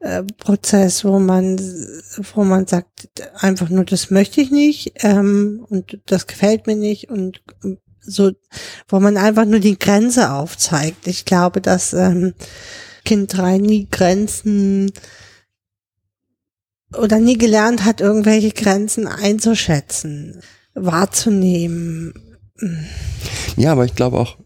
äh, 0.00 0.22
Prozess, 0.22 1.04
wo 1.04 1.18
man, 1.18 1.58
wo 2.34 2.44
man 2.44 2.66
sagt, 2.66 3.08
einfach 3.34 3.68
nur, 3.68 3.84
das 3.84 4.10
möchte 4.10 4.40
ich 4.40 4.50
nicht 4.50 4.92
ähm, 5.04 5.64
und 5.68 6.00
das 6.06 6.26
gefällt 6.26 6.66
mir 6.66 6.76
nicht 6.76 7.10
und 7.10 7.42
ähm, 7.62 7.78
so, 8.00 8.32
wo 8.88 8.98
man 8.98 9.18
einfach 9.18 9.44
nur 9.44 9.60
die 9.60 9.78
Grenze 9.78 10.32
aufzeigt. 10.32 11.06
Ich 11.06 11.26
glaube, 11.26 11.60
dass 11.60 11.92
ähm, 11.92 12.34
Kind 13.04 13.36
3 13.36 13.58
nie 13.58 13.88
Grenzen 13.90 14.90
oder 16.96 17.18
nie 17.18 17.36
gelernt 17.36 17.84
hat, 17.84 18.00
irgendwelche 18.00 18.50
Grenzen 18.50 19.06
einzuschätzen, 19.06 20.40
wahrzunehmen. 20.74 22.14
Ja, 23.56 23.72
aber 23.72 23.84
ich 23.84 23.94
glaube 23.94 24.18
auch 24.18 24.38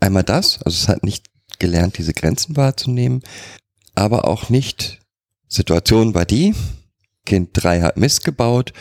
einmal 0.00 0.24
das, 0.24 0.60
also 0.62 0.76
es 0.76 0.88
hat 0.88 1.04
nicht 1.04 1.26
gelernt, 1.58 1.98
diese 1.98 2.14
Grenzen 2.14 2.56
wahrzunehmen, 2.56 3.22
aber 3.94 4.26
auch 4.26 4.50
nicht, 4.50 5.00
Situation 5.48 6.14
war 6.14 6.24
die, 6.24 6.54
Kind 7.24 7.50
3 7.54 7.82
hat 7.82 7.96
Mist 7.96 8.24
gebaut, 8.24 8.72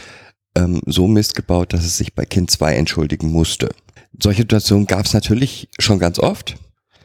ähm, 0.55 0.81
so 0.85 1.07
Mist 1.07 1.35
gebaut, 1.35 1.73
dass 1.73 1.85
es 1.85 1.97
sich 1.97 2.13
bei 2.13 2.25
Kind 2.25 2.51
2 2.51 2.75
entschuldigen 2.75 3.31
musste. 3.31 3.69
Solche 4.19 4.41
Situationen 4.41 4.87
gab 4.87 5.05
es 5.05 5.13
natürlich 5.13 5.69
schon 5.79 5.99
ganz 5.99 6.19
oft. 6.19 6.55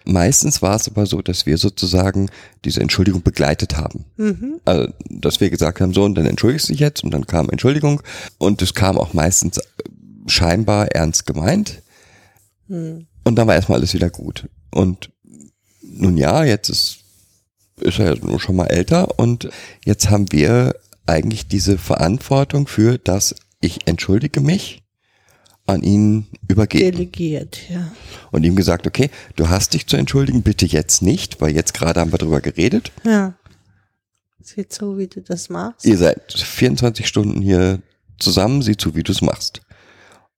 Meistens 0.04 0.62
war 0.62 0.76
es 0.76 0.88
aber 0.88 1.04
so, 1.04 1.20
dass 1.20 1.44
wir 1.44 1.58
sozusagen 1.58 2.30
diese 2.64 2.80
Entschuldigung 2.80 3.22
begleitet 3.22 3.76
haben. 3.76 4.06
Mhm. 4.16 4.60
Also, 4.64 4.92
dass 5.10 5.40
wir 5.40 5.50
gesagt 5.50 5.80
haben, 5.80 5.92
so, 5.92 6.04
und 6.04 6.14
dann 6.14 6.26
entschuldigst 6.26 6.68
du 6.68 6.72
dich 6.72 6.80
jetzt, 6.80 7.04
und 7.04 7.10
dann 7.10 7.26
kam 7.26 7.50
Entschuldigung, 7.50 8.02
und 8.38 8.62
es 8.62 8.74
kam 8.74 8.96
auch 8.96 9.12
meistens 9.12 9.58
äh, 9.58 9.62
scheinbar 10.26 10.88
ernst 10.92 11.26
gemeint. 11.26 11.82
Hm. 12.68 13.06
Und 13.24 13.36
dann 13.36 13.46
war 13.46 13.54
erstmal 13.54 13.78
alles 13.78 13.92
wieder 13.92 14.08
gut. 14.08 14.48
Und 14.70 15.10
nun 15.82 16.16
ja, 16.16 16.44
jetzt 16.44 16.70
ist, 16.70 16.98
ist 17.82 17.98
er 17.98 18.14
ja 18.14 18.24
nur 18.24 18.40
schon 18.40 18.56
mal 18.56 18.66
älter 18.66 19.18
und 19.18 19.48
jetzt 19.84 20.10
haben 20.10 20.30
wir 20.32 20.74
eigentlich 21.06 21.48
diese 21.48 21.78
Verantwortung 21.78 22.66
für, 22.66 22.98
dass 22.98 23.34
ich 23.60 23.86
entschuldige 23.86 24.40
mich 24.40 24.82
an 25.66 25.82
ihn 25.82 26.26
übergeben. 26.48 26.92
Delegiert, 26.92 27.68
ja. 27.68 27.92
Und 28.30 28.44
ihm 28.44 28.56
gesagt, 28.56 28.86
okay, 28.86 29.10
du 29.36 29.48
hast 29.48 29.74
dich 29.74 29.86
zu 29.86 29.96
entschuldigen, 29.96 30.42
bitte 30.42 30.66
jetzt 30.66 31.02
nicht, 31.02 31.40
weil 31.40 31.54
jetzt 31.54 31.74
gerade 31.74 32.00
haben 32.00 32.12
wir 32.12 32.18
drüber 32.18 32.40
geredet. 32.40 32.90
Ja. 33.04 33.34
Sieht 34.40 34.72
so, 34.72 34.96
wie 34.96 35.08
du 35.08 35.20
das 35.20 35.50
machst. 35.50 35.84
Ihr 35.84 35.98
seid 35.98 36.32
24 36.32 37.06
Stunden 37.06 37.42
hier 37.42 37.82
zusammen, 38.18 38.62
sieh 38.62 38.76
zu, 38.76 38.94
wie 38.94 39.02
du 39.02 39.12
es 39.12 39.20
machst. 39.20 39.60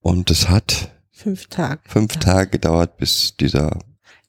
Und 0.01 0.31
es 0.31 0.49
hat 0.49 0.91
Fünf 1.13 1.47
Tage. 1.47 1.81
fünf 1.85 2.17
Tage 2.17 2.51
gedauert, 2.51 2.97
bis 2.97 3.37
dieser 3.37 3.79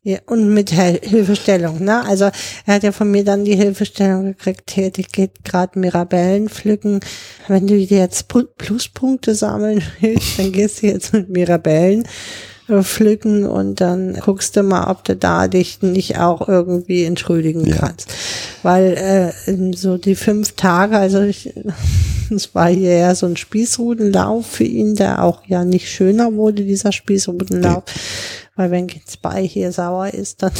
Ja, 0.03 0.17
und 0.25 0.51
mit 0.51 0.71
Hel 0.71 0.99
Hilfestellung, 1.03 1.83
ne? 1.83 2.03
Also 2.03 2.31
er 2.65 2.73
hat 2.75 2.81
ja 2.83 2.91
von 2.91 3.11
mir 3.11 3.23
dann 3.23 3.45
die 3.45 3.55
Hilfestellung 3.55 4.23
gekriegt, 4.25 4.71
hier, 4.71 4.89
die 4.89 5.03
geht 5.03 5.43
gerade 5.43 5.77
Mirabellen 5.77 6.49
pflücken. 6.49 7.01
Wenn 7.47 7.67
du 7.67 7.77
dir 7.77 7.99
jetzt 7.99 8.31
Pu- 8.31 8.47
Pluspunkte 8.57 9.35
sammeln 9.35 9.83
willst, 10.01 10.39
dann 10.39 10.51
gehst 10.53 10.81
du 10.81 10.87
jetzt 10.87 11.13
mit 11.13 11.29
Mirabellen 11.29 12.07
pflücken 12.81 13.45
und 13.45 13.81
dann 13.81 14.13
guckst 14.15 14.55
du 14.55 14.63
mal, 14.63 14.89
ob 14.89 15.03
du 15.03 15.15
da 15.15 15.47
dich 15.47 15.81
nicht 15.81 16.17
auch 16.17 16.47
irgendwie 16.47 17.03
entschuldigen 17.03 17.65
Ja. 17.67 17.75
kannst. 17.77 18.07
Weil 18.63 19.33
äh, 19.45 19.75
so 19.75 19.97
die 19.97 20.15
fünf 20.15 20.53
Tage, 20.53 20.97
also 20.97 21.21
ich, 21.21 21.53
es 22.33 22.55
war 22.55 22.69
hier 22.69 22.97
ja 22.97 23.13
so 23.13 23.25
ein 23.27 23.35
Spießrutenlauf 23.37 24.45
für 24.47 24.63
ihn, 24.63 24.95
der 24.95 25.21
auch 25.23 25.41
ja 25.47 25.65
nicht 25.65 25.89
schöner 25.91 26.33
wurde, 26.33 26.63
dieser 26.63 26.91
Spießrutenlauf. 26.91 27.83
Weil 28.55 28.71
wenn 28.71 28.87
bei 29.21 29.43
hier 29.43 29.71
sauer 29.71 30.13
ist, 30.13 30.43
dann 30.43 30.51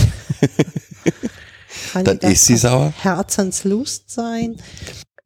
kann 1.94 2.06
Dann 2.06 2.18
ist 2.20 2.46
sie 2.46 2.58
sauer? 2.58 2.94
Herzenslust 3.02 4.10
sein. 4.10 4.58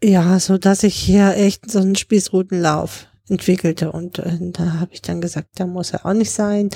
Ja, 0.04 0.40
so 0.40 0.58
dass 0.58 0.84
ich 0.84 0.96
hier 0.96 1.36
echt 1.38 1.70
so 1.70 1.80
einen 1.80 1.96
Spießrutenlauf 1.96 3.08
entwickelte 3.28 3.92
und 3.92 4.20
äh, 4.20 4.38
da 4.40 4.80
habe 4.80 4.94
ich 4.94 5.02
dann 5.02 5.20
gesagt, 5.22 5.50
da 5.56 5.66
muss 5.66 5.92
er 5.92 6.06
auch 6.06 6.14
nicht 6.14 6.32
sein 6.32 6.70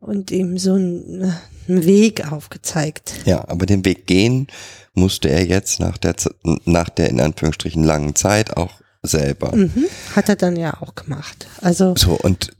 und 0.00 0.30
ihm 0.30 0.58
so 0.58 0.74
einen, 0.74 1.34
einen 1.66 1.84
Weg 1.84 2.30
aufgezeigt. 2.30 3.14
Ja, 3.24 3.48
aber 3.48 3.64
den 3.64 3.84
Weg 3.84 4.06
gehen 4.06 4.48
musste 4.94 5.30
er 5.30 5.46
jetzt 5.46 5.80
nach 5.80 5.96
der, 5.96 6.14
nach 6.64 6.88
der 6.90 7.08
in 7.08 7.20
Anführungsstrichen 7.20 7.84
langen 7.84 8.14
Zeit 8.14 8.56
auch 8.56 8.72
selber. 9.02 9.54
Mhm. 9.54 9.84
Hat 10.14 10.28
er 10.28 10.36
dann 10.36 10.56
ja 10.56 10.80
auch 10.82 10.94
gemacht. 10.94 11.46
Also 11.62 11.94
So, 11.96 12.18
und 12.18 12.50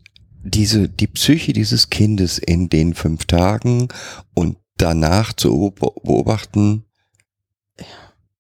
diese, 0.43 0.89
die 0.89 1.07
Psyche 1.07 1.53
dieses 1.53 1.91
Kindes 1.91 2.39
in 2.39 2.69
den 2.69 2.95
fünf 2.95 3.25
Tagen 3.27 3.89
und 4.35 4.57
danach 4.77 5.33
zu 5.33 5.49
beob- 5.51 6.03
beobachten, 6.05 6.85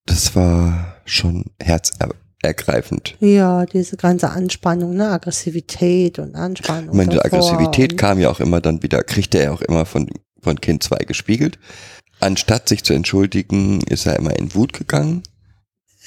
das 0.06 0.34
war 0.34 0.96
schon 1.04 1.44
herzergreifend. 1.60 3.16
ja, 3.20 3.66
diese 3.66 3.96
ganze 3.96 4.30
Anspannung, 4.30 4.94
ne, 4.94 5.10
Aggressivität 5.10 6.18
und 6.18 6.34
Anspannung. 6.34 6.90
Ich 6.90 6.96
meine, 6.96 7.10
die 7.10 7.16
davor 7.16 7.38
Aggressivität 7.38 7.98
kam 7.98 8.18
ja 8.18 8.30
auch 8.30 8.40
immer 8.40 8.60
dann 8.60 8.82
wieder, 8.82 9.02
kriegte 9.02 9.38
er 9.38 9.52
auch 9.52 9.62
immer 9.62 9.84
von, 9.84 10.08
von 10.40 10.60
Kind 10.60 10.82
2 10.82 10.98
gespiegelt. 11.04 11.58
Anstatt 12.20 12.68
sich 12.68 12.82
zu 12.84 12.94
entschuldigen, 12.94 13.80
ist 13.82 14.06
er 14.06 14.16
immer 14.16 14.36
in 14.36 14.54
Wut 14.54 14.72
gegangen. 14.72 15.22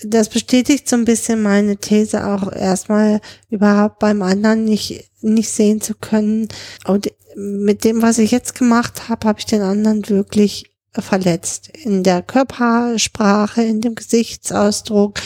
Das 0.04 0.30
bestätigt 0.30 0.90
so 0.90 0.96
ein 0.96 1.06
bisschen 1.06 1.42
meine 1.42 1.78
These 1.78 2.26
auch 2.26 2.52
erstmal 2.52 3.22
überhaupt 3.50 4.00
beim 4.00 4.22
anderen 4.22 4.66
nicht, 4.66 5.12
nicht 5.22 5.50
sehen 5.50 5.82
zu 5.82 5.96
können. 5.96 6.48
Und 6.86 7.12
mit 7.36 7.84
dem, 7.84 8.02
was 8.02 8.18
ich 8.18 8.32
jetzt 8.32 8.56
gemacht 8.56 9.10
habe, 9.10 9.28
habe 9.28 9.40
ich 9.40 9.46
den 9.46 9.62
anderen 9.62 10.08
wirklich 10.10 10.72
verletzt. 10.92 11.70
In 11.70 12.04
der 12.04 12.22
Körpersprache, 12.22 13.64
in 13.64 13.82
dem 13.82 13.96
Gesichtsausdruck. 13.96 15.20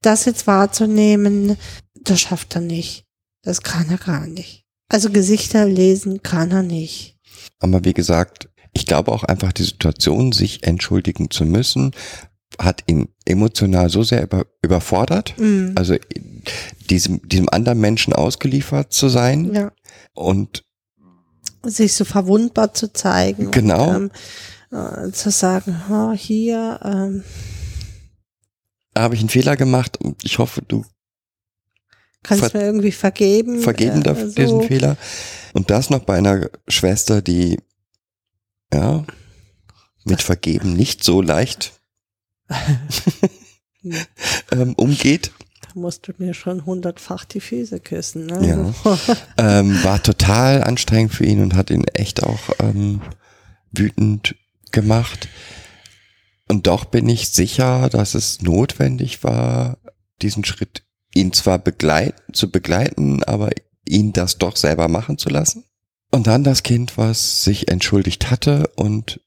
Das 0.00 0.24
jetzt 0.24 0.46
wahrzunehmen, 0.46 1.56
das 2.02 2.20
schafft 2.20 2.54
er 2.54 2.62
nicht. 2.62 3.04
Das 3.42 3.62
kann 3.62 3.90
er 3.90 3.98
gar 3.98 4.26
nicht. 4.26 4.64
Also 4.88 5.10
Gesichter 5.10 5.66
lesen 5.66 6.22
kann 6.22 6.50
er 6.50 6.62
nicht. 6.62 7.18
Aber 7.58 7.84
wie 7.84 7.92
gesagt, 7.92 8.48
ich 8.72 8.86
glaube 8.86 9.12
auch 9.12 9.24
einfach 9.24 9.52
die 9.52 9.64
Situation, 9.64 10.32
sich 10.32 10.62
entschuldigen 10.62 11.30
zu 11.30 11.44
müssen, 11.44 11.92
hat 12.58 12.82
ihn 12.86 13.08
emotional 13.24 13.88
so 13.90 14.02
sehr 14.02 14.22
über, 14.22 14.46
überfordert. 14.62 15.34
Mm. 15.38 15.72
Also 15.76 15.96
diesem, 16.88 17.26
diesem 17.28 17.48
anderen 17.48 17.80
Menschen 17.80 18.12
ausgeliefert 18.12 18.92
zu 18.92 19.08
sein 19.08 19.54
Ja. 19.54 19.72
und 20.14 20.64
sich 21.62 21.94
so 21.94 22.04
verwundbar 22.04 22.74
zu 22.74 22.92
zeigen. 22.92 23.50
Genau. 23.50 23.96
Und, 23.96 24.12
ähm, 24.72 25.08
äh, 25.08 25.12
zu 25.12 25.30
sagen, 25.30 25.80
oh, 25.90 26.12
hier, 26.12 26.80
ähm, 26.82 27.24
habe 28.96 29.14
ich 29.14 29.20
einen 29.20 29.28
Fehler 29.28 29.56
gemacht 29.56 29.98
und 30.00 30.24
ich 30.24 30.38
hoffe, 30.38 30.62
du 30.66 30.84
kannst 32.22 32.54
mir 32.54 32.62
irgendwie 32.62 32.92
vergeben. 32.92 33.60
vergeben 33.60 34.02
äh, 34.04 34.14
so. 34.14 34.32
diesen 34.32 34.62
Fehler. 34.62 34.96
Und 35.52 35.70
das 35.70 35.90
noch 35.90 36.00
bei 36.00 36.16
einer 36.16 36.50
Schwester, 36.68 37.22
die 37.22 37.58
ja 38.72 39.04
mit 40.04 40.22
Vergeben 40.22 40.74
nicht 40.74 41.04
so 41.04 41.20
leicht 41.20 41.79
ähm, 44.52 44.74
umgeht. 44.74 45.32
musst 45.74 46.08
du 46.08 46.12
mir 46.18 46.34
schon 46.34 46.66
hundertfach 46.66 47.24
die 47.24 47.40
Füße 47.40 47.80
küssen. 47.80 48.26
Ne? 48.26 48.74
Ja. 48.86 48.98
ähm, 49.60 49.82
war 49.84 50.02
total 50.02 50.62
anstrengend 50.62 51.14
für 51.14 51.24
ihn 51.24 51.42
und 51.42 51.54
hat 51.54 51.70
ihn 51.70 51.84
echt 51.84 52.22
auch 52.22 52.40
ähm, 52.58 53.00
wütend 53.72 54.34
gemacht. 54.72 55.28
Und 56.48 56.66
doch 56.66 56.84
bin 56.84 57.08
ich 57.08 57.28
sicher, 57.28 57.88
dass 57.88 58.14
es 58.14 58.42
notwendig 58.42 59.22
war, 59.22 59.78
diesen 60.20 60.44
Schritt, 60.44 60.82
ihn 61.14 61.32
zwar 61.32 61.58
begleiten, 61.58 62.34
zu 62.34 62.50
begleiten, 62.50 63.22
aber 63.24 63.50
ihn 63.86 64.12
das 64.12 64.38
doch 64.38 64.56
selber 64.56 64.88
machen 64.88 65.18
zu 65.18 65.28
lassen. 65.28 65.64
Und 66.10 66.26
dann 66.26 66.42
das 66.42 66.62
Kind, 66.62 66.98
was 66.98 67.44
sich 67.44 67.68
entschuldigt 67.68 68.30
hatte 68.30 68.68
und 68.74 69.20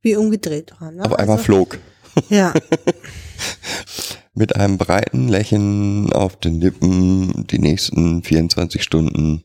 Wie 0.00 0.16
umgedreht 0.16 0.72
war. 0.80 0.90
Ne? 0.90 1.04
auf 1.04 1.12
einmal 1.12 1.36
Also, 1.36 1.44
flog. 1.44 1.78
Ja, 2.28 2.52
Mit 4.34 4.54
einem 4.56 4.76
breiten 4.78 5.28
Lächeln 5.28 6.12
auf 6.12 6.36
den 6.36 6.60
Lippen 6.60 7.46
die 7.48 7.58
nächsten 7.58 8.22
24 8.22 8.80
Stunden. 8.82 9.42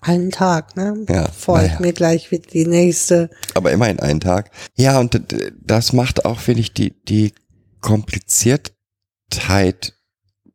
einen 0.00 0.30
Tag, 0.32 0.76
ne? 0.76 1.04
Ja, 1.08 1.28
Folgt 1.30 1.66
naja. 1.68 1.80
mir 1.80 1.92
gleich 1.92 2.30
wieder 2.32 2.48
die 2.52 2.66
nächste. 2.66 3.30
aber 3.54 3.70
immerhin 3.70 4.00
einen 4.00 4.18
Tag. 4.20 4.50
Ja, 4.76 4.98
und 4.98 5.20
das 5.64 5.92
macht 5.92 6.24
auch, 6.24 6.40
finde 6.40 6.62
ich, 6.62 6.72
die, 6.74 7.00
die 7.04 7.32
Kompliziertheit 7.80 9.94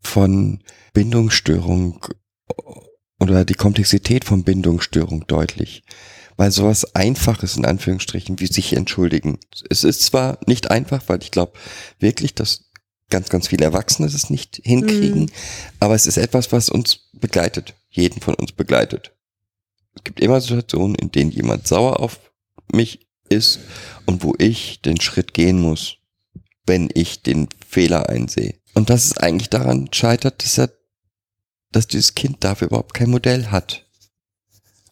von 0.01 0.61
Bindungsstörung 0.93 2.05
oder 3.19 3.45
die 3.45 3.55
Komplexität 3.55 4.25
von 4.25 4.43
Bindungsstörung 4.43 5.25
deutlich. 5.27 5.83
Weil 6.37 6.51
sowas 6.51 6.95
Einfaches 6.95 7.57
in 7.57 7.65
Anführungsstrichen 7.65 8.39
wie 8.39 8.47
sich 8.47 8.73
entschuldigen. 8.73 9.39
Es 9.69 9.83
ist 9.83 10.03
zwar 10.03 10.37
nicht 10.45 10.71
einfach, 10.71 11.03
weil 11.07 11.21
ich 11.21 11.31
glaube 11.31 11.53
wirklich, 11.99 12.33
dass 12.35 12.65
ganz, 13.09 13.29
ganz 13.29 13.47
viele 13.47 13.65
Erwachsene 13.65 14.07
es 14.07 14.29
nicht 14.29 14.61
hinkriegen, 14.63 15.21
Mhm. 15.21 15.31
aber 15.79 15.95
es 15.95 16.07
ist 16.07 16.17
etwas, 16.17 16.51
was 16.51 16.69
uns 16.69 17.09
begleitet, 17.13 17.73
jeden 17.89 18.21
von 18.21 18.35
uns 18.35 18.51
begleitet. 18.51 19.13
Es 19.95 20.03
gibt 20.03 20.19
immer 20.19 20.39
Situationen, 20.41 20.95
in 20.95 21.11
denen 21.11 21.31
jemand 21.31 21.67
sauer 21.67 21.99
auf 21.99 22.19
mich 22.71 23.07
ist 23.29 23.59
und 24.05 24.23
wo 24.23 24.35
ich 24.37 24.81
den 24.81 25.01
Schritt 25.01 25.33
gehen 25.33 25.59
muss, 25.59 25.97
wenn 26.65 26.89
ich 26.93 27.23
den 27.23 27.47
Fehler 27.67 28.09
einsehe. 28.09 28.55
Und 28.73 28.89
dass 28.89 29.05
es 29.05 29.17
eigentlich 29.17 29.49
daran 29.49 29.89
scheitert, 29.91 30.43
dass 30.43 30.57
er, 30.59 30.69
dass 31.71 31.87
dieses 31.87 32.13
Kind 32.13 32.43
dafür 32.43 32.67
überhaupt 32.67 32.93
kein 32.93 33.09
Modell 33.09 33.47
hat. 33.47 33.86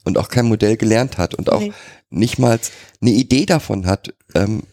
Und 0.05 0.17
auch 0.17 0.29
kein 0.29 0.45
Modell 0.45 0.77
gelernt 0.77 1.17
hat 1.17 1.35
und 1.35 1.51
auch 1.51 1.59
Nee. 1.59 1.73
nicht 2.09 2.39
mal 2.39 2.59
eine 3.01 3.11
Idee 3.11 3.45
davon 3.45 3.85
hat, 3.87 4.13
ähm, 4.35 4.63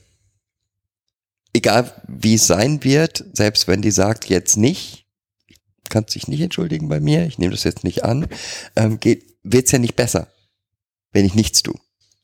egal 1.54 1.90
wie 2.06 2.34
es 2.34 2.46
sein 2.46 2.84
wird, 2.84 3.24
selbst 3.32 3.66
wenn 3.66 3.82
die 3.82 3.90
sagt, 3.90 4.26
jetzt 4.28 4.56
nicht, 4.56 5.06
kannst 5.88 6.14
dich 6.14 6.28
nicht 6.28 6.40
entschuldigen 6.40 6.88
bei 6.88 7.00
mir, 7.00 7.26
ich 7.26 7.38
nehme 7.38 7.52
das 7.52 7.64
jetzt 7.64 7.82
nicht 7.84 8.04
an, 8.04 8.28
ähm, 8.76 9.00
geht, 9.00 9.24
wird's 9.42 9.72
ja 9.72 9.78
nicht 9.78 9.96
besser, 9.96 10.28
wenn 11.12 11.24
ich 11.26 11.34
nichts 11.34 11.62
tue. 11.62 11.78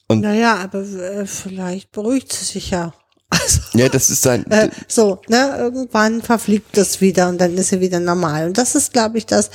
Und- 0.07 0.21
Naja, 0.21 0.57
aber 0.57 0.81
äh, 0.83 1.27
vielleicht 1.27 1.93
beruhigt 1.93 2.33
sie 2.33 2.45
sich 2.45 2.71
ja. 2.71 2.95
Also, 3.31 3.61
Ja, 3.75 3.89
das 3.91 4.09
ist 4.09 4.23
sein, 4.23 4.51
äh, 4.51 4.71
so, 4.87 5.21
ne, 5.29 5.55
irgendwann 5.59 6.23
verfliegt 6.23 6.77
das 6.79 7.01
wieder 7.03 7.29
und 7.29 7.39
dann 7.39 7.57
ist 7.59 7.69
sie 7.69 7.81
wieder 7.81 8.01
normal. 8.01 8.47
Und 8.47 8.57
das 8.57 8.75
ist, 8.75 8.93
glaube 8.95 9.19
ich, 9.19 9.27
das, 9.27 9.51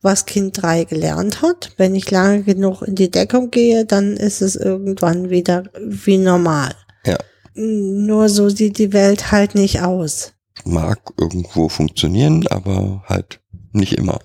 was 0.00 0.26
Kind 0.26 0.62
3 0.62 0.84
gelernt 0.84 1.42
hat. 1.42 1.72
Wenn 1.76 1.94
ich 1.96 2.10
lange 2.10 2.44
genug 2.44 2.82
in 2.82 2.94
die 2.94 3.10
Deckung 3.10 3.50
gehe, 3.50 3.84
dann 3.84 4.16
ist 4.16 4.42
es 4.42 4.54
irgendwann 4.54 5.28
wieder 5.30 5.64
wie 5.80 6.18
normal. 6.18 6.72
Ja. 7.04 7.18
Nur 7.54 8.28
so 8.28 8.48
sieht 8.48 8.78
die 8.78 8.92
Welt 8.92 9.32
halt 9.32 9.54
nicht 9.56 9.80
aus. 9.82 10.32
mag 10.64 11.00
irgendwo 11.18 11.68
funktionieren, 11.68 12.46
aber 12.46 13.02
halt 13.08 13.40
nicht 13.72 13.94
immer. 13.94 14.20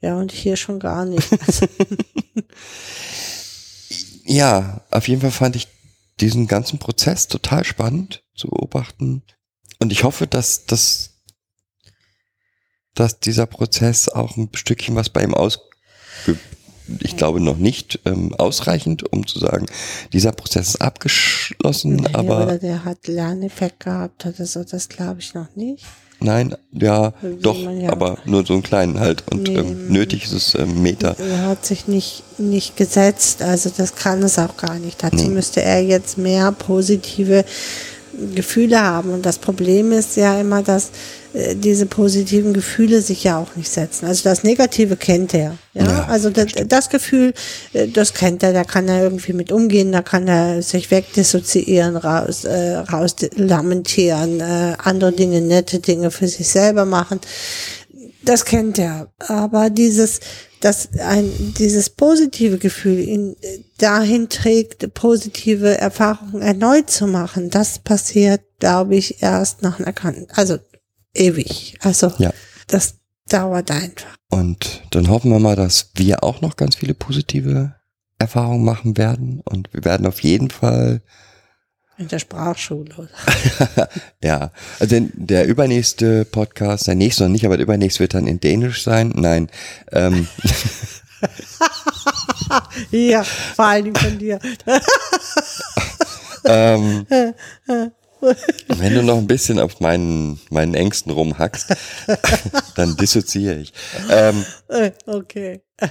Ja, 0.00 0.16
und 0.16 0.30
hier 0.30 0.56
schon 0.56 0.78
gar 0.78 1.04
nicht. 1.06 1.28
Ja, 4.30 4.82
auf 4.90 5.08
jeden 5.08 5.22
Fall 5.22 5.30
fand 5.30 5.56
ich 5.56 5.68
diesen 6.20 6.46
ganzen 6.46 6.78
Prozess 6.78 7.28
total 7.28 7.64
spannend 7.64 8.24
zu 8.34 8.48
beobachten. 8.48 9.22
Und 9.78 9.92
ich 9.92 10.04
hoffe, 10.04 10.26
dass, 10.26 10.66
dass, 10.66 11.20
dass 12.94 13.20
dieser 13.20 13.46
Prozess 13.46 14.08
auch 14.08 14.36
ein 14.36 14.50
Stückchen 14.54 14.96
was 14.96 15.10
bei 15.10 15.22
ihm 15.22 15.34
aus, 15.34 15.60
ich 17.00 17.16
glaube 17.16 17.40
noch 17.40 17.58
nicht 17.58 18.00
ähm, 18.06 18.34
ausreichend, 18.34 19.12
um 19.12 19.26
zu 19.26 19.38
sagen, 19.38 19.66
dieser 20.12 20.32
Prozess 20.32 20.70
ist 20.70 20.80
abgeschlossen, 20.80 21.96
nee, 21.96 22.14
aber 22.14 22.44
oder 22.44 22.58
der 22.58 22.84
hat 22.84 23.06
Lerneffekt 23.06 23.80
gehabt 23.80 24.24
oder 24.24 24.46
so, 24.46 24.64
das 24.64 24.88
glaube 24.88 25.20
ich 25.20 25.34
noch 25.34 25.54
nicht. 25.54 25.84
Nein, 26.20 26.54
ja, 26.72 27.12
Will 27.20 27.38
doch, 27.40 27.56
ja. 27.58 27.90
aber 27.90 28.18
nur 28.24 28.44
so 28.46 28.52
einen 28.54 28.62
kleinen 28.62 28.98
halt. 29.00 29.24
Und 29.30 29.44
Nee. 29.48 29.56
ähm, 29.58 29.88
nötig 29.88 30.24
ist 30.24 30.32
es 30.32 30.54
ähm, 30.54 30.82
Meter. 30.82 31.16
Er 31.18 31.46
hat 31.46 31.64
sich 31.66 31.86
nicht, 31.88 32.22
nicht 32.38 32.76
gesetzt, 32.76 33.42
also 33.42 33.70
das 33.76 33.94
kann 33.94 34.22
es 34.22 34.38
auch 34.38 34.56
gar 34.56 34.78
nicht. 34.78 35.02
Dazu 35.02 35.16
Nee. 35.16 35.28
müsste 35.28 35.62
er 35.62 35.82
jetzt 35.82 36.18
mehr 36.18 36.52
positive 36.52 37.44
Gefühle 38.34 38.80
haben. 38.82 39.12
Und 39.12 39.24
das 39.26 39.38
Problem 39.38 39.92
ist 39.92 40.16
ja 40.16 40.40
immer, 40.40 40.62
dass 40.62 40.90
diese 41.54 41.86
positiven 41.86 42.54
Gefühle 42.54 43.02
sich 43.02 43.24
ja 43.24 43.38
auch 43.38 43.54
nicht 43.56 43.70
setzen. 43.70 44.06
Also 44.06 44.24
das 44.24 44.44
Negative 44.44 44.96
kennt 44.96 45.34
er. 45.34 45.58
Ja, 45.74 45.84
Ja, 45.84 46.04
also 46.04 46.30
das, 46.30 46.52
das 46.66 46.88
Gefühl, 46.88 47.34
äh, 47.72 47.88
das 47.88 48.14
kennt 48.14 48.42
er, 48.42 48.52
da 48.52 48.64
kann 48.64 48.88
er 48.88 49.02
irgendwie 49.02 49.32
mit 49.32 49.52
umgehen, 49.52 49.92
da 49.92 50.02
kann 50.02 50.26
er 50.26 50.62
sich 50.62 50.90
wegdissoziieren, 50.90 51.96
raus, 51.96 52.44
äh, 52.44 52.76
raus 52.76 53.16
lamentieren, 53.36 54.40
äh, 54.40 54.74
andere 54.78 55.12
Dinge, 55.12 55.40
nette 55.40 55.78
Dinge 55.80 56.10
für 56.10 56.28
sich 56.28 56.48
selber 56.48 56.84
machen 56.84 57.20
das 58.28 58.44
kennt 58.44 58.78
er. 58.78 59.10
Aber 59.18 59.70
dieses, 59.70 60.20
dass 60.60 60.88
ein, 60.98 61.32
dieses 61.58 61.90
positive 61.90 62.58
Gefühl 62.58 62.98
ihn 62.98 63.36
äh, 63.40 63.58
dahin 63.78 64.28
trägt, 64.28 64.92
positive 64.94 65.78
Erfahrungen 65.78 66.42
erneut 66.42 66.90
zu 66.90 67.06
machen, 67.06 67.50
das 67.50 67.78
passiert, 67.78 68.42
glaube 68.58 68.96
ich, 68.96 69.22
erst 69.22 69.62
nach 69.62 69.78
einer 69.78 69.92
Kan 69.92 70.26
also 70.34 70.58
ewig. 71.18 71.76
Also 71.82 72.12
Ja. 72.18 72.32
das 72.68 72.94
dauert 73.28 73.70
einfach. 73.70 74.16
Und 74.30 74.82
dann 74.90 75.08
hoffen 75.08 75.30
wir 75.30 75.38
mal, 75.38 75.56
dass 75.56 75.90
wir 75.94 76.22
auch 76.22 76.40
noch 76.40 76.56
ganz 76.56 76.76
viele 76.76 76.94
positive 76.94 77.74
Erfahrungen 78.18 78.64
machen 78.64 78.96
werden. 78.96 79.40
Und 79.44 79.72
wir 79.72 79.84
werden 79.84 80.06
auf 80.06 80.20
jeden 80.22 80.50
Fall, 80.50 81.02
In 81.98 82.08
der 82.08 82.18
Sprachschule. 82.20 83.08
ja, 84.22 84.52
also 84.78 84.96
der 85.14 85.46
übernächste 85.46 86.24
Podcast, 86.24 86.86
der 86.86 86.94
nächste 86.94 87.24
noch 87.24 87.30
nicht, 87.30 87.44
aber 87.44 87.56
der 87.56 87.64
übernächste 87.64 88.00
wird 88.00 88.14
dann 88.14 88.26
in 88.26 88.38
Dänisch 88.40 88.82
sein. 88.82 89.12
Nein, 89.14 89.48
ähm, 89.92 90.28
Ja, 92.90 93.24
vor 93.24 93.64
allen 93.66 93.84
Dingen 93.84 93.96
von 93.96 94.18
dir. 94.18 94.38
ähm, 96.44 97.06
wenn 98.68 98.94
du 98.94 99.02
noch 99.02 99.18
ein 99.18 99.26
bisschen 99.26 99.58
auf 99.60 99.80
meinen, 99.80 100.40
meinen 100.50 100.74
Ängsten 100.74 101.10
rumhackst, 101.12 101.74
dann 102.76 102.96
dissoziere 102.96 103.56
ich. 103.56 103.72
Ähm, 104.10 104.44
Äh, 104.68 104.92
Okay. 105.06 105.60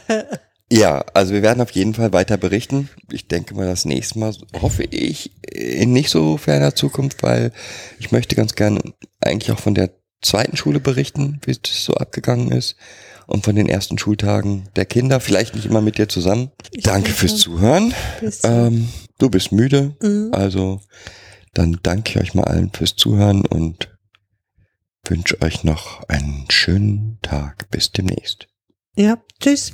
Ja, 0.69 1.05
also 1.13 1.33
wir 1.33 1.41
werden 1.43 1.61
auf 1.61 1.71
jeden 1.71 1.93
Fall 1.93 2.11
weiter 2.11 2.35
berichten. 2.35 2.89
Ich 3.09 3.29
denke 3.29 3.55
mal 3.55 3.65
das 3.65 3.85
nächste 3.85 4.19
Mal, 4.19 4.35
hoffe 4.61 4.83
ich, 4.83 5.31
in 5.49 5.93
nicht 5.93 6.09
so 6.09 6.35
ferner 6.35 6.75
Zukunft, 6.75 7.23
weil 7.23 7.53
ich 7.99 8.11
möchte 8.11 8.35
ganz 8.35 8.53
gerne 8.53 8.81
eigentlich 9.21 9.49
auch 9.53 9.59
von 9.61 9.75
der 9.75 9.91
zweiten 10.21 10.57
Schule 10.57 10.81
berichten, 10.81 11.39
wie 11.45 11.51
es 11.51 11.59
so 11.85 11.93
abgegangen 11.93 12.51
ist 12.51 12.75
und 13.27 13.45
von 13.45 13.55
den 13.55 13.69
ersten 13.69 13.97
Schultagen 13.97 14.67
der 14.75 14.83
Kinder, 14.83 15.21
vielleicht 15.21 15.55
nicht 15.55 15.67
immer 15.67 15.79
mit 15.79 15.97
dir 15.97 16.09
zusammen. 16.09 16.51
Ich 16.71 16.83
danke 16.83 17.11
fürs 17.13 17.37
Zuhören. 17.37 17.93
bis 18.19 18.41
Ähm, 18.43 18.89
du 19.19 19.29
bist 19.29 19.53
müde, 19.53 19.95
Mhm. 20.01 20.31
also 20.33 20.81
dann 21.57 21.79
danke 21.81 22.11
ich 22.11 22.17
euch 22.17 22.33
mal 22.35 22.43
allen 22.43 22.71
fürs 22.71 22.95
Zuhören 22.95 23.45
und 23.45 23.97
wünsche 25.05 25.41
euch 25.41 25.63
noch 25.63 26.03
einen 26.07 26.45
schönen 26.49 27.17
Tag. 27.21 27.69
Bis 27.71 27.91
demnächst. 27.91 28.47
Ja, 28.95 29.17
tschüss. 29.39 29.73